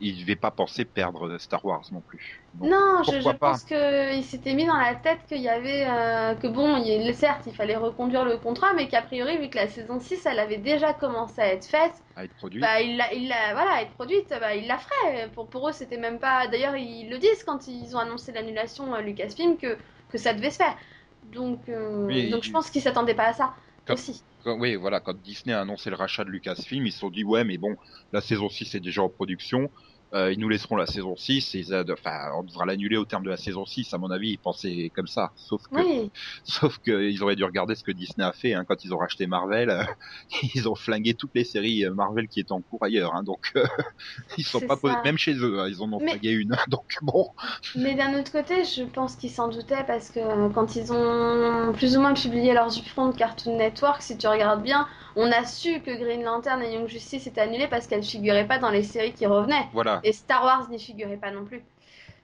ils 0.00 0.16
ne 0.16 0.20
devaient 0.22 0.36
pas 0.36 0.50
penser 0.50 0.84
perdre 0.84 1.38
Star 1.38 1.64
Wars 1.64 1.84
non 1.92 2.02
plus. 2.02 2.48
Donc, 2.54 2.70
Non, 2.70 3.02
je, 3.04 3.30
pense 3.30 3.62
qu'il 3.62 4.24
s'était 4.24 4.54
mis 4.54 4.66
dans 4.66 4.76
la 4.76 4.96
tête 4.96 5.20
qu'il 5.28 5.40
y 5.40 5.48
avait. 5.48 5.86
euh, 5.88 6.34
que 6.34 6.48
bon, 6.48 6.76
il, 6.78 7.14
certes, 7.14 7.46
il 7.46 7.54
fallait 7.54 7.76
reconduire 7.76 8.24
le 8.24 8.36
contrat, 8.38 8.74
mais 8.74 8.88
qu'a 8.88 9.02
priori, 9.02 9.38
vu 9.38 9.48
que 9.48 9.56
la 9.58 9.68
saison 9.68 10.00
6, 10.00 10.26
elle 10.26 10.40
avait 10.40 10.56
déjà 10.58 10.92
commencé 10.92 11.40
à 11.40 11.52
être 11.52 11.66
faite, 11.66 11.92
à 12.16 12.24
être 12.24 12.34
produit. 12.34 12.60
bah, 12.60 12.80
il 12.82 12.96
l'a, 12.96 13.12
il 13.14 13.28
l'a- 13.28 13.54
voilà, 13.54 13.72
à 13.74 13.82
être 13.82 13.92
produite, 13.94 14.30
bah, 14.40 14.54
il 14.56 14.66
la 14.66 14.78
ferait. 14.78 15.30
Pour, 15.34 15.48
pour 15.50 15.68
eux, 15.68 15.72
c'était 15.72 15.98
même 15.98 16.18
pas. 16.20 16.48
D'ailleurs, 16.48 16.76
ils 16.76 17.08
le 17.10 17.18
disent 17.18 17.44
quand 17.44 17.68
ils 17.68 17.94
ont 17.96 18.00
annoncé 18.00 18.32
l'annulation 18.32 18.94
à 18.94 19.02
Lucasfilm 19.02 19.56
que, 19.58 19.78
que 20.08 20.18
ça 20.18 20.34
devait 20.34 20.50
se 20.50 20.56
faire. 20.58 20.76
Donc, 21.22 21.68
euh, 21.68 22.22
donc 22.30 22.44
je 22.44 22.50
il- 22.50 22.52
pense 22.52 22.70
qu'ils 22.70 22.82
s'attendaient 22.82 23.14
pas 23.14 23.28
à 23.28 23.32
ça 23.34 23.54
Comme- 23.88 23.98
aussi. 23.98 24.22
Quand- 24.44 24.58
oui, 24.60 24.76
voilà, 24.76 25.00
quand 25.00 25.14
Disney 25.20 25.52
a 25.54 25.60
annoncé 25.60 25.90
le 25.90 25.96
rachat 25.96 26.24
de 26.24 26.30
Lucasfilm, 26.30 26.86
ils 26.86 26.92
se 26.92 26.98
sont 27.00 27.10
dit 27.10 27.24
ouais, 27.24 27.44
mais 27.44 27.58
bon, 27.58 27.74
la 28.12 28.20
saison 28.20 28.48
6 28.48 28.74
est 28.74 28.80
déjà 28.80 29.02
en 29.02 29.08
production. 29.08 29.70
Euh, 30.14 30.32
ils 30.32 30.38
nous 30.38 30.48
laisseront 30.48 30.76
la 30.76 30.86
saison 30.86 31.16
6 31.16 31.54
et 31.54 31.64
ça- 31.64 31.84
enfin, 31.92 32.30
on 32.38 32.42
devra 32.42 32.64
l'annuler 32.64 32.96
au 32.96 33.04
terme 33.04 33.24
de 33.24 33.28
la 33.30 33.36
saison 33.36 33.66
6. 33.66 33.92
À 33.92 33.98
mon 33.98 34.10
avis, 34.10 34.30
ils 34.30 34.38
pensaient 34.38 34.90
comme 34.94 35.06
ça. 35.06 35.32
Sauf 35.36 35.60
que, 35.70 35.76
Oui, 35.80 36.10
sauf 36.44 36.78
que 36.78 37.08
ils 37.10 37.22
auraient 37.22 37.36
dû 37.36 37.44
regarder 37.44 37.74
ce 37.74 37.84
que 37.84 37.92
Disney 37.92 38.24
a 38.26 38.32
fait 38.32 38.54
hein, 38.54 38.64
quand 38.66 38.84
ils 38.84 38.94
ont 38.94 38.98
racheté 38.98 39.26
Marvel. 39.26 39.68
euh, 39.70 39.84
ils 40.54 40.68
ont 40.68 40.74
flingué 40.74 41.12
toutes 41.14 41.34
les 41.34 41.44
séries 41.44 41.84
euh, 41.84 41.92
Marvel 41.92 42.26
qui 42.28 42.40
étaient 42.40 42.52
en 42.52 42.62
cours 42.62 42.82
ailleurs. 42.82 43.14
Hein, 43.14 43.22
donc, 43.22 43.52
euh, 43.56 43.66
ils 44.38 44.44
sont 44.44 44.60
pas 44.60 44.76
posés, 44.76 44.94
même 45.04 45.18
chez 45.18 45.34
eux, 45.34 45.60
hein, 45.60 45.66
ils 45.68 45.82
en 45.82 45.92
ont 45.92 45.98
Mais- 46.00 46.12
flingué 46.12 46.30
une. 46.30 46.56
Donc 46.68 46.86
bon, 47.02 47.28
mais 47.76 47.94
d'un 47.94 48.18
autre 48.18 48.32
côté, 48.32 48.64
je 48.64 48.84
pense 48.84 49.14
qu'ils 49.16 49.30
s'en 49.30 49.48
doutaient 49.48 49.84
parce 49.86 50.10
que 50.10 50.20
euh, 50.20 50.48
quand 50.54 50.74
ils 50.76 50.90
ont 50.92 51.72
plus 51.74 51.96
ou 51.96 52.00
moins 52.00 52.14
publié 52.14 52.54
leurs 52.54 52.76
upfronts 52.78 53.12
de 53.12 53.16
Cartoon 53.16 53.56
Network, 53.58 54.00
si 54.02 54.16
tu 54.16 54.26
regardes 54.26 54.62
bien, 54.62 54.86
on 55.18 55.30
a 55.32 55.44
su 55.44 55.80
que 55.80 55.90
Green 55.96 56.22
Lantern 56.22 56.62
et 56.62 56.72
Young 56.74 56.88
Justice 56.88 57.26
étaient 57.26 57.40
annulés 57.42 57.68
parce 57.68 57.86
qu'elles 57.86 58.04
figuraient 58.04 58.46
pas 58.46 58.58
dans 58.58 58.70
les 58.70 58.82
séries 58.82 59.12
qui 59.12 59.26
revenaient. 59.26 59.68
voilà. 59.72 60.00
Et 60.04 60.12
Star 60.12 60.44
Wars 60.44 60.70
n'y 60.70 60.78
figurait 60.78 61.16
pas 61.18 61.30
non 61.30 61.44
plus. 61.44 61.62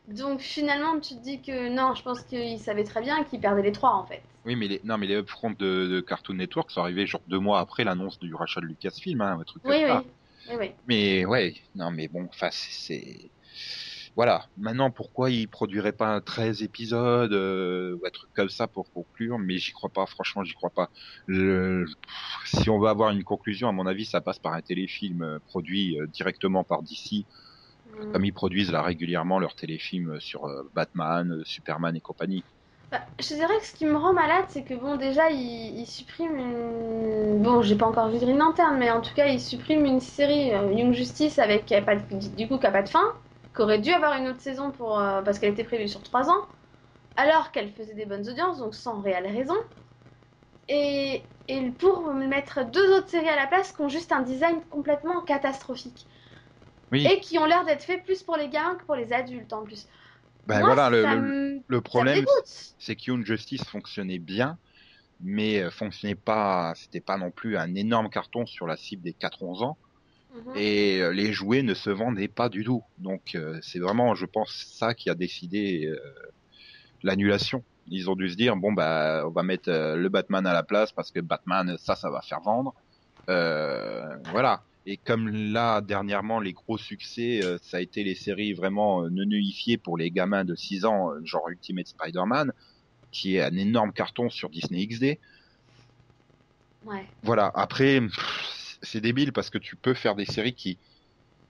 Donc 0.09 0.41
finalement, 0.41 1.01
tu 1.01 1.15
te 1.15 1.21
dis 1.23 1.41
que 1.41 1.69
non, 1.71 1.95
je 1.95 2.03
pense 2.03 2.21
qu'ils 2.23 2.59
savaient 2.59 2.85
très 2.85 3.01
bien 3.01 3.25
qu'ils 3.25 3.41
perdaient 3.41 3.63
les 3.63 3.73
trois 3.73 3.95
en 3.95 4.05
fait. 4.07 4.23
Oui, 4.45 4.57
mais 4.57 4.69
les, 4.69 4.81
non, 4.85 4.99
mais 4.99 5.07
les 5.07 5.17
upfronts 5.17 5.53
de, 5.59 5.87
de 5.89 6.01
Cartoon 6.01 6.35
Network 6.35 6.71
sont 6.71 6.83
arrivés 6.83 7.07
genre 7.07 7.23
deux 7.27 7.39
mois 7.39 7.61
après 7.61 7.85
l'annonce 7.85 8.19
du 8.19 8.35
rachat 8.35 8.61
de 8.61 8.67
Lucasfilm, 8.67 9.21
hein, 9.23 9.39
un 9.41 9.45
truc 9.45 9.63
comme 9.63 9.73
Oui, 9.73 9.85
ça. 9.87 10.05
oui. 10.51 10.57
Oui. 10.59 10.71
Mais 10.87 11.25
ouais, 11.25 11.55
non, 11.75 11.91
mais 11.91 12.09
bon, 12.09 12.27
enfin, 12.31 12.51
c'est. 12.53 13.31
Voilà. 14.17 14.47
Maintenant, 14.57 14.91
pourquoi 14.93 15.31
ils 15.31 15.49
produiraient 15.49 15.93
pas 15.93 16.21
13 16.21 16.63
épisodes 16.63 17.33
euh, 17.33 17.97
ou 18.01 18.07
un 18.07 18.11
truc 18.11 18.31
comme 18.35 18.49
ça 18.49 18.69
pour 18.69 18.91
conclure 18.93 19.39
Mais 19.41 19.59
j'y 19.59 19.73
crois 19.73 19.91
pas, 19.91 20.07
franchement, 20.07 20.45
j'y 20.45 20.55
crois 20.55 20.71
pas. 20.71 20.91
Le- 21.27 21.85
Si 22.45 22.71
on 22.71 22.79
veut 22.79 22.89
avoir 22.89 23.11
une 23.11 23.25
conclusion, 23.25 23.69
à 23.69 23.73
mon 23.73 23.87
avis, 23.87 24.05
ça 24.07 24.21
passe 24.21 24.39
par 24.39 24.53
un 24.55 24.63
téléfilm 24.63 25.23
euh, 25.23 25.39
produit 25.47 25.99
euh, 26.01 26.07
directement 26.09 26.65
par 26.65 26.83
DC, 26.83 27.27
Mm. 27.87 28.13
comme 28.13 28.25
ils 28.25 28.33
produisent 28.33 28.73
là 28.73 28.83
régulièrement 28.83 29.39
leurs 29.39 29.55
téléfilms 29.57 30.19
sur 30.21 30.47
euh, 30.47 30.63
Batman, 30.75 31.43
Superman 31.45 31.95
et 31.97 32.01
compagnie. 32.01 32.43
Bah, 32.91 33.01
je 33.21 33.35
dirais 33.35 33.59
que 33.59 33.67
ce 33.67 33.75
qui 33.75 33.85
me 33.87 33.97
rend 33.97 34.13
malade, 34.15 34.45
c'est 34.49 34.63
que 34.63 34.75
bon, 34.75 34.97
déjà, 34.97 35.31
ils, 35.31 35.85
suppriment 35.87 36.37
une... 36.39 37.43
Bon, 37.43 37.61
j'ai 37.63 37.77
pas 37.77 37.87
encore 37.87 38.09
vu 38.09 38.19
Green 38.19 38.39
Lantern, 38.39 38.79
mais 38.79 38.91
en 38.91 39.01
tout 39.03 39.13
cas, 39.15 39.27
ils 39.27 39.41
suppriment 39.41 39.85
une 39.87 40.01
série 40.01 40.53
euh, 40.55 40.73
Young 40.73 40.93
Justice 40.95 41.39
avec 41.39 41.67
qui 41.67 41.75
a 41.75 41.83
pas 41.83 41.97
de- 41.97 42.37
du 42.37 42.49
coup 42.49 42.59
qui 42.59 42.67
a 42.67 42.71
pas 42.71 42.83
de 42.83 42.89
fin, 42.89 43.05
qui 43.55 43.63
aurait 43.63 43.81
dû 43.81 43.91
avoir 43.93 44.15
une 44.19 44.29
autre 44.29 44.41
saison 44.41 44.73
pour 44.73 44.99
euh, 44.99 45.23
parce 45.23 45.39
qu'elle 45.39 45.53
était 45.53 45.65
prévue 45.65 45.89
sur 45.89 46.03
3 46.03 46.31
ans, 46.31 46.49
alors 47.17 47.53
qu'elle 47.53 47.73
faisait 47.73 47.95
des 47.95 48.07
bonnes 48.07 48.29
audiences, 48.29 48.59
donc 48.61 48.75
sans 48.75 49.01
réelle 49.03 49.27
raison. 49.29 49.57
Et, 50.69 51.29
et 51.49 51.71
pour 51.73 52.13
mettre 52.15 52.65
deux 52.71 52.97
autres 52.97 53.09
séries 53.09 53.29
à 53.29 53.37
la 53.37 53.47
place 53.47 53.73
qui 53.73 53.81
ont 53.83 53.89
juste 53.89 54.13
un 54.13 54.23
design 54.23 54.63
complètement 54.69 55.23
catastrophique. 55.23 56.07
Oui. 56.91 57.15
Et 57.15 57.21
qui 57.21 57.39
ont 57.39 57.45
l'air 57.47 57.65
d'être 57.65 57.85
faits 57.85 58.05
plus 58.05 58.23
pour 58.23 58.37
les 58.37 58.49
gamins 58.49 58.77
que 58.77 58.85
pour 58.85 58.97
les 58.97 59.13
adultes 59.13 59.53
en 59.53 59.65
plus. 59.65 59.87
Ben 60.47 60.63
Moi, 60.63 60.65
voilà, 60.65 60.91
le, 60.91 61.07
le- 61.07 61.35
me- 61.67 61.83
problème, 61.83 62.27
c'est 62.79 62.97
que 62.97 63.05
Young 63.11 63.25
Justice 63.25 63.65
fonctionnait 63.65 64.19
bien, 64.19 64.59
mais 65.21 65.61
euh, 65.63 65.71
fonctionnait 65.71 66.17
pas, 66.17 66.75
c'était 66.77 67.01
pas 67.03 67.19
non 67.19 67.31
plus 67.33 67.57
un 67.59 67.75
énorme 67.77 68.11
carton 68.11 68.47
sur 68.47 68.67
la 68.67 68.77
cible 68.77 69.03
des 69.03 69.15
4-11 69.15 69.63
ans. 69.63 69.79
Mhm. 70.35 70.57
et 70.57 71.01
euh, 71.01 71.13
les 71.13 71.33
jouets 71.33 71.63
ne 71.63 71.75
se 71.75 71.91
vendaient 71.91 72.29
pas 72.29 72.49
du 72.49 72.65
tout. 72.65 72.83
Donc 72.99 73.35
euh, 73.35 73.59
c'est 73.63 73.79
vraiment, 73.79 74.15
je 74.15 74.27
pense, 74.27 74.51
ça 74.51 74.95
qui 74.95 75.09
a 75.09 75.15
décidé 75.15 75.87
euh, 75.87 75.99
l'annulation. 77.03 77.63
Ils 77.89 78.11
ont 78.11 78.17
dû 78.17 78.31
se 78.31 78.37
dire 78.37 78.57
bon 78.57 78.73
bah 78.73 79.23
on 79.27 79.31
va 79.31 79.43
mettre 79.43 79.71
euh, 79.71 79.95
le 79.95 80.09
Batman 80.09 80.47
à 80.47 80.53
la 80.53 80.63
place 80.63 80.91
parce 80.91 81.11
que 81.11 81.21
Batman 81.21 81.77
ça 81.79 81.95
ça 81.95 82.11
va 82.11 82.21
faire 82.23 82.41
vendre. 82.41 82.75
Euh, 83.29 84.17
voilà. 84.33 84.63
Et 84.87 84.97
comme 84.97 85.29
là 85.29 85.81
dernièrement 85.81 86.41
les 86.41 86.53
gros 86.53 86.79
succès 86.79 87.41
euh, 87.43 87.59
ça 87.63 87.79
a 87.79 87.81
été 87.81 88.03
les 88.05 88.15
séries 88.15 88.53
vraiment 88.55 89.09
non 89.09 89.25
pour 89.83 89.97
les 89.97 90.11
gamins 90.11 90.45
de 90.45 90.55
6 90.55 90.85
ans 90.85 91.13
genre 91.25 91.49
Ultimate 91.49 91.87
Spider-Man 91.87 92.53
qui 93.11 93.37
est 93.37 93.43
un 93.43 93.57
énorme 93.57 93.93
carton 93.93 94.29
sur 94.29 94.51
Disney 94.51 94.87
XD. 94.87 95.19
Ouais. 96.85 97.07
Voilà. 97.23 97.51
Après, 97.55 98.01
pff, 98.01 98.64
c'est 98.83 99.01
débile 99.01 99.33
parce 99.33 99.51
que 99.51 99.59
tu 99.59 99.77
peux 99.77 99.95
faire 99.95 100.15
des 100.15 100.25
séries 100.25 100.55
qui 100.55 100.79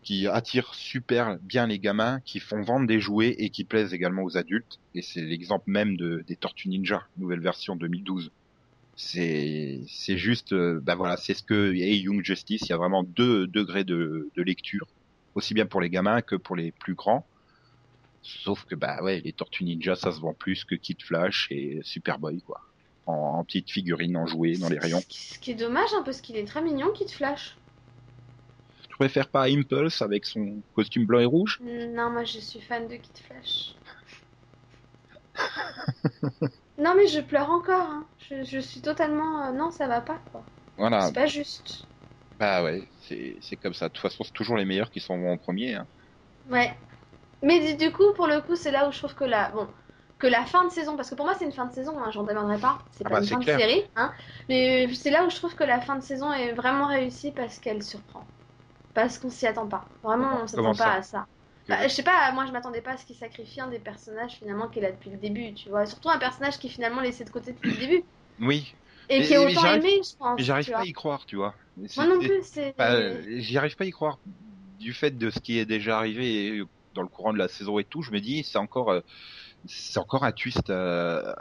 qui 0.04 0.28
attirent 0.28 0.74
super 0.74 1.38
bien 1.40 1.66
les 1.66 1.78
gamins, 1.78 2.20
qui 2.20 2.38
font 2.38 2.60
vendre 2.60 2.87
des 2.87 3.00
jouets 3.00 3.34
et 3.38 3.48
qui 3.48 3.64
plaisent 3.64 3.94
également 3.94 4.22
aux 4.22 4.37
adultes. 4.37 4.78
Et 4.94 5.02
c'est 5.02 5.22
l'exemple 5.22 5.64
même 5.70 5.96
de, 5.96 6.22
des 6.26 6.37
Tortues 6.37 6.68
Ninja, 6.68 7.08
nouvelle 7.16 7.40
version 7.40 7.74
2012. 7.74 8.30
C'est 8.96 9.80
c'est 9.88 10.18
juste, 10.18 10.52
euh, 10.52 10.78
ben 10.80 10.94
voilà, 10.94 11.16
c'est 11.16 11.34
ce 11.34 11.42
que 11.42 11.72
et 11.74 11.96
Young 11.96 12.22
Justice. 12.22 12.62
Il 12.62 12.68
y 12.68 12.72
a 12.72 12.76
vraiment 12.76 13.02
deux 13.02 13.46
degrés 13.48 13.84
de, 13.84 14.28
de 14.37 14.42
lecture, 14.42 14.87
aussi 15.34 15.54
bien 15.54 15.66
pour 15.66 15.80
les 15.80 15.90
gamins 15.90 16.20
que 16.22 16.37
pour 16.37 16.54
les 16.54 16.70
plus 16.70 16.94
grands. 16.94 17.26
Sauf 18.22 18.64
que 18.66 18.74
bah 18.74 19.02
ouais, 19.02 19.20
les 19.20 19.32
Tortues 19.32 19.64
Ninja, 19.64 19.96
ça 19.96 20.12
se 20.12 20.20
vend 20.20 20.34
plus 20.34 20.64
que 20.64 20.74
Kid 20.74 21.02
Flash 21.02 21.48
et 21.50 21.80
Superboy 21.82 22.40
quoi, 22.42 22.60
en, 23.06 23.12
en 23.38 23.44
petites 23.44 23.70
figurines 23.70 24.16
en 24.16 24.26
jouets 24.26 24.56
dans 24.56 24.68
les 24.68 24.78
rayons. 24.78 25.02
Ce 25.08 25.38
qui 25.38 25.50
est 25.52 25.54
dommage, 25.54 25.90
hein, 25.94 26.02
parce 26.04 26.20
qu'il 26.20 26.36
est 26.36 26.44
très 26.46 26.62
mignon, 26.62 26.90
Kid 26.92 27.10
Flash. 27.10 27.56
Tu 28.88 28.96
préfères 28.96 29.28
pas 29.28 29.44
Impulse 29.48 30.02
avec 30.02 30.24
son 30.24 30.62
costume 30.74 31.04
blanc 31.04 31.18
et 31.20 31.24
rouge 31.24 31.60
Non, 31.62 32.10
moi 32.10 32.24
je 32.24 32.38
suis 32.38 32.60
fan 32.60 32.86
de 32.88 32.94
Kid 32.96 33.18
Flash. 33.18 33.74
non, 36.78 36.94
mais 36.96 37.06
je 37.08 37.20
pleure 37.20 37.50
encore. 37.50 37.80
hein. 37.90 38.06
Je, 38.30 38.44
je 38.44 38.58
suis 38.58 38.80
totalement. 38.80 39.46
euh, 39.46 39.52
non, 39.52 39.70
ça 39.70 39.86
va 39.88 40.00
pas, 40.00 40.18
quoi. 40.32 40.44
Voilà, 40.76 41.02
C'est 41.08 41.12
pas 41.14 41.26
juste. 41.26 41.84
bah 42.38 42.62
ouais, 42.64 42.88
c'est 43.00 43.56
comme 43.62 43.74
ça. 43.74 43.88
De 43.88 43.92
toute 43.92 44.02
façon, 44.02 44.24
c'est 44.24 44.32
toujours 44.32 44.56
les 44.56 44.64
meilleurs 44.64 44.90
qui 44.90 45.00
s'en 45.00 45.16
vont 45.18 45.32
en 45.32 45.36
premier. 45.38 45.74
Hein. 45.74 45.86
Ouais. 46.50 46.72
Mais 47.42 47.74
du 47.74 47.92
coup, 47.92 48.12
pour 48.14 48.26
le 48.26 48.40
coup, 48.40 48.56
c'est 48.56 48.70
là 48.70 48.88
où 48.88 48.92
je 48.92 48.98
trouve 48.98 49.14
que 49.14 49.24
là. 49.24 49.50
Bon, 49.54 49.68
que 50.18 50.27
la 50.27 50.46
fin 50.46 50.64
de 50.64 50.70
saison, 50.70 50.96
parce 50.96 51.11
que 51.11 51.14
pour 51.14 51.27
moi 51.27 51.35
c'est 51.38 51.44
une 51.44 51.53
fin 51.53 51.66
de 51.66 51.72
saison, 51.72 51.98
hein, 51.98 52.11
j'en 52.11 52.22
demanderai 52.24 52.59
pas, 52.59 52.79
c'est 52.92 53.05
Ah 53.05 53.09
pas 53.09 53.14
bah, 53.14 53.20
une 53.20 53.27
fin 53.27 53.40
clair. 53.40 53.57
de 53.57 53.62
série, 53.62 53.85
hein, 53.96 54.12
mais 54.48 54.92
c'est 54.94 55.11
là 55.11 55.24
où 55.27 55.31
je 55.31 55.37
trouve 55.37 55.55
que 55.55 55.64
la 55.64 55.81
fin 55.81 55.96
de 55.96 56.03
saison 56.03 56.33
est 56.33 56.53
vraiment 56.53 56.87
réussie 56.87 57.33
parce 57.33 57.59
qu'elle 57.59 57.83
surprend. 57.83 58.27
Parce 58.94 59.18
qu'on 59.18 59.31
s'y 59.31 59.46
attend 59.46 59.66
pas. 59.68 59.88
Vraiment, 60.03 60.40
on 60.42 60.46
s'attend 60.46 60.74
pas 60.74 60.92
à 60.94 61.03
ça. 61.03 61.27
Bah, 61.68 61.83
je 61.88 61.88
sais 61.92 62.03
pas, 62.03 62.31
moi 62.33 62.46
je 62.46 62.53
m'attendais 62.53 62.83
pas 62.83 62.92
à 62.92 62.96
ce 62.96 63.07
qu'il 63.07 63.16
sacrifie 63.16 63.61
un 63.61 63.68
des 63.68 63.79
personnages 63.81 64.33
finalement 64.35 64.68
qui 64.68 64.79
est 64.79 64.83
là 64.83 64.92
depuis 64.92 65.11
le 65.11 65.16
début, 65.16 65.55
tu 65.55 65.68
vois. 65.70 65.87
Surtout 65.87 66.11
un 66.11 66.18
personnage 66.18 66.59
qui 66.59 66.66
est 66.68 66.70
finalement 66.70 67.00
laissé 67.00 67.24
de 67.24 67.31
côté 67.31 67.53
depuis 67.53 67.70
le 67.72 67.77
début. 67.79 68.05
Oui, 68.40 68.72
Et 69.09 69.20
Mais- 69.20 69.27
qui 69.27 69.33
est 69.35 69.38
autant 69.38 69.64
aimé, 69.74 70.00
je 70.03 70.16
pense. 70.16 70.40
j'arrive 70.40 70.66
pas 70.66 70.72
vois. 70.72 70.81
à 70.83 70.85
y 70.87 70.92
croire, 70.92 71.27
tu 71.27 71.37
vois. 71.37 71.55
Moi 71.96 72.07
non 72.07 72.18
plus, 72.18 72.42
c'est. 72.42 72.74
Bah, 72.79 72.92
euh, 72.92 73.22
j'y 73.38 73.57
arrive 73.59 73.77
pas 73.77 73.85
à 73.85 73.87
y 73.87 73.90
croire. 73.90 74.18
Du 74.79 74.92
fait 74.92 75.12
de 75.16 75.31
ce 75.31 75.38
qui 75.40 75.59
est 75.59 75.66
déjà 75.66 75.98
arrivé 75.98 76.62
dans 76.94 77.03
le 77.03 77.09
courant 77.09 77.33
de 77.33 77.38
la 77.38 77.48
saison 77.48 77.79
et 77.79 77.85
tout, 77.85 78.03
je 78.03 78.11
me 78.12 78.20
dis 78.20 78.44
c'est 78.44 78.59
encore 78.59 78.90
euh, 78.90 79.00
c'est 79.66 79.98
encore 79.98 80.24
un 80.24 80.33
twist 80.33 80.70
euh, 80.70 81.33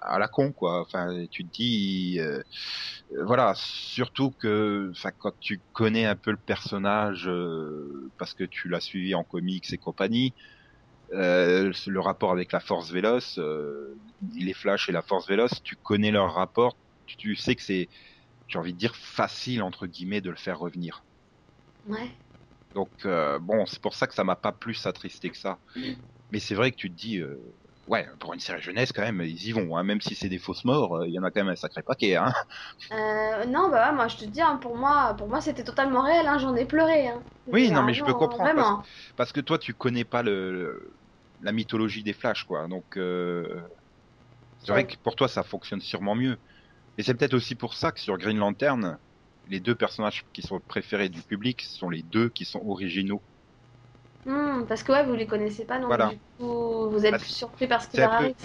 à 0.00 0.18
la 0.18 0.28
con 0.28 0.52
quoi. 0.52 0.80
Enfin, 0.80 1.26
tu 1.30 1.44
te 1.44 1.50
dis 1.52 2.18
euh, 2.20 2.42
voilà, 3.24 3.52
surtout 3.56 4.32
que 4.38 4.90
enfin 4.90 5.10
quand 5.18 5.32
tu 5.40 5.62
connais 5.72 6.04
un 6.06 6.16
peu 6.16 6.30
le 6.30 6.38
personnage 6.38 7.28
euh, 7.28 8.12
parce 8.18 8.34
que 8.34 8.44
tu 8.44 8.68
l'as 8.68 8.80
suivi 8.80 9.14
en 9.14 9.24
comics 9.24 9.72
et 9.72 9.78
compagnie, 9.78 10.34
euh, 11.12 11.72
le 11.86 12.00
rapport 12.00 12.32
avec 12.32 12.52
la 12.52 12.60
Force 12.60 12.90
Véloce, 12.90 13.38
euh, 13.38 13.98
les 14.34 14.54
Flash 14.54 14.88
et 14.88 14.92
la 14.92 15.02
Force 15.02 15.28
Véloce, 15.28 15.62
tu 15.62 15.76
connais 15.76 16.10
leur 16.10 16.34
rapport, 16.34 16.76
tu, 17.06 17.16
tu 17.16 17.36
sais 17.36 17.54
que 17.54 17.62
c'est 17.62 17.88
j'ai 18.48 18.58
envie 18.58 18.72
de 18.72 18.78
dire 18.78 18.96
facile 18.96 19.62
entre 19.62 19.86
guillemets 19.86 20.20
de 20.20 20.30
le 20.30 20.36
faire 20.36 20.58
revenir. 20.58 21.04
Ouais. 21.86 22.10
Donc 22.74 22.90
euh, 23.04 23.38
bon, 23.38 23.66
c'est 23.66 23.80
pour 23.80 23.94
ça 23.94 24.06
que 24.06 24.14
ça 24.14 24.24
m'a 24.24 24.36
pas 24.36 24.52
plus 24.52 24.86
attristé 24.86 25.30
que 25.30 25.36
ça. 25.36 25.58
Mais 26.30 26.40
c'est 26.40 26.54
vrai 26.54 26.70
que 26.70 26.76
tu 26.76 26.90
te 26.90 26.94
dis, 26.94 27.18
euh, 27.18 27.38
ouais, 27.88 28.06
pour 28.18 28.34
une 28.34 28.40
série 28.40 28.62
jeunesse 28.62 28.92
quand 28.92 29.02
même, 29.02 29.20
ils 29.22 29.48
y 29.48 29.52
vont, 29.52 29.76
hein, 29.76 29.82
même 29.82 30.00
si 30.00 30.14
c'est 30.14 30.28
des 30.28 30.38
fausses 30.38 30.64
morts, 30.64 30.96
euh, 30.96 31.08
il 31.08 31.14
y 31.14 31.18
en 31.18 31.24
a 31.24 31.30
quand 31.30 31.40
même 31.40 31.52
un 31.52 31.56
sacré 31.56 31.82
paquet. 31.82 32.16
Hein. 32.16 32.32
Euh, 32.92 33.44
non, 33.46 33.70
bah 33.70 33.88
ouais, 33.88 33.96
moi 33.96 34.08
je 34.08 34.16
te 34.16 34.24
dis, 34.24 34.40
hein, 34.40 34.58
pour 34.60 34.76
moi, 34.76 35.14
pour 35.16 35.28
moi 35.28 35.40
c'était 35.40 35.64
totalement 35.64 36.02
réel, 36.02 36.26
j'en 36.38 36.54
ai 36.54 36.64
pleuré. 36.64 37.10
Oui, 37.46 37.70
non, 37.70 37.82
mais 37.82 37.94
je 37.94 38.04
peux 38.04 38.14
comprendre. 38.14 38.84
Parce 39.16 39.32
que 39.32 39.40
toi, 39.40 39.58
tu 39.58 39.74
connais 39.74 40.04
pas 40.04 40.22
le, 40.22 40.92
la 41.42 41.52
mythologie 41.52 42.02
des 42.02 42.12
Flash, 42.12 42.44
quoi. 42.44 42.68
Donc 42.68 42.96
euh, 42.96 43.60
c'est 44.60 44.72
vrai 44.72 44.86
que 44.86 44.96
pour 45.02 45.16
toi, 45.16 45.28
ça 45.28 45.42
fonctionne 45.42 45.80
sûrement 45.80 46.14
mieux. 46.14 46.38
Et 46.96 47.02
c'est 47.02 47.14
peut-être 47.14 47.34
aussi 47.34 47.54
pour 47.54 47.74
ça 47.74 47.92
que 47.92 48.00
sur 48.00 48.18
Green 48.18 48.38
Lantern, 48.38 48.98
les 49.48 49.60
deux 49.60 49.74
personnages 49.74 50.24
qui 50.32 50.42
sont 50.42 50.60
préférés 50.60 51.08
du 51.08 51.22
public 51.22 51.62
sont 51.62 51.90
les 51.90 52.02
deux 52.02 52.28
qui 52.28 52.44
sont 52.44 52.60
originaux. 52.66 53.22
Hmm, 54.28 54.66
parce 54.66 54.82
que 54.82 54.92
ouais, 54.92 55.04
vous 55.04 55.14
les 55.14 55.26
connaissez 55.26 55.64
pas, 55.64 55.78
donc 55.78 55.86
Voilà. 55.86 56.08
du 56.08 56.18
coup, 56.36 56.90
vous 56.90 57.06
êtes 57.06 57.12
Bah, 57.12 57.18
plus 57.18 57.34
surpris 57.34 57.66
par 57.66 57.82
ce 57.82 57.88
qui 57.88 57.96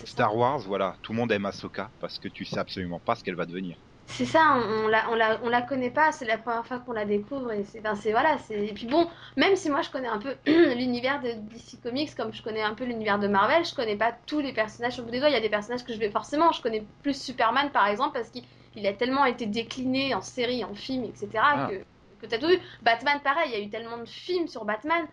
Star 0.05 0.35
Wars, 0.35 0.59
voilà. 0.59 0.95
Tout 1.01 1.11
le 1.11 1.17
monde 1.17 1.31
aime 1.33 1.45
Ahsoka 1.45 1.91
parce 1.99 2.19
que 2.19 2.29
tu 2.29 2.45
sais 2.45 2.57
absolument 2.57 2.99
pas 2.99 3.15
ce 3.15 3.23
qu'elle 3.23 3.35
va 3.35 3.45
devenir. 3.45 3.77
C'est 4.05 4.25
ça, 4.25 4.55
on, 4.55 4.85
on 4.85 4.87
la, 4.87 5.09
on, 5.11 5.15
la, 5.15 5.39
on 5.43 5.49
la 5.49 5.61
connaît 5.61 5.89
pas, 5.89 6.11
c'est 6.11 6.25
la 6.25 6.37
première 6.37 6.65
fois 6.65 6.79
qu'on 6.79 6.91
la 6.91 7.05
découvre 7.05 7.51
et 7.51 7.63
c'est, 7.63 7.81
ben 7.81 7.95
c'est 7.95 8.11
voilà, 8.11 8.37
c'est 8.37 8.65
et 8.67 8.73
puis 8.73 8.85
bon, 8.85 9.09
même 9.37 9.55
si 9.55 9.69
moi 9.69 9.81
je 9.81 9.89
connais 9.89 10.07
un 10.09 10.19
peu 10.19 10.35
l'univers 10.45 11.21
de 11.21 11.31
DC 11.31 11.81
Comics 11.81 12.13
comme 12.15 12.33
je 12.33 12.43
connais 12.43 12.61
un 12.61 12.75
peu 12.75 12.83
l'univers 12.85 13.17
de 13.19 13.27
Marvel, 13.27 13.65
je 13.65 13.73
connais 13.73 13.95
pas 13.95 14.13
tous 14.25 14.39
les 14.39 14.53
personnages 14.53 14.99
au 14.99 15.03
bout 15.03 15.11
des 15.11 15.19
doigts. 15.19 15.29
Il 15.29 15.33
y 15.33 15.37
a 15.37 15.41
des 15.41 15.49
personnages 15.49 15.83
que 15.83 15.93
je 15.93 15.99
vais 15.99 16.09
forcément, 16.11 16.51
je 16.51 16.61
connais 16.61 16.83
plus 17.01 17.19
Superman 17.21 17.71
par 17.71 17.87
exemple 17.87 18.13
parce 18.13 18.29
qu'il 18.29 18.43
il 18.75 18.85
a 18.87 18.93
tellement 18.93 19.25
été 19.25 19.45
décliné 19.47 20.13
en 20.15 20.21
série, 20.21 20.63
en 20.63 20.75
film, 20.75 21.03
etc. 21.05 21.27
Ah. 21.35 21.67
que 21.69 21.83
que 22.21 22.27
t'as 22.27 22.37
tout 22.37 22.47
vu. 22.47 22.57
Batman 22.81 23.19
pareil, 23.23 23.51
il 23.53 23.59
y 23.59 23.61
a 23.61 23.65
eu 23.65 23.69
tellement 23.69 23.97
de 23.97 24.05
films 24.05 24.47
sur 24.47 24.63
Batman 24.65 25.05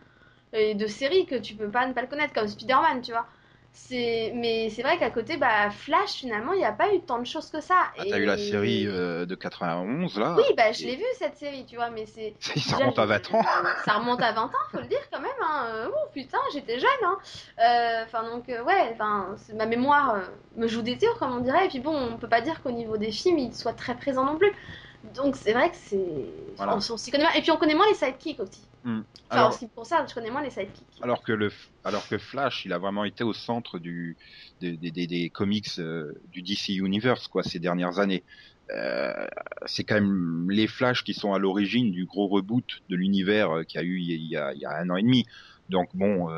et 0.52 0.74
de 0.74 0.86
séries 0.86 1.26
que 1.26 1.36
tu 1.36 1.54
peux 1.54 1.68
pas 1.70 1.86
ne 1.86 1.92
pas 1.92 2.02
le 2.02 2.08
connaître 2.08 2.32
comme 2.34 2.48
Spider-Man, 2.48 3.02
tu 3.02 3.12
vois. 3.12 3.26
C'est 3.72 4.32
mais 4.34 4.68
c'est 4.70 4.82
vrai 4.82 4.98
qu'à 4.98 5.10
côté 5.10 5.36
bah 5.36 5.70
Flash 5.70 6.14
finalement 6.14 6.52
il 6.54 6.58
n'y 6.58 6.64
a 6.64 6.72
pas 6.72 6.92
eu 6.92 7.00
tant 7.02 7.20
de 7.20 7.24
choses 7.24 7.50
que 7.50 7.60
ça. 7.60 7.76
Ah, 7.96 8.02
t'as 8.10 8.18
eu 8.18 8.24
la 8.24 8.36
série 8.36 8.84
euh, 8.88 9.26
de 9.26 9.34
91 9.36 10.18
là 10.18 10.34
Oui, 10.36 10.42
bah 10.56 10.72
je 10.72 10.84
l'ai 10.86 10.96
vu 10.96 11.04
cette 11.16 11.36
série, 11.36 11.64
tu 11.66 11.76
vois, 11.76 11.88
mais 11.90 12.04
c'est. 12.04 12.34
Ça 12.58 12.78
remonte 12.78 12.98
à 12.98 13.06
20 13.06 13.32
ans. 13.34 13.42
Ça 13.84 13.92
remonte 13.92 14.20
à 14.22 14.32
20 14.32 14.42
ans, 14.42 14.50
faut 14.72 14.78
le 14.80 14.86
dire 14.86 14.98
quand 15.12 15.20
même. 15.20 15.30
Hein. 15.40 15.66
Euh, 15.68 15.88
ouh, 15.88 16.10
putain, 16.12 16.38
j'étais 16.52 16.80
jeune. 16.80 16.88
Hein. 17.04 17.18
Euh, 17.60 18.04
Enfin 18.06 18.24
donc 18.28 18.48
euh, 18.48 18.64
ouais, 18.64 18.90
enfin 18.92 19.34
c'est- 19.36 19.52
ma 19.54 19.66
mémoire 19.66 20.16
euh, 20.16 20.20
me 20.56 20.66
joue 20.66 20.82
des 20.82 20.98
tours 20.98 21.16
comme 21.20 21.32
on 21.36 21.40
dirait. 21.40 21.66
Et 21.66 21.68
puis 21.68 21.78
bon, 21.78 21.94
on 21.96 22.16
peut 22.16 22.28
pas 22.28 22.40
dire 22.40 22.60
qu'au 22.64 22.72
niveau 22.72 22.96
des 22.96 23.12
films, 23.12 23.38
il 23.38 23.54
soit 23.54 23.74
très 23.74 23.94
présent 23.94 24.24
non 24.24 24.36
plus. 24.36 24.52
Donc 25.14 25.36
c'est 25.36 25.52
vrai 25.52 25.70
que 25.70 25.76
c'est. 25.76 26.24
Voilà. 26.56 26.72
On, 26.74 26.78
on 26.78 26.96
s'y 26.96 27.12
connaît 27.12 27.22
moins. 27.22 27.32
Et 27.34 27.40
puis 27.40 27.52
on 27.52 27.56
connaît 27.56 27.76
moins 27.76 27.86
les 27.86 27.94
sidekicks 27.94 28.40
aussi. 28.40 28.66
Hmm. 28.82 29.00
Enfin, 29.28 29.36
en 29.36 29.36
Alors, 29.36 29.52
ce 29.52 29.58
qui 29.58 29.64
me 29.66 29.70
concerne, 29.70 30.08
je 30.08 30.14
connais 30.14 30.30
moins 30.30 30.42
les 30.42 30.50
sidekicks. 30.50 30.86
alors 31.02 31.22
que 31.22 31.32
le, 31.32 31.52
alors 31.84 32.06
que 32.08 32.16
Flash, 32.16 32.64
il 32.64 32.72
a 32.72 32.78
vraiment 32.78 33.04
été 33.04 33.24
au 33.24 33.34
centre 33.34 33.78
du, 33.78 34.16
des, 34.60 34.76
des, 34.76 34.90
des, 34.90 35.06
des 35.06 35.28
comics 35.28 35.68
euh, 35.78 36.12
du 36.28 36.42
DC 36.42 36.70
Universe 36.70 37.28
quoi 37.28 37.42
ces 37.42 37.58
dernières 37.58 37.98
années. 37.98 38.24
Euh, 38.70 39.26
c'est 39.66 39.84
quand 39.84 39.96
même 39.96 40.50
les 40.50 40.66
Flash 40.66 41.04
qui 41.04 41.12
sont 41.12 41.34
à 41.34 41.38
l'origine 41.38 41.90
du 41.90 42.06
gros 42.06 42.28
reboot 42.28 42.64
de 42.88 42.96
l'univers 42.96 43.50
euh, 43.50 43.62
qu'il 43.64 43.80
y 43.80 43.84
a 43.84 43.86
eu 43.86 43.98
il 43.98 44.26
y 44.26 44.36
a, 44.36 44.54
il 44.54 44.60
y 44.60 44.64
a 44.64 44.76
un 44.78 44.88
an 44.90 44.96
et 44.96 45.02
demi. 45.02 45.26
Donc 45.68 45.90
bon, 45.94 46.28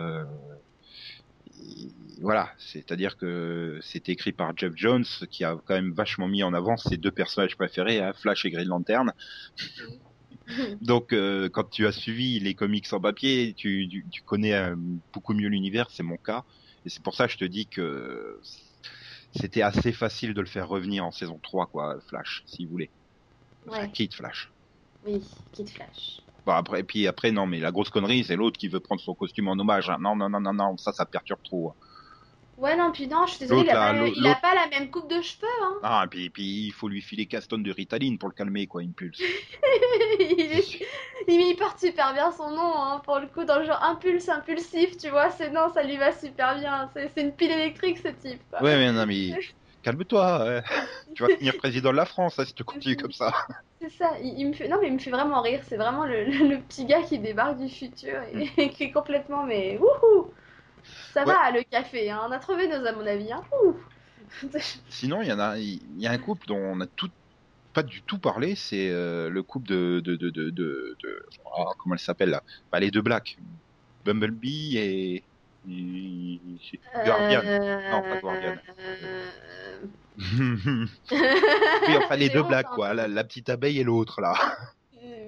voilà, 2.21 2.51
c'est-à-dire 2.59 3.17
que 3.17 3.79
c'est 3.83 4.09
écrit 4.09 4.33
par 4.33 4.57
Jeff 4.57 4.73
Jones 4.77 5.05
qui 5.31 5.45
a 5.45 5.57
quand 5.65 5.75
même 5.75 5.93
vachement 5.93 6.29
mis 6.29 6.43
en 6.43 6.55
avant 6.55 6.77
ses 6.77 6.97
deux 6.97 7.11
personnages 7.11 7.57
préférés, 7.57 8.01
hein, 8.01 8.13
Flash 8.15 8.45
et 8.45 8.51
Green 8.51 8.69
Lantern. 8.69 9.13
Donc, 10.81 11.13
euh, 11.13 11.49
quand 11.51 11.65
tu 11.71 11.87
as 11.87 11.93
suivi 11.93 12.41
les 12.41 12.55
comics 12.55 12.93
en 12.93 13.01
papier, 13.01 13.55
tu, 13.55 13.89
tu, 13.91 14.07
tu 14.11 14.23
connais 14.23 14.55
euh, 14.55 14.77
beaucoup 15.13 15.35
mieux 15.35 15.49
l'univers, 15.49 15.91
c'est 15.91 16.03
mon 16.03 16.17
cas. 16.17 16.45
Et 16.85 16.89
c'est 16.91 17.03
pour 17.05 17.15
ça 17.15 17.27
que 17.27 17.33
je 17.33 17.39
te 17.39 17.45
dis 17.45 17.69
que 17.69 18.41
c'était 19.37 19.63
assez 19.63 19.93
facile 19.93 20.35
de 20.35 20.41
le 20.41 20.47
faire 20.47 20.69
revenir 20.69 21.05
en 21.05 21.11
saison 21.13 21.39
3, 21.43 21.67
quoi, 21.67 21.99
Flash, 22.09 22.43
si 22.47 22.65
vous 22.65 22.73
voulez. 22.73 22.93
Enfin, 23.69 23.87
Ouais. 23.87 23.93
Kid 23.93 24.15
Flash. 24.15 24.53
oui, 25.05 25.23
Kid 25.53 25.69
Flash. 25.71 26.23
Bon, 26.45 26.53
après, 26.53 26.81
et 26.81 26.85
puis 26.85 27.07
après, 27.07 27.31
non, 27.33 27.47
mais 27.47 27.61
la 27.61 27.71
grosse 27.71 27.91
connerie, 27.91 28.25
c'est 28.25 28.37
l'autre 28.37 28.59
qui 28.59 28.69
veut 28.69 28.81
prendre 28.81 29.01
son 29.01 29.15
costume 29.15 29.49
en 29.49 29.53
hommage. 29.59 29.89
hein. 29.91 29.99
Non, 30.01 30.17
non, 30.17 30.29
non, 30.29 30.41
non, 30.41 30.53
non, 30.55 30.77
ça, 30.77 30.93
ça 30.93 31.07
perturbe 31.07 31.41
trop. 31.45 31.71
hein. 31.71 31.75
Ouais, 32.63 32.77
non, 32.77 32.93
puis 32.93 33.09
non, 33.09 33.27
je 33.27 33.33
suis 33.33 33.41
désolée, 33.41 33.63
il 33.63 33.71
a, 33.71 33.75
pas, 33.75 33.93
il 33.93 34.27
a 34.27 34.35
pas 34.37 34.55
la 34.55 34.69
même 34.69 34.89
coupe 34.89 35.11
de 35.11 35.21
cheveux. 35.21 35.49
Hein. 35.65 35.75
Ah, 35.83 36.03
et 36.05 36.09
puis, 36.09 36.31
puis 36.31 36.67
il 36.67 36.73
faut 36.73 36.89
lui 36.89 37.03
filer 37.03 37.27
15 37.27 37.49
tonnes 37.49 37.65
de 37.65 37.73
Ritaline 37.73 38.19
pour 38.19 38.29
le 38.29 38.35
calmer, 38.35 38.69
quoi, 38.69 38.83
une 38.85 38.95
pulse. 38.95 39.21
il, 40.21 40.41
est- 40.41 40.79
il, 41.27 41.57
porte 41.57 41.81
super 41.81 42.15
bien 42.15 42.31
son 42.31 42.51
nom, 42.51 42.73
hein, 42.77 43.01
pour 43.05 43.19
le 43.19 43.27
coup, 43.27 43.45
dans 43.45 43.59
le 43.59 43.65
genre 43.65 43.83
impulse, 43.83 44.29
impulsif, 44.29 44.97
tu 44.97 45.09
vois, 45.11 45.31
c'est 45.31 45.51
non, 45.51 45.71
ça 45.75 45.83
lui 45.83 45.97
va 45.97 46.13
super 46.13 46.57
bien, 46.57 46.89
c'est 46.95 47.21
une 47.21 47.33
pile 47.33 47.51
électrique 47.51 47.99
ce 47.99 48.09
type. 48.09 48.41
quoi. 48.49 48.63
Ouais, 48.63 48.77
mais 48.77 48.93
non, 48.93 49.07
mais 49.07 49.31
calme-toi. 49.83 50.63
Tu 51.15 51.25
vas 51.25 51.31
finir 51.37 51.57
président 51.57 51.91
de 51.91 51.97
la 51.97 52.07
France 52.07 52.39
hein, 52.39 52.45
si 52.45 52.55
tu 52.55 52.63
continues 52.63 52.97
comme 52.97 53.13
ça. 53.13 53.33
C'est 53.81 53.91
ça, 53.91 54.13
il, 54.23 54.39
il 54.39 54.47
me 54.47 54.53
fait, 54.53 54.69
non 54.69 54.79
mais 54.81 54.87
il 54.87 54.93
me 54.93 54.99
fait 55.01 55.11
vraiment 55.11 55.43
rire, 55.43 55.61
c'est 55.69 55.77
vraiment 55.77 56.05
le, 56.07 56.23
le- 56.25 56.47
le 56.49 56.59
petit 56.61 56.85
gars 56.85 57.03
qui 57.03 57.19
débarque 57.19 57.59
du 57.59 57.69
futur 57.69 58.23
et, 58.33 58.49
et 58.57 58.71
qui 58.71 58.85
est 58.85 58.93
complètement, 58.93 59.43
mais 59.45 59.77
wouhou 59.77 60.33
Ça 61.13 61.25
va, 61.25 61.51
le 61.51 61.63
café, 61.63 62.11
hein, 62.11 62.21
on 62.29 62.33
a 62.33 62.39
trouvé 62.39 62.69
nos 62.69 62.85
à 62.87 62.93
mon 62.93 63.07
avis, 63.07 63.33
hein. 63.33 63.43
Sinon, 64.89 65.21
il 65.23 65.29
y 65.29 65.33
en 65.33 65.39
a, 65.41 65.59
il 65.59 65.81
y 66.01 66.07
a 66.07 66.11
un 66.11 66.19
couple 66.19 66.47
dont 66.47 66.57
on 66.59 66.81
a 66.81 66.87
tout, 66.87 67.11
pas 67.75 67.83
du 67.83 68.03
tout 68.03 68.19
parlé, 68.19 68.55
c'est 68.55 68.89
euh, 68.91 69.29
le 69.29 69.43
couple 69.43 69.69
de, 69.69 70.01
de, 70.01 70.17
de, 70.17 70.31
de, 70.51 70.97
ah, 71.57 71.65
comment 71.79 71.95
elle 71.95 71.99
s'appelle 72.01 72.31
là? 72.31 72.43
Bah, 72.71 72.81
Les 72.81 72.91
deux 72.91 73.03
Blacks, 73.03 73.37
Bumblebee 74.05 74.77
et, 74.79 75.25
et- 75.71 76.41
Guardian. 77.05 77.43
Non, 77.43 78.03
pas 78.03 78.21
Guardian. 78.21 78.57
Euh, 78.79 79.29
oui, 81.11 81.97
enfin 81.97 82.17
les 82.17 82.29
deux 82.35 82.43
Blacks 82.43 82.67
hein. 82.71 82.75
quoi, 82.75 82.95
la, 82.95 83.09
la 83.09 83.25
petite 83.25 83.49
abeille 83.49 83.79
et 83.81 83.85
l'autre 83.85 84.21
là. 84.21 84.35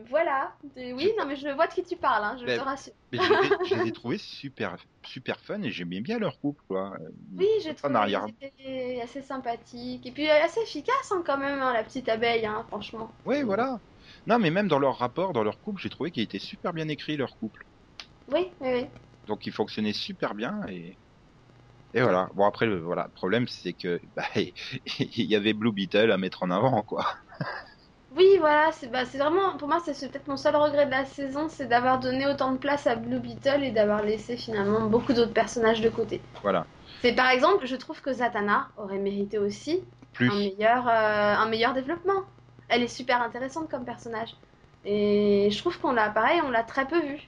Euh, 0.05 0.09
voilà, 0.11 0.55
Euh, 0.77 0.93
oui, 0.93 1.11
non 1.19 1.25
mais 1.27 1.37
je 1.37 1.49
vois 1.49 1.67
de 1.67 1.73
qui 1.73 1.83
tu 1.83 1.97
parles, 1.97 2.25
hein, 2.25 2.37
je 2.41 2.45
Mais- 2.45 2.57
te 2.59 2.63
rassure. 2.63 2.93
Mais 3.13 3.19
je, 3.19 3.33
les 3.33 3.47
ai- 3.47 3.69
je 3.69 3.75
les 3.83 3.89
ai 3.89 3.93
trouvés 3.93 4.19
super, 4.19 4.77
super 5.07 5.41
fun 5.41 5.63
et 5.63 5.71
j'aimais 5.71 6.01
bien 6.01 6.19
leur 6.19 6.39
couple 6.41 6.63
quoi. 6.69 6.97
Oui, 7.37 7.47
j'ai 7.63 7.71
en 7.71 7.75
trouvé 7.75 7.95
arrière. 7.97 8.27
qu'ils 8.27 8.49
étaient 8.49 9.01
assez 9.03 9.23
sympathiques 9.23 10.07
et 10.07 10.11
puis 10.13 10.29
euh, 10.29 10.43
assez 10.45 10.61
efficaces 10.61 11.13
hein, 11.13 11.23
quand 11.25 11.39
même, 11.39 11.61
hein, 11.61 11.73
la 11.73 11.83
petite 11.85 12.09
abeille, 12.09 12.45
hein, 12.47 12.65
franchement. 12.69 13.11
Oui, 13.25 13.43
voilà. 13.43 13.81
Non, 14.27 14.39
mais 14.39 14.51
même 14.51 14.69
dans 14.69 14.79
leur 14.79 14.99
rapport, 14.99 15.33
dans 15.33 15.43
leur 15.45 15.61
couple, 15.61 15.81
j'ai 15.81 15.91
trouvé 15.91 16.11
qu'il 16.11 16.23
était 16.23 16.39
super 16.39 16.73
bien 16.73 16.89
écrit 16.89 17.17
leur 17.17 17.37
couple. 17.39 17.65
Oui, 18.29 18.47
oui, 18.61 18.69
oui. 18.73 18.87
Donc 19.27 19.47
il 19.47 19.53
fonctionnait 19.53 19.93
super 19.95 20.35
bien 20.35 20.61
et 20.69 20.99
et 21.95 22.03
voilà. 22.03 22.29
Bon 22.35 22.45
après 22.45 22.67
le 22.67 22.81
voilà, 22.81 23.05
le 23.05 23.13
problème 23.13 23.47
c'est 23.49 23.73
que 23.73 24.01
bah, 24.17 24.25
il 24.35 25.25
y 25.25 25.37
avait 25.37 25.53
Blue 25.55 25.73
Beetle 25.73 26.11
à 26.11 26.19
mettre 26.19 26.43
en 26.43 26.51
avant 26.51 26.83
quoi. 26.83 27.07
Oui, 28.17 28.37
voilà, 28.39 28.71
c'est 28.73 28.89
bah, 28.89 29.05
c'est 29.05 29.19
vraiment, 29.19 29.57
pour 29.57 29.67
moi, 29.69 29.81
c'est 29.85 30.09
peut-être 30.11 30.29
mon 30.29 30.37
seul 30.37 30.55
regret 30.57 30.87
de 30.87 30.91
la 30.91 31.05
saison, 31.05 31.49
c'est 31.49 31.67
d'avoir 31.67 31.99
donné 31.99 32.27
autant 32.27 32.53
de 32.53 32.59
place 32.59 32.87
à 32.87 32.95
Blue 32.95 33.19
Beetle 33.19 33.65
et 33.65 33.73
d'avoir 33.73 34.03
laissé 34.03 34.37
finalement 34.37 34.89
beaucoup 34.89 35.13
d'autres 35.13 35.33
personnages 35.33 35.81
de 35.81 35.89
côté. 35.89 36.23
Voilà. 36.43 36.67
C'est 37.03 37.15
par 37.15 37.31
exemple, 37.31 37.67
je 37.67 37.77
trouve 37.77 38.01
que 38.03 38.13
Zatanna 38.13 38.71
aurait 38.77 38.99
mérité 38.99 39.39
aussi 39.39 39.81
Plus 40.13 40.31
un 40.31 40.37
meilleur, 40.37 40.89
euh, 40.89 40.93
un 41.37 41.49
meilleur 41.49 41.75
développement. 41.75 42.23
Elle 42.69 42.83
est 42.83 42.89
super 42.89 43.21
intéressante 43.23 43.71
comme 43.71 43.85
personnage. 43.85 44.31
Et 44.85 45.49
je 45.51 45.59
trouve 45.59 45.79
qu'on 45.81 45.93
l'a, 45.93 46.11
pareil, 46.11 46.41
on 46.45 46.51
l'a 46.51 46.63
très 46.63 46.87
peu 46.87 47.01
vue. 47.01 47.23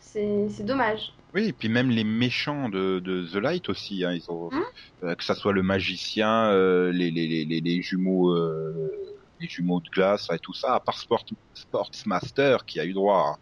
C'est 0.00 0.48
c'est 0.48 0.64
dommage. 0.64 1.12
Oui, 1.34 1.44
et 1.48 1.52
puis 1.52 1.68
même 1.68 1.90
les 1.90 2.04
méchants 2.04 2.68
de, 2.68 3.00
de 3.00 3.26
The 3.26 3.34
Light 3.36 3.68
aussi, 3.68 4.02
hein, 4.04 4.12
ils 4.12 4.30
ont, 4.30 4.50
Hein? 4.50 4.64
euh, 5.02 5.14
que 5.14 5.24
ça 5.24 5.34
soit 5.34 5.52
le 5.52 5.62
magicien, 5.62 6.50
euh, 6.50 6.90
les, 6.90 7.10
les, 7.10 7.26
les, 7.26 7.44
les, 7.44 7.60
les 7.60 7.82
jumeaux, 7.82 8.30
euh, 8.34 9.17
les 9.40 9.48
jumeaux 9.48 9.80
de 9.80 9.88
glace 9.90 10.28
et 10.32 10.38
tout 10.40 10.54
ça, 10.54 10.74
à 10.74 10.80
part 10.80 10.98
Sport, 10.98 11.24
Sportsmaster 11.54 12.64
qui 12.66 12.80
a 12.80 12.84
eu 12.84 12.92
droit 12.94 13.38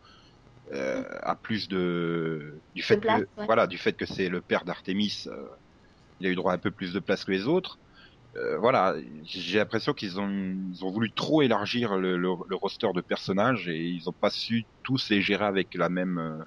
à, 0.72 0.74
euh, 0.76 1.04
à 1.22 1.36
plus 1.36 1.68
de 1.68 2.62
du 2.74 2.82
fait 2.82 2.98
place, 3.00 3.22
que 3.22 3.28
ouais. 3.40 3.46
voilà 3.46 3.66
du 3.66 3.78
fait 3.78 3.94
que 3.94 4.06
c'est 4.06 4.28
le 4.28 4.42
père 4.42 4.64
d'Artemis, 4.64 5.24
euh, 5.26 5.48
il 6.20 6.26
a 6.26 6.30
eu 6.30 6.34
droit 6.36 6.52
à 6.52 6.56
un 6.56 6.58
peu 6.58 6.70
plus 6.72 6.92
de 6.94 7.00
place 7.00 7.24
que 7.24 7.32
les 7.32 7.46
autres. 7.48 7.80
Euh, 8.36 8.58
voilà, 8.58 8.96
j'ai 9.24 9.58
l'impression 9.58 9.94
qu'ils 9.94 10.20
ont 10.20 10.28
ils 10.30 10.84
ont 10.84 10.90
voulu 10.92 11.12
trop 11.14 11.42
élargir 11.42 11.96
le, 11.96 12.16
le, 12.18 12.30
le 12.48 12.56
roster 12.56 12.88
de 12.94 13.00
personnages 13.02 13.68
et 13.68 13.84
ils 13.88 14.08
ont 14.08 14.14
pas 14.14 14.30
su 14.30 14.66
tous 14.84 15.10
les 15.10 15.22
gérer 15.22 15.46
avec 15.46 15.74
la 15.74 15.88
même 15.88 16.44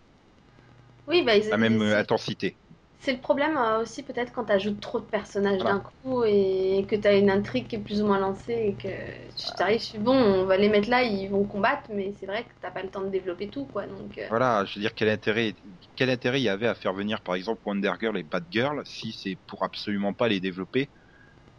Oui, 1.08 1.24
bah, 1.24 1.36
ils- 1.36 1.50
la 1.50 1.58
même 1.58 1.82
intensité. 1.82 2.58
C'est 3.00 3.14
le 3.14 3.22
problème 3.22 3.56
euh, 3.58 3.82
aussi 3.82 4.04
peut-être 4.04 4.34
quand 4.34 4.46
tu 4.46 4.52
ajoutes 4.54 4.80
trop 4.82 5.00
de 5.00 5.06
personnages 5.06 5.64
Voilà. 5.64 5.76
d'un 5.78 5.80
coup 5.80 6.24
et 6.26 6.86
que 6.90 6.96
tu 6.96 7.08
as 7.08 7.16
une 7.18 7.30
intrigue 7.30 7.68
qui 7.68 7.78
est 7.78 7.80
plus 7.84 8.02
ou 8.02 8.06
moins 8.06 8.20
lancée 8.20 8.54
et 8.54 8.78
que 8.78 9.32
tu 9.36 9.56
t'arrives, 9.56 9.80
tu 9.82 9.92
fais, 9.92 9.98
bon, 10.00 10.14
on 10.14 10.46
va 10.46 10.58
les 10.58 10.70
mettre 10.70 10.90
là, 10.90 11.04
ils 11.04 11.30
vont 11.30 11.46
combattre, 11.48 11.90
mais 11.94 12.14
c'est 12.14 12.26
vrai 12.26 12.44
que 12.46 12.50
t'as 12.60 12.72
pas 12.72 12.84
le 12.84 12.90
temps 12.92 13.02
de 13.02 13.10
développer 13.10 13.50
tout, 13.50 13.66
quoi. 13.68 13.88
Donc, 13.88 14.18
euh, 14.18 14.30
Voilà, 14.30 14.64
je 14.66 14.76
veux 14.76 14.82
dire 14.82 14.94
quel 14.96 15.10
intérêt 15.10 15.56
quel 15.96 16.10
intérêt 16.10 16.40
il 16.40 16.44
y 16.44 16.50
avait 16.50 16.68
à 16.68 16.76
faire 16.76 16.94
venir 16.94 17.22
par 17.22 17.36
exemple 17.36 17.62
Wonder 17.66 17.94
Girl 18.00 18.18
et 18.18 18.24
Batgirl 18.24 18.84
si 18.86 19.12
c'est 19.12 19.36
pour 19.48 19.64
absolument 19.64 20.14
pas 20.14 20.28
les 20.28 20.40
développer? 20.40 20.92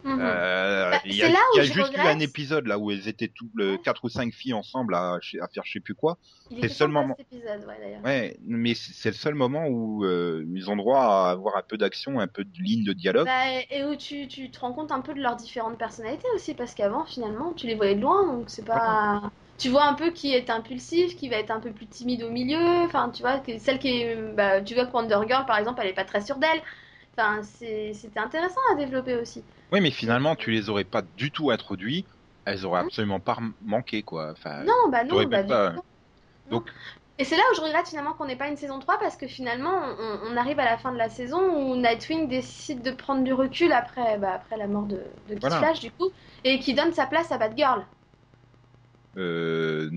Mhm. 0.03 0.19
Euh, 0.21 0.89
Bah, 0.91 1.01
il 1.05 1.15
y 1.15 1.21
a, 1.23 1.27
c'est 1.27 1.33
là 1.33 1.39
où 1.39 1.55
il 1.55 1.57
y 1.57 1.59
a 1.59 1.63
je 1.63 1.73
juste 1.73 1.93
eu 1.93 1.99
un 1.99 2.19
épisode 2.19 2.67
là 2.67 2.77
où 2.77 2.91
elles 2.91 3.07
étaient 3.07 3.31
le 3.55 3.71
Ouais. 3.73 3.77
quatre 3.79 4.03
ou 4.03 4.09
cinq 4.09 4.33
filles 4.33 4.53
ensemble 4.53 4.95
à, 4.95 5.13
à 5.15 5.47
faire 5.47 5.63
je 5.65 5.71
sais 5.71 5.79
plus 5.79 5.95
quoi. 5.95 6.17
c'est 6.61 6.69
seulement- 6.69 7.15
épisode, 7.17 7.65
ouais, 8.03 8.37
mais 8.45 8.73
c'est 8.75 9.09
le 9.09 9.15
seul 9.15 9.35
moment 9.35 9.67
où 9.67 10.03
euh, 10.05 10.45
ils 10.53 10.69
ont 10.69 10.75
droit 10.75 10.99
à 11.01 11.29
avoir 11.31 11.55
un 11.57 11.63
peu 11.67 11.77
d'action, 11.77 12.19
un 12.19 12.27
peu 12.27 12.43
de 12.43 12.59
ligne 12.59 12.83
de 12.83 12.93
dialogue. 12.93 13.25
Bah, 13.25 13.61
et 13.69 13.83
où 13.85 13.95
tu, 13.95 14.27
tu 14.27 14.51
te 14.51 14.59
rends 14.59 14.73
compte 14.73 14.91
un 14.91 15.01
peu 15.01 15.13
de 15.13 15.21
leurs 15.21 15.35
différentes 15.35 15.77
personnalités 15.77 16.27
aussi, 16.35 16.53
parce 16.53 16.73
qu'avant, 16.73 17.05
finalement, 17.05 17.53
tu 17.53 17.67
les 17.67 17.75
voyais 17.75 17.95
de 17.95 18.01
loin, 18.01 18.25
donc 18.27 18.49
c'est 18.49 18.65
pas. 18.65 19.31
Tu 19.57 19.69
vois 19.69 19.85
un 19.85 19.93
peu 19.93 20.11
qui 20.11 20.33
est 20.33 20.49
impulsif, 20.49 21.15
qui 21.15 21.29
va 21.29 21.35
être 21.37 21.51
un 21.51 21.59
peu 21.59 21.71
plus 21.71 21.85
timide 21.85 22.23
au 22.23 22.31
milieu. 22.31 22.83
Enfin, 22.85 23.11
tu 23.11 23.21
vois, 23.21 23.39
que 23.39 23.57
celle 23.59 23.77
qui 23.79 23.89
est. 23.89 24.15
Bah, 24.33 24.61
tu 24.61 24.73
vois 24.73 24.87
que 24.87 24.91
Wonder 24.91 25.19
Girl, 25.27 25.45
par 25.45 25.57
exemple, 25.57 25.79
elle 25.83 25.89
est 25.89 25.93
pas 25.93 26.03
très 26.05 26.21
sûre 26.21 26.37
d'elle. 26.37 26.61
Enfin, 27.15 27.43
c'était 27.43 28.19
intéressant 28.19 28.59
à 28.73 28.75
développer 28.75 29.15
aussi. 29.15 29.43
Oui, 29.71 29.81
mais 29.81 29.91
finalement 29.91 30.35
tu 30.35 30.51
les 30.51 30.69
aurais 30.69 30.83
pas 30.83 31.01
du 31.01 31.31
tout 31.31 31.51
introduits, 31.51 32.05
elles 32.45 32.65
auraient 32.65 32.81
absolument 32.81 33.19
pas 33.19 33.37
manqué 33.61 34.03
quoi. 34.03 34.31
Enfin, 34.31 34.63
Non, 34.63 34.89
bah 34.89 35.03
non, 35.03 35.23
bah 35.27 35.43
pas- 35.43 35.69
non. 35.71 35.83
Donc-. 36.49 36.69
Et 37.17 37.23
c'est 37.23 37.37
là 37.37 37.43
où 37.51 37.55
je 37.55 37.61
regrette 37.61 37.87
finalement 37.87 38.13
qu'on 38.13 38.25
n'ait 38.25 38.35
pas 38.35 38.47
une 38.47 38.57
saison 38.57 38.79
3 38.79 38.97
parce 38.97 39.15
que 39.15 39.27
finalement 39.27 39.79
on, 39.99 40.19
on 40.31 40.37
arrive 40.37 40.59
à 40.59 40.65
la 40.65 40.77
fin 40.77 40.91
de 40.91 40.97
la 40.97 41.07
saison 41.07 41.39
où 41.55 41.75
Nightwing 41.75 42.27
décide 42.27 42.81
de 42.81 42.91
prendre 42.91 43.23
du 43.23 43.31
recul 43.31 43.71
après, 43.73 44.17
bah, 44.17 44.33
après 44.33 44.57
la 44.57 44.65
mort 44.67 44.83
de, 44.83 44.95
de 45.29 45.37
Voilà. 45.39 45.59
Flash 45.59 45.81
du 45.81 45.91
coup 45.91 46.09
et 46.43 46.59
qui 46.59 46.73
donne 46.73 46.93
sa 46.93 47.05
place 47.05 47.31
à 47.31 47.37
Batgirl. 47.37 47.85
euh, 49.17 49.89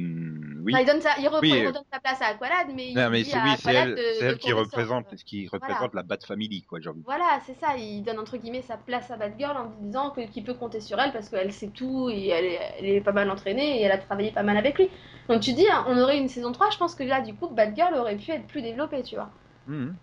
oui. 0.64 0.72
Enfin, 0.74 0.82
il, 0.82 0.86
donne 0.86 1.00
sa, 1.00 1.18
il, 1.18 1.26
reprend- 1.26 1.40
Oui, 1.42 1.50
il 1.50 1.64
euh, 1.64 1.68
redonne 1.68 1.82
sa 1.92 2.00
place 2.00 2.20
à 2.22 2.26
Aqualad 2.26 2.68
mais 2.74 2.90
il 2.90 2.94
Non, 2.94 3.10
mais 3.10 3.22
dit 3.22 3.30
c'est 3.30 3.36
à 3.36 3.44
oui, 3.44 3.50
c'est 3.58 3.74
elle, 3.74 3.90
de- 3.90 3.96
c'est 3.96 4.24
de 4.24 4.30
elle 4.30 4.38
qui 4.38 4.52
représente, 4.52 5.04
ressort. 5.06 5.24
qui 5.24 5.46
Voilà. 5.46 5.66
représente 5.66 5.94
la 5.94 6.02
Bat 6.02 6.18
Family, 6.26 6.62
quoi. 6.62 6.78
Voilà, 7.04 7.40
c'est 7.46 7.54
ça, 7.60 7.76
il 7.76 8.02
donne 8.02 8.18
entre 8.18 8.36
guillemets 8.36 8.62
sa 8.62 8.76
place 8.76 9.10
à 9.10 9.16
Batgirl 9.16 9.56
en 9.56 9.70
disant 9.80 10.10
qu'il 10.10 10.44
peut 10.44 10.54
compter 10.54 10.80
sur 10.80 10.98
elle 11.00 11.12
parce 11.12 11.28
qu'elle 11.28 11.52
sait 11.52 11.68
tout 11.68 12.08
et 12.10 12.28
elle 12.28 12.44
est, 12.46 12.60
elle 12.78 12.86
est 12.86 13.00
pas 13.00 13.12
mal 13.12 13.30
entraînée 13.30 13.80
et 13.80 13.82
elle 13.82 13.92
a 13.92 13.98
travaillé 13.98 14.30
pas 14.32 14.42
mal 14.42 14.56
avec 14.56 14.78
lui. 14.78 14.88
Donc 15.28 15.40
tu 15.42 15.52
dis, 15.52 15.66
hein, 15.70 15.84
on 15.88 15.98
aurait 15.98 16.18
une 16.18 16.28
saison 16.28 16.52
3, 16.52 16.70
je 16.70 16.78
pense 16.78 16.94
que 16.94 17.02
là 17.02 17.20
du 17.20 17.34
coup 17.34 17.48
Batgirl 17.48 17.94
aurait 17.94 18.16
pu 18.16 18.30
être 18.30 18.46
plus 18.46 18.62
développée, 18.62 19.02
tu 19.02 19.14
vois. 19.16 19.30
Mhm. 19.66 19.96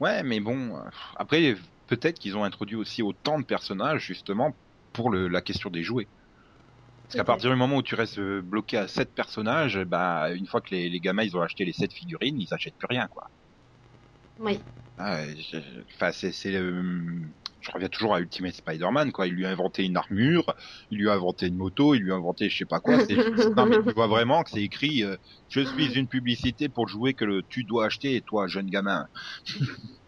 Ouais, 0.00 0.22
mais 0.22 0.40
bon, 0.40 0.76
euh, 0.76 0.80
après, 1.16 1.54
peut-être 1.86 2.18
qu'ils 2.18 2.36
ont 2.36 2.44
introduit 2.44 2.76
aussi 2.76 3.02
autant 3.02 3.38
de 3.38 3.44
personnages, 3.44 4.02
justement, 4.02 4.56
pour 4.92 5.10
le, 5.10 5.28
la 5.28 5.40
question 5.40 5.70
des 5.70 5.82
jouets. 5.82 6.08
Parce 7.08 7.16
qu'à 7.16 7.24
partir 7.24 7.50
du 7.50 7.56
moment 7.56 7.76
où 7.76 7.82
tu 7.82 7.94
restes 7.94 8.18
euh, 8.18 8.42
bloqué 8.42 8.76
à 8.76 8.86
7 8.88 9.14
personnages, 9.14 9.78
bah, 9.84 10.30
une 10.34 10.46
fois 10.46 10.60
que 10.60 10.74
les, 10.74 10.88
les 10.88 11.00
gamins, 11.00 11.22
ils 11.24 11.36
ont 11.36 11.42
acheté 11.42 11.64
les 11.64 11.72
7 11.72 11.92
figurines, 11.92 12.38
ils 12.40 12.52
achètent 12.52 12.76
plus 12.78 12.86
rien, 12.88 13.08
quoi. 13.08 13.24
Oui. 14.38 14.58
Ah, 14.96 15.24
je- 15.34 15.84
Enfin, 15.94 16.10
c'est, 16.12 16.32
c'est, 16.32 16.54
euh, 16.56 17.20
je 17.60 17.70
reviens 17.72 17.88
toujours 17.88 18.14
à 18.14 18.20
Ultimate 18.20 18.54
Spider-Man, 18.54 19.12
quoi. 19.12 19.26
Il 19.28 19.34
lui 19.34 19.46
a 19.46 19.50
inventé 19.50 19.84
une 19.84 19.96
armure, 19.96 20.52
il 20.90 20.98
lui 20.98 21.08
a 21.08 21.12
inventé 21.14 21.46
une 21.46 21.56
moto, 21.56 21.94
il 21.94 22.02
lui 22.02 22.12
a 22.12 22.16
inventé 22.16 22.48
je 22.48 22.56
sais 22.58 22.66
pas 22.66 22.80
quoi. 22.80 22.98
C'est, 22.98 23.20
non, 23.56 23.66
mais 23.66 23.78
tu 23.78 23.92
vois 23.94 24.08
vraiment 24.08 24.42
que 24.42 24.50
c'est 24.50 24.62
écrit, 24.62 25.04
euh, 25.04 25.16
je 25.48 25.60
suis 25.60 25.92
une 25.98 26.08
publicité 26.08 26.68
pour 26.68 26.86
le 26.86 26.90
jouet 26.90 27.14
que 27.14 27.24
le, 27.24 27.42
tu 27.48 27.64
dois 27.64 27.86
acheter, 27.86 28.22
toi, 28.22 28.48
jeune 28.48 28.66
gamin. 28.66 29.06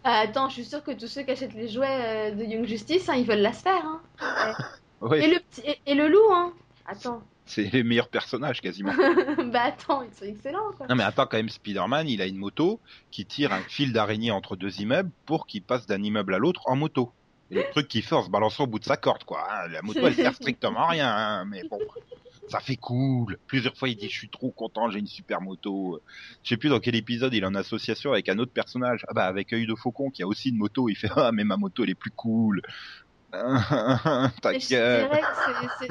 Ah, 0.03 0.21
attends, 0.25 0.49
je 0.49 0.55
suis 0.55 0.65
sûre 0.65 0.83
que 0.83 0.93
tous 0.93 1.09
ceux 1.09 1.23
qui 1.23 1.31
achètent 1.31 1.55
les 1.55 1.69
jouets 1.69 2.33
euh, 2.33 2.35
de 2.35 2.45
Young 2.45 2.65
Justice, 2.67 3.09
hein, 3.09 3.15
ils 3.17 3.27
veulent 3.27 3.41
la 3.41 3.53
sphère. 3.53 3.85
Hein. 3.85 4.03
Ouais, 5.01 5.25
Et, 5.25 5.29
le 5.33 5.39
petit, 5.41 5.63
et, 5.65 5.79
et 5.87 5.95
le 5.95 6.09
loup, 6.09 6.33
hein. 6.33 6.53
Attends. 6.91 7.23
c'est 7.47 7.73
les 7.73 7.83
meilleurs 7.85 8.09
personnages, 8.09 8.61
quasiment. 8.61 8.93
bah 9.53 9.63
attends, 9.65 10.03
ils 10.03 10.13
sont 10.13 10.25
excellents, 10.25 10.73
quoi. 10.77 10.87
Non 10.89 10.97
mais 10.97 11.05
attends 11.05 11.27
quand 11.27 11.37
même 11.37 11.49
Spider-Man, 11.49 12.09
il 12.09 12.21
a 12.21 12.27
une 12.27 12.37
moto 12.37 12.81
qui 13.11 13.25
tire 13.27 13.53
un 13.53 13.61
fil 13.61 13.93
d'araignée 13.93 14.31
entre 14.33 14.57
deux 14.57 14.81
immeubles 14.81 15.11
pour 15.27 15.47
qu'il 15.47 15.63
passe 15.63 15.87
d'un 15.87 16.03
immeuble 16.03 16.35
à 16.35 16.39
l'autre 16.39 16.63
en 16.67 16.77
moto. 16.77 17.13
Et 17.53 17.57
le 17.57 17.65
truc 17.73 17.89
qu'il 17.89 18.03
fait 18.03 18.15
en 18.15 18.23
se 18.25 18.31
balançant 18.31 18.65
au 18.65 18.67
bout 18.69 18.79
de 18.79 18.85
sa 18.85 18.97
corde 18.97 19.25
quoi. 19.25 19.45
hein. 19.51 19.69
La 19.69 19.83
moto 19.83 20.01
elle 20.07 20.15
sert 20.15 20.35
strictement 20.35 20.81
à 20.81 20.89
rien, 20.89 21.09
hein, 21.09 21.45
mais 21.47 21.63
bon, 21.69 21.79
ça 22.49 22.61
fait 22.61 22.77
cool. 22.77 23.39
Plusieurs 23.49 23.77
fois 23.77 23.89
il 23.89 23.97
dit 23.97 24.09
je 24.09 24.17
suis 24.19 24.29
trop 24.29 24.51
content, 24.53 24.89
j'ai 24.91 25.01
une 25.01 25.07
super 25.09 25.41
moto. 25.41 26.01
Je 26.45 26.49
sais 26.51 26.57
plus 26.57 26.69
dans 26.69 26.79
quel 26.81 26.95
épisode 26.95 27.35
il 27.35 27.43
est 27.43 27.47
en 27.47 27.55
association 27.57 28.13
avec 28.13 28.29
un 28.29 28.39
autre 28.39 28.53
personnage. 28.53 29.05
Ah 29.09 29.15
bah 29.15 29.27
avec 29.27 29.53
œil 29.53 29.67
de 29.67 29.75
faucon 29.75 30.11
qui 30.11 30.23
a 30.23 30.29
aussi 30.29 30.51
une 30.51 30.57
moto, 30.59 30.89
il 30.89 30.95
fait 30.97 31.11
ah 31.17 31.31
mais 31.33 31.43
ma 31.45 31.57
moto 31.57 31.83
elle 31.85 31.91
est 31.91 31.95
plus 31.95 32.13
cool. 32.13 32.63
Ta 34.43 34.55
gueule. 34.55 35.09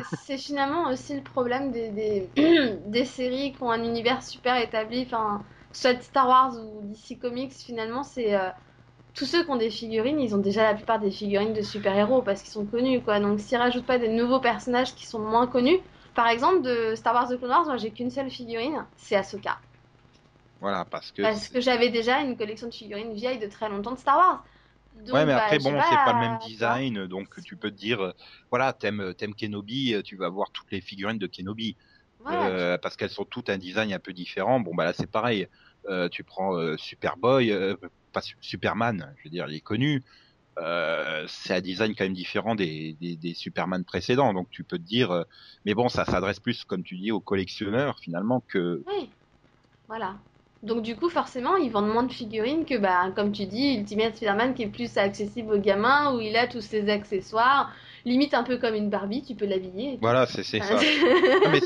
c'est- 0.04 0.38
finalement 0.38 0.90
aussi 0.90 1.16
le 1.16 1.24
problème 1.24 1.72
des, 1.72 1.92
des, 1.92 2.32
des 2.86 3.06
séries 3.06 3.54
qui 3.54 3.64
ont 3.64 3.72
un 3.72 3.84
univers 3.84 4.24
super 4.24 4.58
établi, 4.58 5.04
enfin, 5.06 5.46
soit 5.72 6.02
Star 6.02 6.28
Wars 6.28 6.54
ou 6.58 6.82
DC 6.84 7.18
Comics, 7.18 7.54
finalement, 7.54 8.04
c'est 8.04 8.36
euh, 8.36 8.50
tous 9.14 9.26
ceux 9.26 9.44
qui 9.46 9.52
ont 9.52 9.58
des 9.58 9.72
figurines, 9.72 10.20
ils 10.20 10.36
ont 10.36 10.40
déjà 10.40 10.64
la 10.64 10.76
plupart 10.76 11.00
des 11.00 11.12
figurines 11.12 11.54
de 11.54 11.62
super-héros 11.64 12.24
parce 12.24 12.42
qu'ils 12.44 12.52
sont 12.52 12.68
connus, 12.68 13.04
quoi. 13.04 13.20
Donc 13.20 13.40
s'ils 13.40 13.58
rajoutent 13.58 13.86
pas 13.88 14.00
des 14.00 14.10
nouveaux 14.10 14.42
personnages 14.42 14.96
qui 14.96 15.08
sont 15.08 15.20
moins 15.20 15.48
connus, 15.48 15.80
par 16.16 16.28
exemple, 16.30 16.62
de 16.64 16.96
Star 16.96 17.14
Wars 17.16 17.30
The 17.30 17.38
Clone 17.38 17.52
Wars, 17.52 17.66
moi 17.66 17.78
j'ai 17.78 17.92
qu'une 17.94 18.12
seule 18.12 18.30
figurine, 18.32 18.88
c'est 18.98 19.16
Ahsoka. 19.16 19.60
Voilà 20.60 20.86
parce 20.86 21.12
que 21.12 21.22
Parce 21.24 21.50
que 21.50 21.62
j'avais 21.62 21.90
déjà 21.90 22.22
une 22.22 22.38
collection 22.38 22.68
de 22.68 22.74
figurines 22.74 23.14
vieilles 23.14 23.40
de 23.40 23.48
très 23.48 23.70
longtemps 23.70 23.92
de 23.94 23.98
Star 24.00 24.18
Wars. 24.18 24.46
Donc, 24.94 25.14
ouais, 25.14 25.26
mais 25.26 25.34
bah, 25.34 25.38
après, 25.38 25.60
bon, 25.60 25.82
c'est 25.82 25.98
pas 25.98 26.14
le 26.14 26.20
même 26.20 26.38
design, 26.38 27.08
donc 27.08 27.28
tu 27.44 27.58
peux 27.58 27.72
te 27.72 27.76
dire, 27.76 28.02
euh, 28.02 28.12
voilà, 28.52 28.74
t'aimes, 28.74 29.14
t'aimes 29.18 29.36
Kenobi, 29.36 29.94
euh, 29.94 30.02
tu 30.02 30.18
vas 30.18 30.26
avoir 30.28 30.52
toutes 30.52 30.72
les 30.72 30.82
figurines 30.82 31.18
de 31.20 31.28
Kenobi, 31.28 31.78
Voilà, 32.20 32.46
euh, 32.48 32.78
parce 32.78 32.96
qu'elles 32.96 33.10
sont 33.10 33.26
toutes 33.26 33.50
un 33.50 33.58
design 33.58 33.94
un 33.94 34.00
peu 34.00 34.14
différent. 34.14 34.60
Bon, 34.60 34.76
bah 34.76 34.86
là, 34.86 34.94
c'est 34.94 35.10
pareil. 35.12 35.48
Euh, 35.88 36.10
tu 36.10 36.24
prends 36.24 36.56
euh, 36.58 36.76
Superboy, 36.78 37.52
euh, 37.52 37.76
pas 38.12 38.22
Su- 38.22 38.36
Superman, 38.42 39.14
je 39.18 39.28
veux 39.28 39.32
dire, 39.32 39.48
il 39.50 39.56
est 39.56 39.62
connu. 39.62 40.04
Euh, 40.60 41.26
c'est 41.30 41.54
un 41.56 41.62
design 41.62 41.96
quand 41.96 42.04
même 42.06 42.14
différent 42.14 42.56
des, 42.56 42.94
des, 42.96 43.16
des 43.18 43.34
Superman 43.34 43.86
précédents, 43.86 44.34
donc 44.34 44.50
tu 44.52 44.64
peux 44.66 44.78
te 44.78 44.84
dire, 44.84 45.12
euh, 45.12 45.24
mais 45.66 45.74
bon, 45.74 45.90
ça 45.90 46.06
s'adresse 46.06 46.40
plus, 46.42 46.66
comme 46.66 46.84
tu 46.84 46.98
dis, 46.98 47.12
aux 47.12 47.22
collectionneurs 47.22 48.00
finalement 48.00 48.42
que 48.50 48.84
Oui, 48.88 49.10
voilà. 49.88 50.20
Donc 50.62 50.82
du 50.84 50.96
coup, 50.96 51.10
forcément, 51.10 51.56
ils 51.56 51.72
vendent 51.72 51.88
moins 51.92 52.04
de 52.04 52.12
figurines 52.12 52.66
que, 52.66 52.78
bah, 52.78 53.12
comme 53.16 53.32
tu 53.32 53.46
dis, 53.46 53.76
Ultimate 53.76 54.16
Spider-Man 54.16 54.54
qui 54.54 54.64
est 54.64 54.68
plus 54.68 54.98
accessible 54.98 55.54
aux 55.54 55.60
gamins, 55.60 56.14
où 56.16 56.20
il 56.20 56.36
a 56.36 56.48
tous 56.48 56.60
ses 56.62 56.90
accessoires, 56.90 57.74
limite 58.06 58.34
un 58.34 58.44
peu 58.44 58.58
comme 58.58 58.76
une 58.76 58.90
Barbie, 58.90 59.24
tu 59.24 59.36
peux 59.36 59.46
l'habiller. 59.46 59.98
voilà, 60.02 60.26
c'est 60.26 60.44
ça. 60.44 60.58
Non, 61.46 61.50
mais 61.52 61.62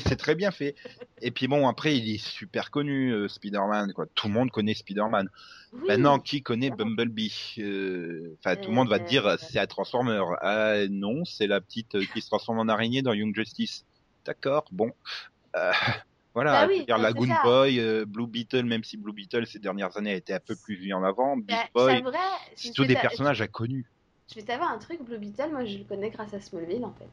c'est 0.00 0.16
très 0.16 0.34
bien 0.36 0.50
fait. 0.52 0.76
Et 1.20 1.30
puis 1.32 1.48
bon, 1.48 1.66
après, 1.66 1.96
il 1.96 2.14
est 2.14 2.18
super 2.24 2.70
connu, 2.70 3.10
euh, 3.12 3.26
Spider-Man. 3.28 3.92
Quoi. 3.92 4.06
Tout 4.14 4.28
le 4.28 4.34
monde 4.34 4.50
connaît 4.52 4.74
Spider-Man. 4.74 5.28
oui. 5.72 5.80
Maintenant, 5.88 6.20
qui 6.20 6.42
connaît 6.42 6.70
Bumblebee? 6.70 7.54
Euh, 7.58 8.36
Enfin, 8.38 8.54
tout 8.54 8.70
le 8.70 8.76
monde 8.76 8.88
va 8.88 9.00
te 9.00 9.08
dire, 9.08 9.26
Euh, 9.26 9.36
c'est 9.38 9.58
un 9.58 9.66
Transformer. 9.66 10.22
Ah 10.42 10.86
non, 10.88 11.24
c'est 11.24 11.48
la 11.48 11.60
petite 11.60 11.96
euh, 11.96 12.04
qui 12.14 12.20
se 12.20 12.28
transforme 12.28 12.60
en 12.60 12.68
araignée 12.68 13.02
dans 13.02 13.12
Young 13.14 13.34
Justice. 13.34 13.84
D'accord, 14.24 14.64
bon. 14.70 14.92
Voilà, 16.38 16.66
Bah 16.66 16.72
oui, 16.72 16.84
dire, 16.86 17.00
bah, 17.00 17.10
ça. 17.10 17.42
Boy, 17.42 17.80
euh, 17.80 18.04
Blue 18.06 18.28
Beetle, 18.28 18.62
même 18.62 18.84
si 18.84 18.96
Blue 18.96 19.12
Beetle 19.12 19.44
ces 19.44 19.58
dernières 19.58 19.96
années 19.96 20.12
a 20.12 20.14
été 20.14 20.32
un 20.32 20.38
peu 20.38 20.54
plus 20.54 20.78
mis 20.78 20.92
en 20.92 21.02
avant, 21.02 21.36
Bah, 21.36 21.42
Beast 21.42 21.66
Boy, 21.74 22.04
c'est 22.54 22.72
tous 22.72 22.84
des 22.84 22.94
personnages 22.94 23.42
inconnus. 23.42 23.86
Je 24.30 24.36
vais 24.36 24.42
t'avoir 24.42 24.70
un 24.70 24.78
truc, 24.78 25.02
Blue 25.02 25.18
Beetle, 25.18 25.48
moi 25.50 25.64
je 25.64 25.78
le 25.78 25.82
connais 25.84 26.10
grâce 26.10 26.32
à 26.34 26.40
Smallville 26.40 26.84
en 26.84 26.92
fait. 26.92 27.08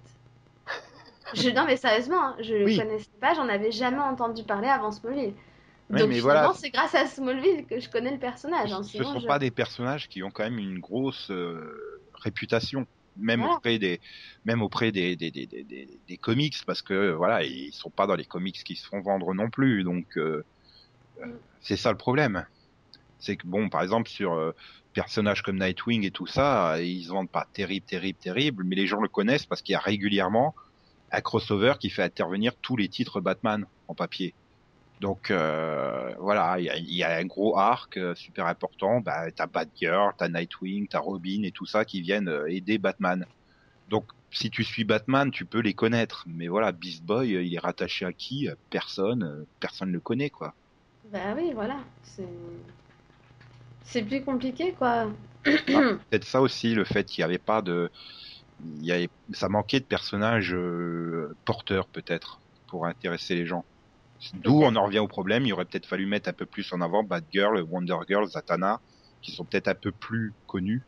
Je... 1.34 1.50
Non 1.50 1.66
mais 1.66 1.76
sérieusement, 1.76 2.22
hein, 2.22 2.36
je 2.40 2.54
le 2.54 2.66
Oui. 2.66 2.78
connaissais 2.78 3.10
pas, 3.20 3.34
j'en 3.34 3.50
avais 3.50 3.72
jamais 3.72 3.98
entendu 3.98 4.44
parler 4.44 4.68
avant 4.68 4.92
Smallville. 4.92 5.34
Donc 5.90 6.08
mais 6.08 6.20
voilà. 6.20 6.54
c'est 6.54 6.70
grâce 6.70 6.94
à 6.94 7.08
Smallville 7.08 7.66
que 7.66 7.80
je 7.80 7.90
connais 7.90 8.12
le 8.12 8.20
personnage. 8.20 8.72
hein, 8.74 8.84
Ce 8.84 8.90
sinon 8.92 9.12
sont 9.14 9.20
je- 9.22 9.26
pas 9.28 9.40
des 9.40 9.50
personnages 9.50 10.08
qui 10.08 10.22
ont 10.22 10.30
quand 10.30 10.44
même 10.44 10.60
une 10.60 10.78
grosse 10.78 11.32
euh, 11.32 12.04
réputation, 12.22 12.86
même 13.16 13.44
auprès 13.44 13.80
des, 13.80 14.02
même 14.46 14.62
auprès 14.62 14.92
des 14.92 15.16
des, 15.16 15.32
des, 15.32 15.48
des, 15.48 15.64
des- 15.64 16.02
des 16.08 16.18
comics, 16.18 16.56
parce 16.66 16.82
que 16.82 17.12
voilà, 17.12 17.44
ils 17.44 17.72
sont 17.74 17.92
pas 17.92 18.08
dans 18.08 18.16
les 18.16 18.26
comics 18.26 18.64
qui 18.64 18.76
se 18.76 18.88
font 18.88 19.02
vendre 19.02 19.34
non 19.34 19.50
plus. 19.50 19.84
Donc, 19.84 20.18
euh, 20.18 20.44
c'est 21.60 21.78
ça 21.78 21.92
le 21.92 21.98
problème. 21.98 22.46
C'est 23.20 23.38
que 23.38 23.48
bon, 23.48 23.70
par 23.70 23.84
exemple 23.84 24.10
sur 24.10 24.34
euh, 24.36 24.54
personnages 24.94 25.44
comme 25.44 25.60
Nightwing 25.60 26.06
et 26.06 26.12
tout 26.12 26.28
ça, 26.28 26.82
ils 26.82 27.06
se 27.06 27.10
vendent 27.10 27.32
pas 27.32 27.50
terrible, 27.54 27.86
terrible, 27.86 28.20
terrible, 28.20 28.64
mais 28.66 28.76
les 28.76 28.88
gens 28.88 29.02
le 29.02 29.10
connaissent 29.10 29.46
parce 29.48 29.62
qu'il 29.62 29.74
y 29.74 29.78
a 29.78 29.80
régulièrement 29.80 30.56
un 31.12 31.22
crossover 31.22 31.76
qui 31.80 31.90
fait 31.92 32.04
intervenir 32.04 32.54
tous 32.62 32.78
les 32.78 32.90
titres 32.90 33.22
Batman 33.22 33.68
en 33.88 33.96
papier. 33.96 34.36
Donc 35.02 35.30
euh, 35.30 36.14
voilà, 36.20 36.58
il 36.60 36.66
y 36.66 36.70
a, 36.70 36.78
y 36.78 37.04
a, 37.04 37.18
un 37.18 37.26
gros 37.26 37.58
arc 37.58 37.98
euh, 37.98 38.16
super 38.16 38.48
important. 38.48 39.02
Bah, 39.02 39.30
t'as 39.32 39.48
Batgirl, 39.48 40.14
t'as 40.18 40.30
Nightwing, 40.30 40.88
t'as 40.88 41.00
Robin 41.00 41.44
et 41.44 41.52
tout 41.52 41.66
ça 41.66 41.84
qui 41.84 42.02
viennent 42.02 42.30
euh, 42.30 42.50
aider 42.50 42.78
Batman. 42.78 43.26
Donc 43.90 44.06
si 44.32 44.50
tu 44.50 44.64
suis 44.64 44.84
Batman, 44.84 45.32
tu 45.32 45.46
peux 45.46 45.60
les 45.60 45.74
connaître. 45.74 46.24
Mais 46.28 46.48
voilà, 46.48 46.72
Beast 46.72 47.04
Boy, 47.04 47.32
il 47.32 47.54
est 47.54 47.60
rattaché 47.60 48.06
à 48.06 48.14
qui 48.14 48.50
Personne. 48.70 49.46
Personne 49.60 49.90
ne 49.90 49.94
le 49.94 50.00
connaît, 50.00 50.30
quoi. 50.30 50.54
Bah 51.12 51.36
oui, 51.36 51.52
voilà. 51.54 51.78
C'est 52.04 52.28
c'est 53.84 54.02
plus 54.02 54.24
compliqué, 54.24 54.74
quoi. 54.74 55.08
Ah, 55.46 55.50
Peut-être 56.10 56.24
ça 56.24 56.42
aussi, 56.42 56.74
le 56.74 56.86
fait 56.86 57.04
qu'il 57.04 57.22
n'y 57.22 57.26
avait 57.26 57.38
pas 57.38 57.62
de, 57.62 57.92
il 58.80 58.86
y 58.86 58.92
avait... 58.92 59.10
ça 59.32 59.48
manquait 59.48 59.80
de 59.80 59.86
personnages 59.86 60.58
porteurs 61.46 61.86
peut-être 61.86 62.40
pour 62.68 62.88
intéresser 62.88 63.36
les 63.36 63.46
gens. 63.46 63.64
D'où 64.34 64.64
on 64.64 64.76
en 64.76 64.86
revient 64.86 65.00
au 65.00 65.08
problème. 65.08 65.46
Il 65.46 65.54
aurait 65.54 65.66
peut-être 65.66 65.86
fallu 65.86 66.06
mettre 66.06 66.30
un 66.30 66.34
peu 66.34 66.46
plus 66.46 66.72
en 66.74 66.82
avant 66.82 67.04
Batgirl, 67.04 67.62
Wonder 67.70 67.98
Girl, 68.08 68.28
Zatanna, 68.28 68.82
qui 69.22 69.32
sont 69.32 69.46
peut-être 69.46 69.68
un 69.68 69.76
peu 69.76 69.92
plus 69.92 70.36
connus. 70.48 70.88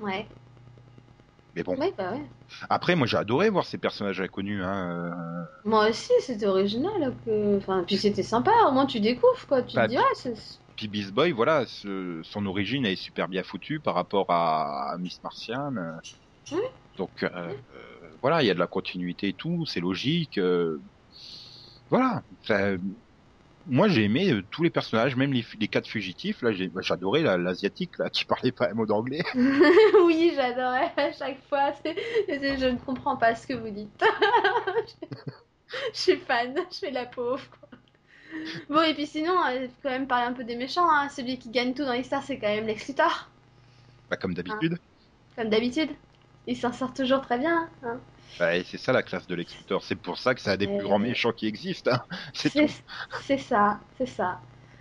Ouais. 0.00 0.26
Mais 1.54 1.62
bon. 1.62 1.76
Ouais, 1.76 1.92
bah 1.96 2.12
ouais. 2.12 2.22
Après, 2.70 2.94
moi, 2.94 3.06
j'ai 3.06 3.16
adoré 3.16 3.50
voir 3.50 3.66
ces 3.66 3.78
personnages 3.78 4.20
inconnus. 4.20 4.62
Hein. 4.64 5.12
euh, 5.12 5.44
Moi 5.64 5.88
aussi, 5.90 6.12
c'était 6.20 6.46
original. 6.46 7.14
Que... 7.24 7.56
Enfin, 7.58 7.84
puis 7.86 7.96
c'était 7.96 8.22
sympa. 8.22 8.52
Au 8.68 8.72
moins, 8.72 8.86
tu 8.86 9.00
découvres, 9.00 9.46
quoi. 9.48 9.62
Tu 9.62 9.76
Bah, 9.76 9.86
te 9.86 9.92
dis, 9.92 9.96
ah, 9.98 10.02
c'est. 10.14 10.34
Puis 10.76 10.88
Beast 10.88 11.10
Boy, 11.12 11.32
voilà, 11.32 11.66
ce- 11.66 12.20
son 12.22 12.46
origine 12.46 12.86
est 12.86 12.96
super 12.96 13.28
bien 13.28 13.42
foutue 13.42 13.80
par 13.80 13.94
rapport 13.94 14.30
à, 14.30 14.92
à 14.92 14.98
Miss 14.98 15.20
Martian. 15.22 15.74
euh. 15.76 15.92
Donc 16.96 17.22
euh, 17.22 17.28
euh, 17.34 18.16
voilà, 18.22 18.42
il 18.42 18.46
y 18.46 18.50
a 18.50 18.54
de 18.54 18.58
la 18.58 18.66
continuité 18.66 19.28
et 19.28 19.34
tout, 19.34 19.64
c'est 19.66 19.80
logique. 19.80 20.38
euh. 20.38 20.78
Voilà. 21.90 22.22
Moi 23.70 23.88
j'ai 23.88 24.04
aimé 24.04 24.30
euh, 24.32 24.42
tous 24.50 24.62
les 24.62 24.70
personnages, 24.70 25.14
même 25.16 25.32
les, 25.32 25.44
les 25.60 25.68
quatre 25.68 25.86
fugitifs. 25.88 26.40
Là, 26.42 26.50
bah, 26.72 26.80
j'adorais 26.82 27.22
la- 27.22 27.36
l'asiatique 27.36 27.98
là 27.98 28.08
qui 28.08 28.24
parlait 28.24 28.52
pas 28.52 28.70
un 28.70 28.74
mot 28.74 28.86
d'anglais. 28.86 29.22
oui, 30.04 30.32
j'adorais 30.34 30.92
à 30.96 31.12
chaque 31.12 31.40
fois. 31.48 31.72
Je 31.84 32.68
ne 32.70 32.78
comprends 32.78 33.16
pas 33.16 33.34
ce 33.34 33.46
que 33.46 33.52
vous 33.54 33.68
dites. 33.70 34.02
Je 35.92 35.98
suis 36.00 36.16
fan, 36.16 36.54
je 36.72 36.78
fais 36.78 36.90
la 36.90 37.04
pauvre. 37.04 37.42
Bon, 38.70 38.80
et 38.82 38.94
puis 38.94 39.06
sinon, 39.06 39.34
euh, 39.50 39.66
faut 39.68 39.74
quand 39.82 39.90
même 39.90 40.06
parler 40.06 40.26
un 40.26 40.32
peu 40.32 40.44
des 40.44 40.56
méchants. 40.56 40.88
Hein. 40.90 41.08
Celui 41.10 41.38
qui 41.38 41.50
gagne 41.50 41.74
tout 41.74 41.84
dans 41.84 41.92
l'histoire, 41.92 42.22
c'est 42.22 42.38
quand 42.38 42.46
même 42.48 42.66
Lex 42.66 42.88
Luthor, 42.88 43.28
Bah, 44.08 44.16
comme 44.16 44.32
d'habitude. 44.32 44.78
comme 45.36 45.50
d'habitude. 45.50 45.90
Il 46.46 46.56
s'en 46.56 46.72
sort 46.72 46.94
toujours 46.94 47.20
très 47.20 47.38
bien. 47.38 47.68
Hein. 47.82 47.98
Bah, 48.38 48.62
c'est 48.64 48.78
ça 48.78 48.92
la 48.92 49.02
classe 49.02 49.26
de 49.26 49.34
Lex 49.34 49.56
Luthor. 49.58 49.82
C'est 49.82 49.96
pour 49.96 50.18
ça 50.18 50.34
que 50.34 50.40
c'est 50.40 50.50
un 50.50 50.56
des 50.56 50.66
plus 50.66 50.82
grands 50.82 50.98
méchants 50.98 51.32
qui 51.32 51.46
existent. 51.46 51.90
Hein. 51.92 52.02
C'est 52.34 52.50
C'est 52.50 52.66
tout. 52.66 52.72
c'est 53.22 53.38
ça, 53.38 53.80
c'est 53.96 54.06
ça. 54.06 54.40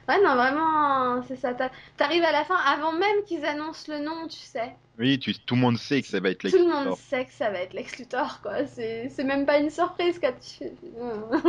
Ouais, 0.09 0.23
non, 0.23 0.35
vraiment, 0.35 1.21
c'est 1.27 1.35
ça. 1.35 1.53
T'a- 1.53 1.69
T'arrives 1.97 2.23
à 2.23 2.31
la 2.31 2.45
fin, 2.45 2.55
avant 2.55 2.93
même 2.93 3.23
qu'ils 3.25 3.43
annoncent 3.43 3.91
le 3.91 3.99
nom, 4.05 4.25
tu 4.29 4.37
sais. 4.37 4.73
Oui, 4.97 5.19
tu, 5.19 5.33
tout 5.37 5.55
le 5.55 5.59
monde 5.61 5.77
sait 5.77 6.01
que 6.01 6.07
ça 6.07 6.21
va 6.21 6.29
être 6.29 6.43
Lex 6.43 6.55
Tout 6.55 6.63
le 6.65 6.71
monde 6.73 6.95
sait 6.95 7.25
que 7.25 7.33
ça 7.33 7.49
va 7.49 7.59
être 7.59 7.73
Lex 7.73 7.97
Luthor, 7.99 8.39
quoi. 8.41 8.65
C'est 8.67 9.09
c'est 9.09 9.25
même 9.25 9.45
pas 9.45 9.57
une 9.59 9.69
surprise 9.69 10.17
quand 10.21 10.31
tu. 10.39 10.63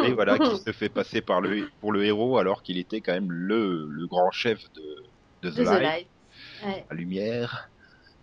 Et 0.05 0.13
voilà, 0.13 0.39
qui 0.39 0.57
se 0.65 0.73
fait 0.73 0.89
passer 0.89 1.21
par 1.21 1.41
le, 1.41 1.71
pour 1.81 1.93
le 1.93 2.05
héros 2.05 2.37
alors 2.39 2.63
qu'il 2.65 2.79
était 2.79 3.01
quand 3.01 3.13
même 3.13 3.31
le, 3.31 3.87
le 3.89 4.07
grand 4.09 4.33
chef 4.33 4.59
de, 4.73 5.05
de 5.43 5.51
The, 5.51 5.55
De 5.59 5.63
The 5.65 5.67
Light, 5.67 5.83
Light. 5.83 6.07
Ouais. 6.67 6.85
la 6.91 6.97
lumière. 6.97 7.71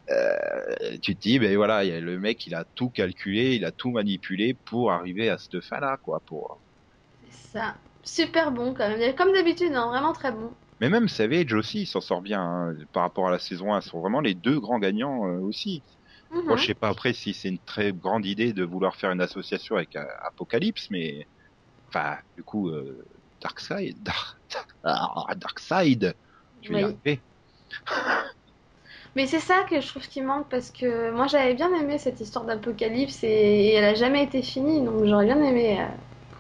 Euh, 0.10 0.98
tu 1.02 1.16
te 1.16 1.22
dis, 1.22 1.40
ben 1.40 1.56
voilà, 1.56 1.84
il 1.84 1.92
y 1.92 1.94
a 1.96 2.00
le 2.00 2.20
mec, 2.20 2.46
il 2.46 2.56
a 2.56 2.64
tout 2.76 2.90
calculé, 2.90 3.56
il 3.56 3.66
a 3.66 3.72
tout 3.72 3.92
manipulé 3.92 4.54
pour 4.54 4.92
arriver 4.92 5.30
à 5.30 5.38
cette 5.38 5.62
fin-là, 5.62 5.98
quoi. 6.04 6.22
Pour... 6.26 6.62
C'est 7.30 7.58
ça. 7.60 7.76
Super 8.04 8.52
bon 8.52 8.74
quand 8.74 8.88
même. 8.88 9.16
Comme 9.16 9.34
d'habitude, 9.34 9.74
hein, 9.74 9.88
vraiment 9.88 10.14
très 10.14 10.32
bon. 10.32 10.52
Mais 10.80 10.90
même 10.90 11.08
Savage 11.08 11.54
aussi, 11.54 11.82
il 11.82 11.86
s'en 11.88 12.02
sort 12.02 12.22
bien 12.22 12.42
hein, 12.42 12.76
par 12.92 13.04
rapport 13.04 13.28
à 13.28 13.32
la 13.32 13.40
saison 13.40 13.74
1. 13.74 13.82
Ce 13.82 13.90
sont 13.90 14.02
vraiment 14.02 14.22
les 14.22 14.36
deux 14.36 14.60
grands 14.60 14.78
gagnants 14.78 15.26
euh, 15.26 15.40
aussi. 15.40 15.84
Mhm. 16.32 16.44
Moi, 16.46 16.58
je 16.58 16.66
sais 16.68 16.74
pas 16.76 16.90
après 16.90 17.14
si 17.14 17.34
c'est 17.34 17.50
une 17.50 17.60
très 17.60 17.92
grande 17.94 18.26
idée 18.26 18.54
de 18.54 18.64
vouloir 18.64 18.96
faire 18.96 19.12
une 19.12 19.22
association 19.22 19.76
avec 19.76 19.96
euh, 19.96 20.06
Apocalypse, 20.28 20.88
mais 20.92 21.28
enfin, 21.88 22.18
du 22.36 22.44
coup, 22.44 22.72
Darkseid, 23.42 23.98
Dark... 24.04 24.38
Ah, 24.84 25.34
Darkseid, 25.36 26.16
je 26.62 26.70
vais 26.70 26.82
y 26.82 26.84
Oui. 26.84 26.84
arriver. 26.84 27.22
Mais 29.16 29.28
c'est 29.28 29.40
ça 29.40 29.64
que 29.70 29.80
je 29.80 29.88
trouve 29.88 30.08
qui 30.08 30.22
manque 30.22 30.50
parce 30.50 30.72
que 30.72 31.12
moi 31.12 31.28
j'avais 31.28 31.54
bien 31.54 31.74
aimé 31.74 31.98
cette 31.98 32.20
histoire 32.20 32.44
d'apocalypse 32.46 33.24
et, 33.24 33.28
et 33.28 33.74
elle 33.74 33.86
a 33.86 33.94
jamais 33.96 34.24
été 34.24 34.42
finie 34.42 34.84
donc 34.84 35.06
j'aurais 35.06 35.26
bien 35.26 35.42
aimé 35.42 35.80
euh, 35.80 35.86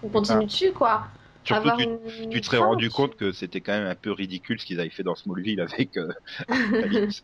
qu'on 0.01 0.09
continue 0.09 0.45
Ah. 0.45 0.45
dessus 0.45 0.73
quoi. 0.73 1.03
Surtout, 1.45 1.71
tu, 1.71 1.85
une- 1.85 1.99
tu 2.29 2.41
te 2.41 2.45
serais 2.47 2.57
rendu 2.59 2.91
compte 2.91 3.15
que 3.15 3.31
c'était 3.31 3.61
quand 3.61 3.71
même 3.73 3.87
un 3.87 3.95
peu 3.95 4.11
ridicule 4.11 4.59
ce 4.59 4.65
qu'ils 4.65 4.79
avaient 4.81 4.89
fait 4.89 5.03
dans 5.03 5.15
Smallville 5.15 5.61
avec 5.61 5.95
euh, 5.97 6.09
Apocalypse. 6.49 7.23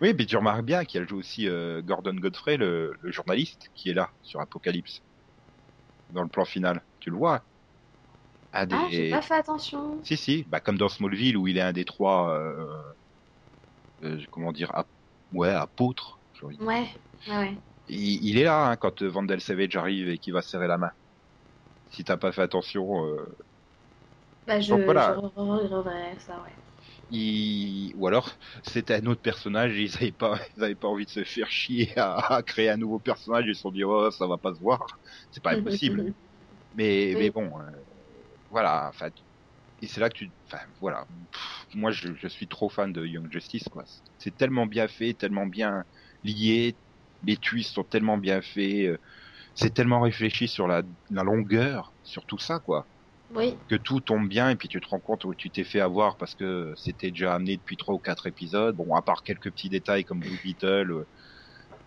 oui, 0.00 0.14
mais 0.16 0.26
tu 0.26 0.36
remarques 0.36 0.64
bien 0.64 0.84
qu'il 0.84 1.00
y 1.00 1.04
a 1.04 1.14
aussi 1.14 1.48
euh, 1.48 1.82
Gordon 1.82 2.14
Godfrey, 2.14 2.56
le, 2.56 2.94
le 3.00 3.12
journaliste, 3.12 3.68
qui 3.74 3.90
est 3.90 3.94
là 3.94 4.12
sur 4.22 4.40
Apocalypse 4.40 5.02
dans 6.10 6.22
le 6.22 6.28
plan 6.28 6.44
final. 6.44 6.84
Tu 7.00 7.08
le 7.10 7.16
vois? 7.16 7.46
Un 8.52 8.66
des... 8.66 8.78
Ah, 8.78 8.88
j'ai 8.90 9.04
pas 9.04 9.20
fait 9.20 9.34
attention. 9.34 9.98
Si, 10.02 10.16
si, 10.16 10.44
bah, 10.48 10.60
comme 10.60 10.78
dans 10.78 10.88
Smallville 10.88 11.36
où 11.36 11.48
il 11.48 11.58
est 11.58 11.60
un 11.62 11.72
des 11.72 11.84
trois, 11.84 12.32
euh, 12.38 12.66
comment 14.30 14.52
dire, 14.52 14.70
ap- 14.74 14.90
ouais, 15.32 15.50
dire. 16.50 16.66
Ouais, 16.66 16.88
ouais. 17.26 17.58
Il, 17.88 18.24
il 18.24 18.38
est 18.38 18.44
là 18.44 18.68
hein, 18.70 18.76
quand 18.76 19.02
euh, 19.02 19.08
Vandal 19.08 19.40
Savage 19.40 19.74
arrive 19.76 20.08
et 20.10 20.18
qu'il 20.18 20.32
va 20.32 20.42
serrer 20.42 20.68
la 20.68 20.78
main. 20.78 20.92
Si 21.90 22.04
t'as 22.04 22.16
pas 22.16 22.32
fait 22.32 22.42
attention, 22.42 23.04
euh, 23.06 23.36
Bah 24.46 24.60
je, 24.60 24.72
Donc 24.72 24.84
voilà. 24.84 25.04
je 25.04 25.12
re- 25.12 25.32
re- 25.34 25.68
reverrai 25.68 26.18
ça, 26.18 26.42
ouais. 26.42 26.56
il... 27.10 27.92
ou 27.96 28.06
alors 28.06 28.36
c'était 28.64 28.94
un 28.94 29.06
autre 29.06 29.22
personnage 29.22 29.76
ils 29.78 29.96
avaient 29.96 30.12
pas, 30.12 30.38
ils 30.56 30.62
avaient 30.64 30.74
pas 30.74 30.88
envie 30.88 31.06
de 31.06 31.10
se 31.10 31.24
faire 31.24 31.50
chier 31.50 31.96
à, 31.98 32.34
à 32.36 32.42
créer 32.42 32.70
un 32.70 32.76
nouveau 32.76 33.00
personnage. 33.00 33.44
Ils 33.46 33.54
se 33.54 33.62
sont 33.62 33.70
dit 33.70 33.84
oh 33.84 34.10
ça 34.10 34.26
va 34.26 34.38
pas 34.38 34.54
se 34.54 34.60
voir, 34.60 34.84
c'est 35.30 35.42
pas 35.42 35.52
impossible. 35.52 36.06
Mais, 36.74 37.14
Oui. 37.14 37.18
mais 37.18 37.30
bon, 37.30 37.60
euh, 37.60 37.70
voilà. 38.50 38.88
Enfin, 38.90 39.10
et 39.80 39.86
c'est 39.88 40.00
là 40.00 40.10
que 40.10 40.16
tu, 40.18 40.32
enfin, 40.50 40.64
voilà. 40.80 41.06
Pff, 41.32 41.57
moi, 41.74 41.90
je, 41.90 42.14
je 42.14 42.28
suis 42.28 42.48
trop 42.48 42.68
fan 42.70 42.92
de 42.92 43.04
Young 43.06 43.30
Justice, 43.32 43.64
quoi. 43.70 43.84
C'est 44.18 44.36
tellement 44.36 44.66
bien 44.66 44.88
fait, 44.88 45.14
tellement 45.14 45.46
bien 45.46 45.84
lié. 46.22 46.78
Les 47.22 47.36
twists 47.36 47.74
sont 47.74 47.84
tellement 47.84 48.18
bien 48.18 48.42
faits. 48.42 48.86
euh, 48.88 48.98
C'est 49.54 49.74
tellement 49.74 50.00
réfléchi 50.02 50.48
sur 50.48 50.68
la, 50.68 50.82
la 51.10 51.24
longueur, 51.24 51.94
sur 52.02 52.26
tout 52.26 52.38
ça, 52.38 52.60
quoi. 52.60 52.90
Oui, 53.30 53.58
Que 53.68 53.76
tout 53.76 54.00
tombe 54.00 54.28
bien 54.28 54.50
et 54.50 54.56
puis 54.56 54.68
tu 54.68 54.80
te 54.80 54.88
rends 54.88 55.00
compte 55.00 55.24
où 55.24 55.34
tu 55.34 55.50
t'es 55.50 55.64
fait 55.64 55.80
avoir 55.80 56.16
parce 56.18 56.34
que 56.34 56.72
c'était 56.76 57.10
déjà 57.10 57.34
amené 57.34 57.56
depuis 57.58 57.76
trois 57.76 57.94
ou 57.94 57.98
quatre 58.00 58.26
épisodes. 58.26 58.76
Bon, 58.76 58.94
à 58.94 59.02
part 59.02 59.22
quelques 59.22 59.50
petits 59.52 59.68
détails 59.70 60.04
comme 60.04 60.22
Blue 60.22 60.38
Beetle 60.38 60.90
euh, 60.92 61.08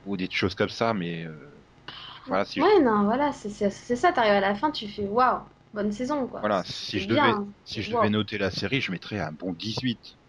ou 0.06 0.18
des 0.18 0.30
choses 0.32 0.56
comme 0.56 0.70
ça, 0.70 0.94
mais 0.94 1.26
euh, 1.26 1.66
pff, 1.88 1.98
voilà, 2.28 2.46
si 2.46 2.64
je- 2.64 2.72
non, 2.84 3.04
voilà, 3.06 3.32
c'est 3.34 3.50
ça, 3.96 4.12
t'arrives 4.14 4.34
à 4.34 4.40
la 4.40 4.56
fin, 4.56 4.72
tu 4.72 4.88
fais 4.88 5.06
waouh, 5.08 5.42
bonne 5.74 5.92
saison 5.92 6.28
quoi. 6.28 6.42
Voilà, 6.42 6.64
si 6.66 7.00
je 7.00 7.08
devais-. 7.08 7.40
Si 7.64 7.82
je 7.82 7.90
Wow. 7.92 7.96
devais 7.96 8.10
noter 8.10 8.38
la 8.38 8.52
série, 8.52 8.82
je 8.82 8.92
mettrais 8.92 9.20
un 9.20 9.32
bon 9.32 9.54
18. 9.54 10.20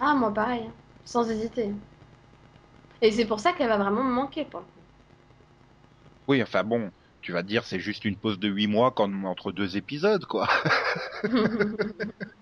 Ah, 0.00 0.14
moi 0.16 0.34
pareil, 0.34 0.64
hein, 0.66 0.72
sans 1.04 1.30
hésiter. 1.30 1.72
Et 3.02 3.12
c'est 3.12 3.26
pour 3.26 3.40
ça 3.40 3.52
qu'elle 3.52 3.68
va 3.68 3.76
vraiment 3.76 4.02
me 4.02 4.10
manquer 4.12 4.44
pour 4.46 4.60
le 4.60 4.66
Oui, 6.28 6.42
enfin 6.42 6.64
bon, 6.64 6.90
tu 7.20 7.32
vas 7.32 7.42
te 7.42 7.48
dire 7.48 7.64
c'est 7.64 7.80
juste 7.80 8.04
une 8.06 8.18
pause 8.18 8.38
de 8.38 8.48
8 8.48 8.66
mois 8.68 8.92
quand, 8.92 9.12
entre 9.24 9.52
deux 9.52 9.76
épisodes, 9.76 10.24
quoi. 10.24 10.48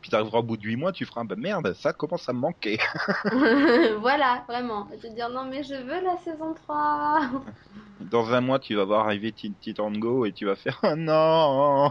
Puis 0.00 0.10
t'arriveras 0.10 0.38
au 0.38 0.42
bout 0.42 0.56
de 0.56 0.62
8 0.62 0.76
mois, 0.76 0.92
tu 0.92 1.04
feras, 1.04 1.24
bah 1.24 1.34
merde, 1.36 1.74
ça 1.74 1.92
commence 1.92 2.28
à 2.28 2.32
me 2.32 2.40
manquer. 2.40 2.78
voilà, 4.00 4.44
vraiment. 4.48 4.88
Et 4.92 4.98
te 4.98 5.06
dire 5.08 5.28
non, 5.30 5.44
mais 5.44 5.62
je 5.62 5.74
veux 5.74 6.02
la 6.02 6.16
saison 6.18 6.54
3. 6.54 7.20
Dans 8.00 8.32
un 8.32 8.40
mois, 8.40 8.58
tu 8.58 8.74
vas 8.74 8.84
voir 8.84 9.06
arriver 9.06 9.32
Teen 9.32 9.54
Titango 9.54 10.24
et 10.24 10.32
tu 10.32 10.46
vas 10.46 10.56
faire, 10.56 10.78
ah 10.82 10.96
non 10.96 11.90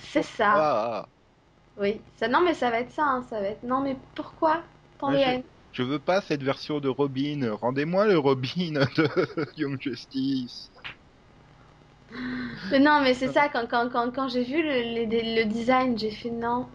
C'est 0.00 0.22
ça. 0.22 0.52
Ah, 0.54 1.08
Oui, 1.76 2.00
ça, 2.16 2.28
non, 2.28 2.40
mais 2.40 2.54
ça 2.54 2.70
va 2.70 2.80
être 2.80 2.92
ça, 2.92 3.04
hein, 3.04 3.24
ça 3.28 3.40
va 3.40 3.48
être 3.48 3.64
non, 3.64 3.80
mais 3.80 3.96
pourquoi 4.14 4.62
tant 4.98 5.10
Ouais, 5.10 5.20
haine 5.20 5.42
Je 5.72 5.82
veux 5.82 5.98
pas 5.98 6.20
cette 6.20 6.42
version 6.42 6.78
de 6.78 6.88
Robin, 6.88 7.52
rendez-moi 7.60 8.06
le 8.06 8.16
Robin 8.16 8.86
de 8.96 9.08
Young 9.56 9.80
Justice. 9.80 10.70
Non, 12.80 13.00
mais 13.02 13.14
c'est 13.14 13.28
ça, 13.28 13.48
quand, 13.48 13.66
quand, 13.68 13.90
quand, 13.90 14.10
quand 14.14 14.28
j'ai 14.28 14.44
vu 14.44 14.62
le, 14.62 15.04
le 15.04 15.44
design, 15.44 15.98
j'ai 15.98 16.10
fait 16.10 16.30
non. 16.30 16.66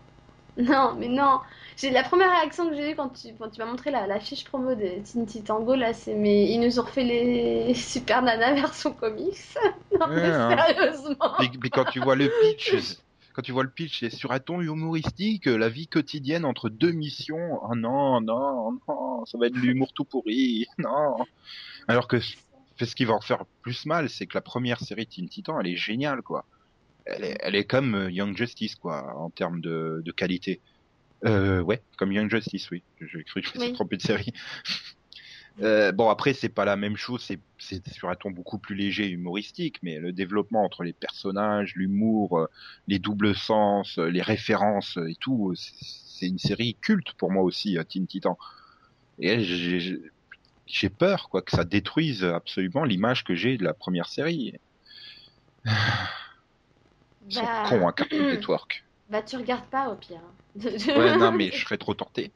Non, 0.57 0.95
mais 0.97 1.07
non. 1.07 1.39
J'ai 1.77 1.91
la 1.91 2.03
première 2.03 2.31
réaction 2.31 2.69
que 2.69 2.75
j'ai 2.75 2.91
eue 2.91 2.95
quand 2.95 3.09
tu, 3.09 3.29
quand 3.39 3.49
tu 3.49 3.59
m'as 3.59 3.65
montré 3.65 3.89
la, 3.89 4.05
la 4.05 4.19
fiche 4.19 4.43
promo 4.43 4.75
de 4.75 5.01
Teen 5.01 5.25
Titango, 5.25 5.75
là, 5.75 5.93
c'est 5.93 6.13
mais 6.13 6.51
ils 6.51 6.59
nous 6.59 6.77
ont 6.79 6.83
refait 6.83 7.05
les 7.05 7.73
Super 7.75 8.21
Nana 8.21 8.53
version 8.53 8.91
comics. 8.91 9.37
Non, 9.97 10.07
mais 10.07 10.25
hein. 10.25 10.49
sérieusement. 10.49 11.35
Mais, 11.39 11.49
mais 11.63 11.69
quand 11.69 11.85
tu 11.85 11.99
vois 11.99 12.15
le 12.15 12.29
pitch, 12.41 12.99
quand 13.33 13.41
tu 13.41 13.53
vois 13.53 13.63
le 13.63 13.69
pitch, 13.69 14.01
c'est 14.01 14.09
sur 14.09 14.33
un 14.33 14.39
ton 14.39 14.59
humoristique, 14.59 15.45
la 15.45 15.69
vie 15.69 15.87
quotidienne 15.87 16.43
entre 16.43 16.69
deux 16.69 16.91
missions. 16.91 17.59
Oh 17.63 17.75
non, 17.75 18.19
non, 18.19 18.77
non, 18.87 19.25
ça 19.25 19.37
va 19.37 19.47
être 19.47 19.53
de 19.53 19.59
l'humour 19.59 19.93
tout 19.93 20.03
pourri. 20.03 20.67
Non. 20.77 21.15
Alors 21.87 22.07
que 22.07 22.17
ce 22.85 22.95
qui 22.95 23.05
va 23.05 23.13
en 23.13 23.21
faire 23.21 23.45
plus 23.61 23.85
mal, 23.85 24.09
c'est 24.09 24.25
que 24.27 24.37
la 24.37 24.41
première 24.41 24.79
série 24.79 25.07
Teen 25.07 25.27
Titan, 25.29 25.59
elle 25.59 25.67
est 25.67 25.75
géniale, 25.75 26.21
quoi. 26.21 26.45
Elle 27.05 27.23
est, 27.23 27.37
elle 27.41 27.55
est 27.55 27.65
comme 27.65 27.95
euh, 27.95 28.11
Young 28.11 28.35
Justice, 28.37 28.75
quoi, 28.75 29.15
en 29.17 29.29
termes 29.29 29.61
de, 29.61 30.01
de 30.05 30.11
qualité. 30.11 30.61
Euh, 31.25 31.61
ouais, 31.61 31.81
comme 31.97 32.11
Young 32.11 32.29
Justice, 32.29 32.69
oui. 32.71 32.83
J'ai 33.01 33.23
cru 33.23 33.41
que 33.41 33.49
je 33.49 33.57
me 33.57 33.63
suis 33.63 33.73
trompé 33.73 33.97
de 33.97 34.01
série. 34.01 34.33
Euh, 35.61 35.91
bon 35.91 36.07
après 36.09 36.31
c'est 36.33 36.47
pas 36.47 36.63
la 36.63 36.77
même 36.77 36.95
chose, 36.95 37.21
c'est 37.21 37.39
c'est 37.57 37.85
sur 37.89 38.09
un 38.09 38.15
ton 38.15 38.31
beaucoup 38.31 38.59
plus 38.59 38.75
léger, 38.75 39.09
humoristique, 39.09 39.75
mais 39.83 39.99
le 39.99 40.13
développement 40.13 40.63
entre 40.63 40.83
les 40.83 40.93
personnages, 40.93 41.73
l'humour, 41.75 42.39
euh, 42.39 42.47
les 42.87 42.97
doubles 42.97 43.35
sens, 43.35 43.97
euh, 43.97 44.05
les 44.09 44.21
références 44.21 44.97
et 45.09 45.15
tout, 45.19 45.53
c'est- 45.55 45.73
c'est 45.81 46.27
une 46.27 46.37
série 46.39 46.77
culte 46.79 47.11
pour 47.17 47.29
moi 47.29 47.43
aussi, 47.43 47.77
Teen 47.89 48.07
Titan. 48.07 48.37
Et 49.17 49.41
j'ai- 49.41 49.99
j'ai 50.69 50.89
peur 50.89 51.27
quoi 51.29 51.41
que 51.41 51.51
ça 51.51 51.65
détruise 51.65 52.23
absolument 52.23 52.85
l'image 52.85 53.25
que 53.25 53.35
j'ai 53.35 53.57
de 53.57 53.65
la 53.65 53.73
première 53.73 54.07
série. 54.07 54.53
Ils 54.53 54.59
sont 57.29 57.47
Bah, 57.47 57.61
cons, 57.61 57.87
hein, 57.87 57.93
Cartoon 57.93 58.25
Network. 58.25 58.83
bah, 59.09 59.21
tu 59.23 59.37
regardes 59.37 59.69
pas 59.69 59.89
au 59.91 59.95
pire. 59.95 60.21
Ouais, 60.95 61.13
non, 61.13 61.31
mais 61.31 61.51
je 61.51 61.63
serais 61.63 61.77
trop 61.77 61.93
tenté. 61.93 62.33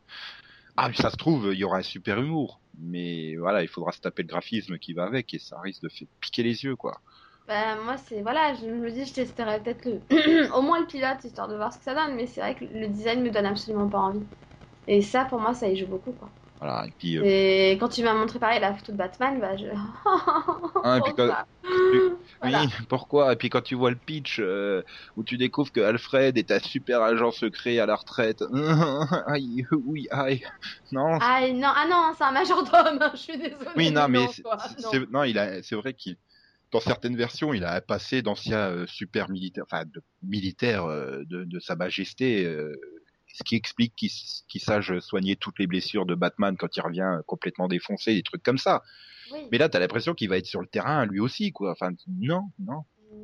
Ah, 0.77 0.91
ça 0.93 1.11
se 1.11 1.17
trouve, 1.17 1.51
il 1.53 1.59
y 1.59 1.63
aura 1.65 1.79
un 1.79 1.83
super 1.83 2.19
humour. 2.21 2.61
Mais 2.77 3.35
voilà, 3.37 3.63
il 3.63 3.69
faudra 3.69 3.91
se 3.93 4.01
taper 4.01 4.23
le 4.23 4.29
graphisme 4.29 4.79
qui 4.79 4.93
va 4.93 5.05
avec 5.05 5.33
et 5.33 5.39
ça 5.39 5.59
risque 5.61 5.83
de 5.83 5.89
faire 5.89 6.07
piquer 6.21 6.43
les 6.43 6.63
yeux, 6.65 6.75
quoi. 6.77 7.01
Bah, 7.47 7.75
moi, 7.83 7.97
c'est. 7.97 8.21
Voilà, 8.21 8.53
je 8.53 8.65
me 8.67 8.89
dis, 8.91 9.05
je 9.05 9.13
testerai 9.13 9.61
peut-être 9.61 9.85
le. 9.85 10.01
Au 10.53 10.61
moins 10.61 10.79
le 10.79 10.87
pilote, 10.87 11.23
histoire 11.23 11.47
de 11.47 11.55
voir 11.55 11.73
ce 11.73 11.77
que 11.79 11.83
ça 11.83 11.93
donne. 11.93 12.15
Mais 12.15 12.25
c'est 12.27 12.41
vrai 12.41 12.55
que 12.55 12.65
le 12.65 12.87
design 12.87 13.21
me 13.21 13.31
donne 13.31 13.45
absolument 13.45 13.89
pas 13.89 13.99
envie. 13.99 14.27
Et 14.87 15.01
ça, 15.01 15.25
pour 15.25 15.39
moi, 15.41 15.53
ça 15.53 15.69
y 15.69 15.77
joue 15.77 15.87
beaucoup, 15.87 16.13
quoi. 16.13 16.31
Voilà, 16.63 16.85
et 16.87 16.91
puis, 16.97 17.17
euh, 17.17 17.23
Et 17.25 17.71
quand 17.77 17.89
tu 17.89 18.03
m'as 18.03 18.13
montré 18.13 18.39
pareil 18.39 18.61
la 18.61 18.73
photo 18.73 18.93
de 18.93 18.97
Batman, 18.97 19.37
bah 19.41 19.57
je. 19.57 19.65
Ah, 20.83 20.97
et 20.97 21.01
puis 21.01 21.13
quand- 21.15 21.27
Pourquoi 21.27 21.45
Voilà. 22.41 22.61
oui, 22.61 22.69
pourquoi? 22.87 23.33
Et 23.33 23.35
puis 23.35 23.49
quand 23.49 23.61
tu 23.61 23.75
vois 23.75 23.89
le 23.89 23.97
pitch 23.97 24.39
euh, 24.39 24.81
où 25.17 25.23
tu 25.25 25.37
découvres 25.37 25.71
que 25.73 25.81
Alfred 25.81 26.37
est 26.37 26.51
un 26.51 26.59
super 26.59 27.01
agent 27.01 27.31
secret 27.31 27.79
à 27.79 27.85
la 27.85 27.95
retraite. 27.95 28.41
aïe, 29.27 29.65
oui, 29.71 30.07
aïe. 30.11 30.41
Non, 30.93 31.17
Ah 31.21 31.41
non, 31.51 31.67
ah 31.75 31.87
non, 31.89 32.13
c'est 32.17 32.23
un 32.23 32.31
majordome, 32.31 32.99
je 33.13 33.17
suis 33.17 33.37
désolée. 33.37 33.65
Oui, 33.75 33.91
non, 33.91 34.07
mais 34.07 34.25
c'est- 34.27 35.11
non. 35.11 35.23
il 35.25 35.37
a, 35.37 35.61
c'est 35.63 35.75
vrai 35.75 35.93
qu'il, 35.93 36.15
dans 36.71 36.79
certaines 36.79 37.17
versions, 37.17 37.53
il 37.53 37.65
a 37.65 37.81
passé 37.81 38.21
d'ancien 38.21 38.57
euh, 38.69 38.87
super 38.87 39.29
militaire, 39.29 39.65
enfin 39.69 39.83
de 39.85 40.01
militaire 40.21 40.85
euh, 40.85 41.23
de, 41.25 41.43
de 41.43 41.59
sa 41.59 41.75
Majesté, 41.75 42.45
euh, 42.45 42.73
ce 43.33 43.43
qui 43.43 43.55
explique 43.55 43.93
qu'il 43.95 44.61
sache 44.61 44.97
soigner 44.99 45.35
toutes 45.35 45.59
les 45.59 45.67
blessures 45.67 46.05
de 46.05 46.15
Batman 46.15 46.55
quand 46.55 46.77
il 46.77 46.81
revient 46.81 47.19
complètement 47.25 47.67
défoncé, 47.67 48.13
des 48.13 48.23
trucs 48.23 48.43
comme 48.43 48.59
ça. 48.59 48.83
Oui, 49.31 49.39
Mais 49.51 49.57
là, 49.57 49.69
t'as 49.69 49.79
l'impression 49.79 50.13
qu'il 50.13 50.29
va 50.29 50.37
être 50.37 50.45
sur 50.45 50.61
le 50.61 50.67
terrain 50.67 51.05
lui 51.05 51.19
aussi, 51.19 51.51
quoi. 51.51 51.71
Enfin, 51.71 51.91
non, 52.07 52.51
non. 52.59 52.83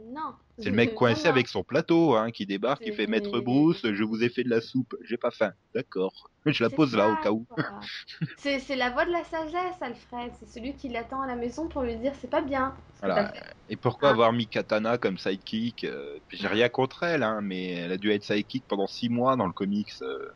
Non. 0.09 0.33
C'est 0.57 0.69
le 0.71 0.75
mec 0.75 0.93
coincé 0.93 1.27
avec 1.27 1.47
son 1.47 1.63
plateau, 1.63 2.15
hein, 2.15 2.31
qui 2.31 2.45
débarque, 2.45 2.83
qui 2.83 2.91
fait 2.91 3.07
Maître 3.07 3.39
Bruce, 3.39 3.81
je 3.83 4.03
vous 4.03 4.23
ai 4.23 4.29
fait 4.29 4.43
de 4.43 4.49
la 4.49 4.59
soupe, 4.61 4.93
j'ai 5.05 5.17
pas 5.17 5.31
faim. 5.31 5.51
D'accord. 5.73 6.11
Je 6.45 6.63
la 6.63 6.69
pose 6.69 6.95
là 6.95 7.07
au 7.07 7.15
cas 7.15 7.31
où. 7.31 7.45
C'est 8.37 8.75
la 8.75 8.89
voix 8.89 9.05
de 9.05 9.11
la 9.11 9.23
sagesse, 9.23 9.81
Alfred. 9.81 10.31
C'est 10.39 10.47
celui 10.47 10.75
qui 10.75 10.89
l'attend 10.89 11.21
à 11.21 11.27
la 11.27 11.35
maison 11.35 11.67
pour 11.67 11.83
lui 11.83 11.95
dire 11.97 12.13
c'est 12.19 12.29
pas 12.29 12.41
bien. 12.41 12.73
Voilà. 13.01 13.31
Et 13.69 13.75
pourquoi 13.77 14.09
Ah. 14.09 14.11
avoir 14.13 14.33
mis 14.33 14.47
Katana 14.47 14.97
comme 14.97 15.17
sidekick 15.17 15.83
euh, 15.83 16.19
J'ai 16.31 16.47
rien 16.47 16.69
contre 16.69 17.03
elle, 17.03 17.23
hein, 17.23 17.39
mais 17.41 17.71
elle 17.71 17.91
a 17.91 17.97
dû 17.97 18.11
être 18.11 18.23
sidekick 18.23 18.65
pendant 18.67 18.87
six 18.87 19.09
mois 19.09 19.35
dans 19.35 19.47
le 19.47 19.53
comics. 19.53 19.89
euh. 20.01 20.29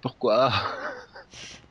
Pourquoi? 0.00 0.52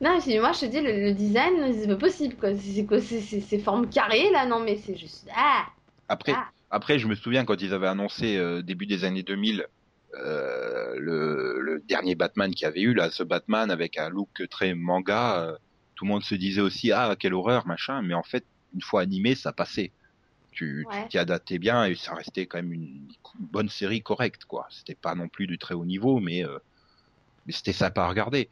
Non, 0.00 0.10
moi 0.40 0.52
je 0.52 0.60
te 0.60 0.66
dis, 0.66 0.80
le, 0.80 0.92
le 1.02 1.12
design, 1.14 1.72
c'est 1.72 1.88
pas 1.88 1.96
possible. 1.96 2.36
C'est 2.56 3.40
ces 3.40 3.58
formes 3.58 3.88
carrées 3.90 4.30
là 4.30 4.46
Non, 4.46 4.60
mais 4.60 4.76
c'est 4.76 4.96
juste. 4.96 5.28
Ah 5.34 5.66
Après, 6.08 6.32
Ah. 6.34 6.48
après, 6.70 6.98
je 6.98 7.06
me 7.06 7.14
souviens 7.14 7.44
quand 7.44 7.60
ils 7.60 7.72
avaient 7.74 7.86
annoncé 7.88 8.36
euh, 8.36 8.62
début 8.62 8.86
des 8.86 9.04
années 9.04 9.22
2000 9.22 9.66
euh, 10.14 10.94
le, 10.98 11.60
le 11.60 11.80
dernier 11.80 12.14
Batman 12.14 12.50
qu'il 12.54 12.62
y 12.62 12.66
avait 12.66 12.80
eu 12.80 12.94
là, 12.94 13.10
ce 13.10 13.22
Batman 13.22 13.70
avec 13.70 13.98
un 13.98 14.08
look 14.08 14.42
très 14.50 14.74
manga. 14.74 15.42
euh, 15.42 15.56
tout 15.94 16.04
le 16.04 16.10
monde 16.10 16.22
se 16.22 16.34
disait 16.36 16.60
aussi 16.62 16.92
ah 16.92 17.14
quelle 17.18 17.34
horreur 17.34 17.66
machin, 17.66 18.02
mais 18.02 18.14
en 18.14 18.22
fait 18.22 18.44
une 18.74 18.80
fois 18.82 19.02
animé 19.02 19.34
ça 19.34 19.52
passait. 19.52 19.92
Tu 20.52 20.86
Ouais. 20.88 21.08
t'y 21.08 21.18
adaptais 21.18 21.58
bien 21.58 21.84
et 21.84 21.94
ça 21.94 22.14
restait 22.14 22.46
quand 22.46 22.58
même 22.58 22.72
une, 22.72 22.82
une 23.38 23.46
bonne 23.46 23.68
série 23.68 24.02
correcte 24.02 24.44
quoi. 24.46 24.66
C'était 24.70 24.94
pas 24.94 25.14
non 25.14 25.28
plus 25.28 25.46
du 25.46 25.58
très 25.58 25.74
haut 25.74 25.84
niveau, 25.84 26.20
mais 26.20 26.44
euh, 26.44 26.58
mais 27.46 27.52
c'était 27.52 27.72
sympa 27.72 28.02
à 28.04 28.08
regarder. 28.08 28.48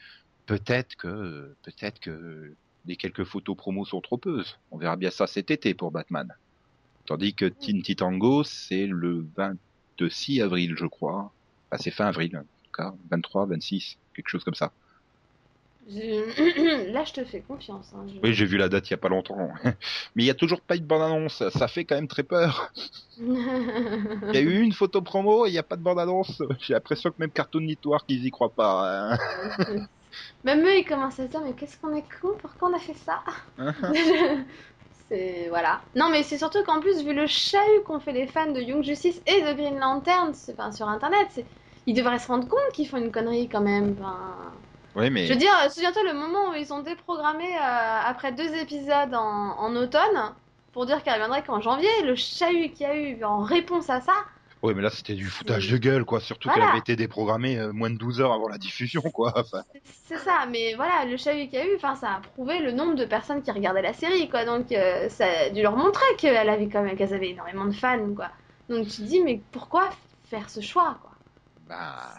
Peut-être 0.47 0.95
que 0.97 1.57
peut-être 1.63 2.01
que 2.01 2.55
les 2.87 2.97
quelques 2.97 3.25
photos 3.25 3.57
promos 3.57 3.85
sont 3.87 4.01
trompeuses. 4.01 4.59
On 4.71 4.79
verra 4.79 4.97
bien 4.97 5.11
ça 5.11 5.27
cet 5.27 5.51
été 5.51 5.75
pour 5.75 5.91
Batman. 5.91 6.33
Tandis 7.07 7.35
que 7.35 7.47
Teen 7.47 7.83
Titango, 7.83 8.45
c'est 8.45 8.87
le 8.87 9.27
26 9.37 10.41
avril, 10.43 10.75
je 10.77 10.87
crois. 10.87 11.33
Enfin, 11.71 11.83
c'est 11.83 11.91
fin 11.91 12.07
avril, 12.07 12.37
en 12.37 12.43
tout 12.43 12.71
cas. 12.77 12.95
23, 13.11 13.47
26, 13.47 13.97
quelque 14.15 14.29
chose 14.29 14.45
comme 14.45 14.55
ça. 14.55 14.73
Je- 15.89 16.91
Là 16.93 17.05
je 17.05 17.13
te 17.13 17.25
fais 17.25 17.41
confiance. 17.41 17.93
hein, 17.95 18.05
je- 18.13 18.19
Oui, 18.21 18.35
j'ai 18.35 18.45
vu 18.45 18.57
la 18.57 18.69
date 18.69 18.89
il 18.89 18.93
y 18.93 18.95
a 18.95 18.99
pas 18.99 19.09
longtemps. 19.09 19.37
Mais 20.15 20.25
il 20.25 20.27
y 20.27 20.31
a 20.31 20.35
toujours 20.35 20.61
pas 20.61 20.77
eu 20.77 20.81
de 20.81 20.87
bande-annonce. 20.87 21.49
Ça 21.51 21.69
fait 21.69 21.85
quand 21.85 21.95
même 21.95 22.09
très 22.09 22.25
peur. 22.25 22.73
Il 23.19 24.35
y 24.35 24.37
a 24.39 24.41
eu 24.41 24.61
une 24.61 24.73
photo 24.73 25.01
promo 25.03 25.47
et 25.47 25.51
il 25.51 25.53
n'y 25.53 25.59
a 25.59 25.63
pas 25.63 25.77
de 25.77 25.83
bande-annonce. 25.83 26.43
J'ai 26.61 26.75
l'impression 26.75 27.11
que 27.11 27.17
même 27.19 27.31
Cartoon 27.31 27.61
Network, 27.61 28.05
ils 28.09 28.27
y 28.27 28.31
croient 28.31 28.55
pas. 28.55 29.13
hein. 29.15 29.19
Même 30.45 30.65
eux, 30.65 30.79
ils 30.79 30.85
commencent 30.85 31.19
à 31.21 31.25
se 31.27 31.31
dire, 31.31 31.41
mais 31.43 31.53
qu'est-ce 31.55 31.79
qu'on 31.79 31.95
est 31.95 32.05
con, 32.21 32.31
pourquoi 32.39 32.71
on 32.71 32.75
a 32.75 32.79
fait 32.79 32.95
ça? 32.95 33.23
C'est 35.11 35.49
voilà. 35.49 35.83
Non, 35.95 36.09
mais 36.11 36.23
c'est 36.25 36.39
surtout 36.39 36.65
qu'en 36.65 36.81
plus, 36.81 37.03
vu 37.05 37.15
le 37.15 37.27
chahut 37.27 37.83
qu'ont 37.85 38.01
fait 38.01 38.13
les 38.13 38.27
fans 38.27 38.51
de 38.51 38.61
Young 38.61 38.83
Justice 38.83 39.23
et 39.27 39.41
de 39.43 39.53
Green 39.53 39.79
Lantern, 39.79 40.33
enfin, 40.51 40.73
sur 40.73 40.89
Internet, 40.89 41.29
ils 41.87 41.95
devraient 41.95 42.19
se 42.19 42.27
rendre 42.27 42.49
compte 42.49 42.73
qu'ils 42.75 42.89
font 42.89 42.97
une 42.97 43.13
connerie 43.13 43.49
quand 43.49 43.61
même. 43.61 43.97
Enfin, 44.01 44.59
Oui, 44.95 45.11
mais 45.11 45.27
Je 45.27 45.33
veux 45.33 45.39
dire, 45.39 45.53
souviens-toi 45.71 46.03
le 46.05 46.15
moment 46.15 46.51
où 46.51 46.55
ils 46.55 46.73
ont 46.73 46.83
déprogrammé 46.83 47.45
euh, 47.57 47.61
après 48.05 48.33
deux 48.33 48.55
épisodes 48.57 49.15
en, 49.15 49.59
en 49.59 49.77
automne 49.77 50.35
pour 50.73 50.87
dire 50.87 51.03
qu'elle 51.03 51.15
reviendrait 51.15 51.45
qu'en 51.45 51.61
janvier. 51.61 51.89
Le 52.05 52.17
chahut 52.17 52.73
qu'il 52.73 52.87
y 52.87 52.91
a 52.91 52.97
eu 52.97 53.25
en 53.25 53.41
réponse 53.43 53.91
à 53.91 54.01
ça, 54.01 54.15
ouais, 54.63 54.75
mais 54.75 54.83
là 54.83 54.91
c'était 54.91 55.15
du 55.15 55.27
foutage 55.27 55.71
de 55.71 55.77
gueule, 55.79 56.05
quoi. 56.05 56.21
Surtout 56.21 56.49
Voilà. 56.49 56.63
qu'elle 56.63 56.69
avait 56.71 56.79
été 56.79 56.97
déprogrammée 56.97 57.59
euh, 57.59 57.73
moins 57.73 57.91
de 57.91 57.97
12 57.97 58.21
heures 58.21 58.33
avant 58.33 58.49
la 58.49 58.59
diffusion, 58.59 59.03
quoi. 59.13 59.33
Enfin, 59.37 59.63
C'est- 59.85 60.17
ça, 60.19 60.47
mais 60.49 60.75
voilà, 60.75 61.05
le 61.05 61.17
chahut 61.17 61.49
qu'il 61.49 61.59
y 61.59 61.63
a 61.63 61.67
eu, 61.67 61.79
ça 61.81 62.15
a 62.15 62.21
prouvé 62.21 62.61
le 62.61 62.73
nombre 62.73 62.95
de 62.95 63.05
personnes 63.05 63.43
qui 63.43 63.51
regardaient 63.51 63.83
la 63.83 63.93
série, 63.93 64.29
quoi. 64.29 64.45
Donc, 64.45 64.73
euh, 64.73 65.09
ça 65.09 65.27
a 65.27 65.51
dû 65.51 65.63
leur 65.63 65.77
montrer 65.77 66.05
qu'elle 66.19 66.49
avait 66.49 66.69
quand 66.69 66.83
même, 66.83 66.97
qu'elles 66.97 67.15
avaient 67.15 67.31
énormément 67.31 67.67
de 67.67 67.73
fans, 67.73 68.15
quoi. 68.15 68.31
Donc, 68.69 68.87
tu 68.89 68.97
te 68.97 69.03
dis, 69.03 69.23
mais 69.23 69.41
pourquoi 69.53 69.91
faire 70.25 70.49
ce 70.51 70.61
choix, 70.61 70.99
quoi? 71.03 71.13
Bah. 71.69 72.15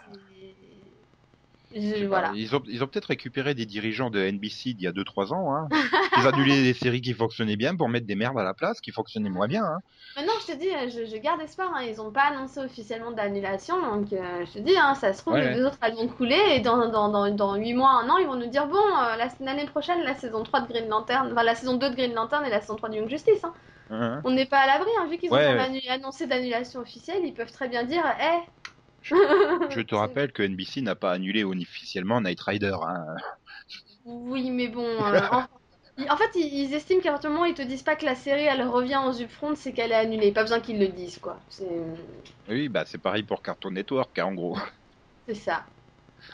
Je 1.74 2.06
voilà. 2.06 2.32
Ils 2.34 2.56
ont, 2.56 2.62
ils 2.66 2.82
ont 2.82 2.86
peut-être 2.86 3.06
récupéré 3.06 3.54
des 3.54 3.66
dirigeants 3.66 4.08
de 4.10 4.18
NBC 4.20 4.72
d'il 4.74 4.82
y 4.82 4.86
a 4.86 4.92
2-3 4.92 5.32
ans. 5.34 5.54
Hein. 5.54 5.68
ils 6.16 6.26
annulaient 6.26 6.62
des 6.62 6.72
séries 6.74 7.02
qui 7.02 7.12
fonctionnaient 7.12 7.56
bien 7.56 7.76
pour 7.76 7.88
mettre 7.88 8.06
des 8.06 8.14
merdes 8.14 8.38
à 8.38 8.42
la 8.44 8.54
place 8.54 8.80
qui 8.80 8.90
fonctionnaient 8.90 9.28
moins 9.30 9.48
bien. 9.48 9.64
Hein. 9.64 9.78
Maintenant, 10.16 10.32
je 10.40 10.52
te 10.52 10.58
dis, 10.58 10.68
je, 10.90 11.04
je 11.04 11.16
garde 11.20 11.40
espoir, 11.42 11.70
hein, 11.76 11.82
ils 11.88 12.00
ont 12.00 12.10
pas 12.10 12.22
annoncé 12.32 12.58
officiellement 12.60 13.12
d'annulation, 13.12 13.76
donc 13.80 14.12
euh, 14.12 14.44
je 14.46 14.52
te 14.54 14.58
dis, 14.60 14.76
hein, 14.76 14.94
ça 14.94 15.12
se 15.12 15.20
trouve, 15.20 15.34
Ouais, 15.34 15.42
les 15.42 15.46
ouais. 15.48 15.54
deux 15.56 15.66
autres, 15.66 15.78
elles 15.82 15.94
vont 15.94 16.08
couler, 16.08 16.40
et 16.52 16.60
dans, 16.60 16.88
dans, 16.88 17.08
dans, 17.10 17.30
dans 17.30 17.54
8 17.54 17.74
mois, 17.74 17.90
un 18.02 18.08
an, 18.08 18.16
ils 18.16 18.26
vont 18.26 18.34
nous 18.36 18.48
dire, 18.48 18.66
bon, 18.66 18.78
euh, 18.78 19.16
la- 19.16 19.28
l'année 19.40 19.66
prochaine, 19.66 20.02
la 20.02 20.14
saison 20.14 20.42
3 20.42 20.62
de 20.62 20.68
Green 20.72 20.88
Lantern, 20.88 21.30
enfin, 21.30 21.42
la 21.44 21.54
saison 21.54 21.76
2 21.76 21.90
de 21.90 21.94
Green 21.94 22.14
Lantern 22.14 22.44
et 22.46 22.50
la 22.50 22.60
saison 22.60 22.76
3 22.76 22.88
de 22.88 22.96
Young 22.96 23.08
Justice, 23.08 23.44
hein. 23.44 23.52
On 24.24 24.30
n'est 24.32 24.44
pas 24.46 24.58
à 24.58 24.66
l'abri, 24.66 24.90
hein, 25.00 25.06
vu 25.08 25.16
qu'ils 25.18 25.30
Ouais, 25.30 25.46
ont 25.46 25.56
ouais. 25.56 25.88
annoncé 25.88 26.26
d'annulation 26.26 26.80
officielle, 26.80 27.20
ils 27.24 27.32
peuvent 27.32 27.52
très 27.52 27.68
bien 27.68 27.84
dire, 27.84 28.02
eh. 28.20 28.38
Je 29.70 29.80
te 29.80 29.94
rappelle 29.94 30.32
que 30.32 30.42
NBC 30.42 30.82
n'a 30.82 30.94
pas 30.94 31.12
annulé 31.12 31.44
officiellement 31.44 32.20
Night 32.20 32.40
Rider. 32.40 32.76
Hein. 32.82 33.16
Oui, 34.04 34.50
mais 34.50 34.68
bon. 34.68 34.84
euh, 34.84 35.20
en... 35.30 35.44
en 36.10 36.16
fait, 36.16 36.30
ils, 36.34 36.72
estiment 36.74 37.00
qu'à 37.00 37.10
partir 37.12 37.30
du 37.30 37.34
moment 37.34 37.46
où 37.46 37.50
ils 37.50 37.54
te 37.54 37.62
disent 37.62 37.82
pas 37.82 37.96
que 37.96 38.04
la 38.04 38.14
série 38.14 38.44
elle 38.44 38.62
revient 38.62 39.00
aux 39.06 39.20
upfront, 39.20 39.54
c'est 39.54 39.72
qu'elle 39.72 39.92
est 39.92 39.96
annulée. 39.96 40.32
Pas 40.32 40.42
besoin 40.42 40.60
qu'ils 40.60 40.78
le 40.78 40.88
disent, 40.88 41.18
quoi. 41.18 41.38
C'est 41.48 41.68
Oui, 42.48 42.68
bah 42.68 42.84
c'est 42.86 42.98
pareil 42.98 43.22
pour 43.22 43.42
Cartoon 43.42 43.70
Network, 43.70 44.18
hein, 44.18 44.26
en 44.26 44.34
gros. 44.34 44.58
c'est 45.26 45.34
ça. 45.34 45.64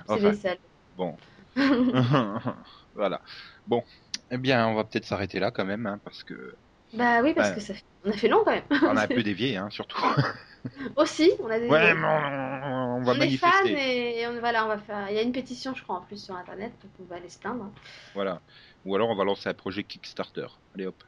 C'est 0.06 0.12
Enfin, 0.12 0.30
les 0.30 0.58
bon. 0.96 1.16
voilà. 2.94 3.20
Bon. 3.66 3.82
Eh 4.30 4.38
bien, 4.38 4.66
on 4.66 4.74
va 4.74 4.84
peut-être 4.84 5.04
s'arrêter 5.04 5.38
là 5.38 5.50
quand 5.50 5.64
même, 5.64 5.86
hein, 5.86 6.00
parce 6.04 6.22
que 6.24 6.54
bah 6.94 7.22
oui, 7.22 7.34
parce 7.34 7.50
Ouais. 7.50 7.54
que 7.56 7.60
ça 7.60 7.74
fait... 7.74 7.84
on 8.04 8.10
a 8.10 8.12
fait 8.12 8.28
long 8.28 8.42
quand 8.44 8.52
même. 8.52 8.64
on 8.82 8.96
a 8.96 9.02
un 9.04 9.06
peu 9.08 9.22
dévié, 9.22 9.56
hein, 9.56 9.68
surtout. 9.70 10.00
Aussi, 10.96 11.30
on 11.40 11.48
a 11.50 11.58
des. 11.58 11.68
ouais, 11.68 11.94
mais 11.94 12.06
on, 12.06 12.96
on 12.96 13.02
va 13.02 13.12
on 13.12 13.20
est 13.20 13.36
fans 13.36 13.48
manifester. 13.64 14.20
et, 14.20 14.26
on, 14.28 14.38
voilà, 14.40 14.64
on 14.64 14.68
va 14.68 14.78
faire. 14.78 15.10
Il 15.10 15.14
y 15.16 15.18
a 15.18 15.22
une 15.22 15.32
pétition, 15.32 15.74
je 15.74 15.82
crois, 15.82 15.96
en 15.96 16.00
plus 16.00 16.22
sur 16.24 16.34
internet, 16.36 16.72
donc 16.82 16.90
on 17.00 17.04
va 17.04 17.16
aller 17.16 17.28
se 17.28 17.38
plaindre. 17.38 17.70
Voilà. 18.14 18.40
Ou 18.86 18.94
alors 18.94 19.10
on 19.10 19.14
va 19.16 19.24
lancer 19.24 19.48
un 19.48 19.54
projet 19.54 19.84
Kickstarter. 19.84 20.46
Allez 20.74 20.86
hop. 20.86 21.02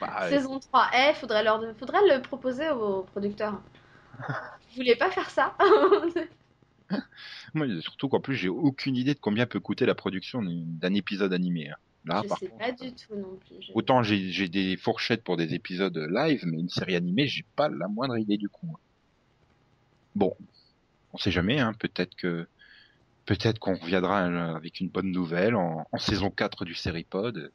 Bah, 0.00 0.28
Saison 0.28 0.58
3, 0.58 0.90
eh, 0.94 1.14
faudrait, 1.14 1.44
leur... 1.44 1.60
faudrait 1.78 2.00
le 2.16 2.20
proposer 2.22 2.68
aux 2.70 3.02
producteurs. 3.02 3.60
Je 4.70 4.76
voulais 4.76 4.96
pas 4.96 5.10
faire 5.10 5.30
ça. 5.30 5.54
Moi, 7.54 7.66
surtout 7.80 8.08
qu'en 8.08 8.20
plus, 8.20 8.34
j'ai 8.36 8.48
aucune 8.48 8.96
idée 8.96 9.14
de 9.14 9.20
combien 9.20 9.46
peut 9.46 9.60
coûter 9.60 9.86
la 9.86 9.94
production 9.94 10.42
d'un 10.42 10.94
épisode 10.94 11.32
animé. 11.32 11.70
hein. 11.70 11.76
Là, 12.04 12.20
je 12.22 12.28
par 12.28 12.38
sais 12.38 12.46
contre, 12.46 12.58
pas 12.64 12.72
du 12.72 12.92
tout 12.92 13.14
non 13.14 13.36
plus. 13.36 13.62
Je- 13.62 13.72
autant 13.74 14.02
j'ai 14.02 14.48
des 14.48 14.76
fourchettes 14.76 15.22
pour 15.22 15.36
des 15.36 15.54
épisodes 15.54 15.96
live, 15.96 16.42
mais 16.46 16.58
une 16.58 16.68
série 16.68 16.96
animée, 16.96 17.26
j'ai 17.26 17.44
pas 17.56 17.68
la 17.68 17.88
moindre 17.88 18.18
idée 18.18 18.36
du 18.36 18.48
coup. 18.48 18.76
Bon, 20.14 20.36
on 21.12 21.18
sait 21.18 21.30
jamais, 21.30 21.60
hein. 21.60 21.72
Peut-être 21.78 22.14
que 22.16 22.46
peut-être 23.26 23.58
qu'on 23.58 23.76
reviendra 23.76 24.24
euh, 24.28 24.54
avec 24.56 24.80
une 24.80 24.88
bonne 24.88 25.10
nouvelle 25.10 25.54
en, 25.54 25.86
en 25.90 25.98
saison 25.98 26.30
4 26.30 26.64
du 26.64 26.74
Seripod. 26.74 27.52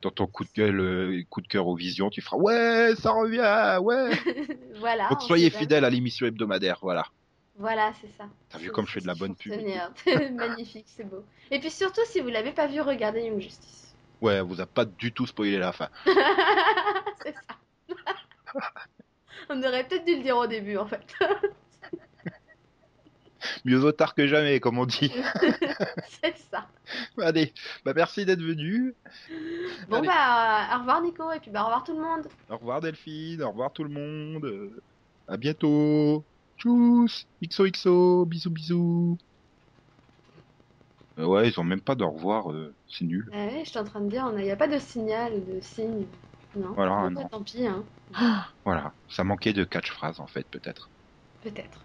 Dans 0.00 0.10
ton 0.10 0.26
coup 0.26 0.42
de 0.42 0.50
gueule, 0.56 0.80
euh, 0.80 1.22
coup 1.30 1.42
de 1.42 1.46
cœur 1.46 1.68
aux 1.68 1.76
visions, 1.76 2.10
tu 2.10 2.22
feras 2.22 2.36
ouais, 2.36 2.94
ça 2.98 3.12
revient, 3.12 3.78
ouais. 3.82 4.10
voilà. 4.80 5.08
Donc 5.08 5.18
on 5.22 5.26
soyez 5.26 5.48
fidèles 5.48 5.84
à 5.84 5.90
l'émission 5.90 6.26
hebdomadaire, 6.26 6.78
voilà. 6.82 7.04
Voilà, 7.62 7.92
c'est 8.00 8.10
ça. 8.18 8.24
T'as 8.50 8.58
vu 8.58 8.72
comme 8.72 8.88
je 8.88 8.94
fais 8.94 9.00
de 9.00 9.06
la 9.06 9.14
bonne 9.14 9.36
pub. 9.36 9.52
Magnifique, 10.32 10.86
c'est 10.88 11.08
beau. 11.08 11.24
Et 11.48 11.60
puis 11.60 11.70
surtout, 11.70 12.00
si 12.06 12.18
vous 12.18 12.26
l'avez 12.26 12.50
pas 12.50 12.66
vu, 12.66 12.80
regardez 12.80 13.20
Young 13.22 13.40
Justice. 13.40 13.94
Ouais, 14.20 14.40
vous 14.40 14.60
a 14.60 14.66
pas 14.66 14.84
du 14.84 15.12
tout 15.12 15.28
spoilé 15.28 15.58
la 15.58 15.70
fin. 15.70 15.88
c'est 17.22 17.34
ça. 17.36 18.58
On 19.48 19.62
aurait 19.62 19.86
peut-être 19.86 20.04
dû 20.04 20.16
le 20.16 20.22
dire 20.24 20.36
au 20.36 20.48
début, 20.48 20.76
en 20.76 20.86
fait. 20.86 21.06
Mieux 23.64 23.76
vaut 23.76 23.92
tard 23.92 24.16
que 24.16 24.26
jamais, 24.26 24.58
comme 24.58 24.78
on 24.78 24.86
dit. 24.86 25.12
c'est 26.20 26.36
ça. 26.50 26.66
Allez, 27.18 27.54
bah 27.84 27.92
merci 27.94 28.24
d'être 28.24 28.42
venu. 28.42 28.92
Bon, 29.88 29.98
Allez. 29.98 30.08
bah, 30.08 30.68
au 30.74 30.78
revoir 30.80 31.00
Nico, 31.00 31.30
et 31.30 31.38
puis 31.38 31.52
bah, 31.52 31.62
au 31.62 31.66
revoir 31.66 31.84
tout 31.84 31.94
le 31.94 32.02
monde. 32.02 32.26
Au 32.50 32.56
revoir 32.56 32.80
Delphine, 32.80 33.40
au 33.42 33.50
revoir 33.50 33.72
tout 33.72 33.84
le 33.84 33.90
monde. 33.90 34.72
À 35.28 35.36
bientôt. 35.36 36.24
Tchuss. 36.62 37.26
XOXO. 37.42 38.24
Bisous 38.26 38.50
bisous. 38.50 39.18
Euh, 41.18 41.26
ouais, 41.26 41.48
ils 41.48 41.60
ont 41.60 41.64
même 41.64 41.80
pas 41.80 41.94
de 41.94 42.04
au 42.04 42.10
revoir, 42.10 42.50
euh, 42.52 42.74
c'est 42.88 43.04
nul. 43.04 43.28
Ah 43.32 43.46
ouais, 43.46 43.62
je 43.64 43.70
suis 43.70 43.78
en 43.78 43.84
train 43.84 44.00
de 44.00 44.08
dire, 44.08 44.32
il 44.38 44.44
n'y 44.44 44.50
a 44.50 44.56
pas 44.56 44.68
de 44.68 44.78
signal 44.78 45.44
de 45.44 45.60
signe. 45.60 46.06
Non. 46.56 46.72
Voilà, 46.72 47.10
non. 47.10 47.22
bah, 47.22 47.28
Tant 47.30 47.42
pis, 47.42 47.66
hein. 47.66 47.84
Voilà, 48.64 48.92
ça 49.08 49.24
manquait 49.24 49.52
de 49.52 49.64
catchphrase 49.64 50.20
en 50.20 50.26
fait, 50.26 50.46
peut-être. 50.50 50.88
Peut-être. 51.42 51.84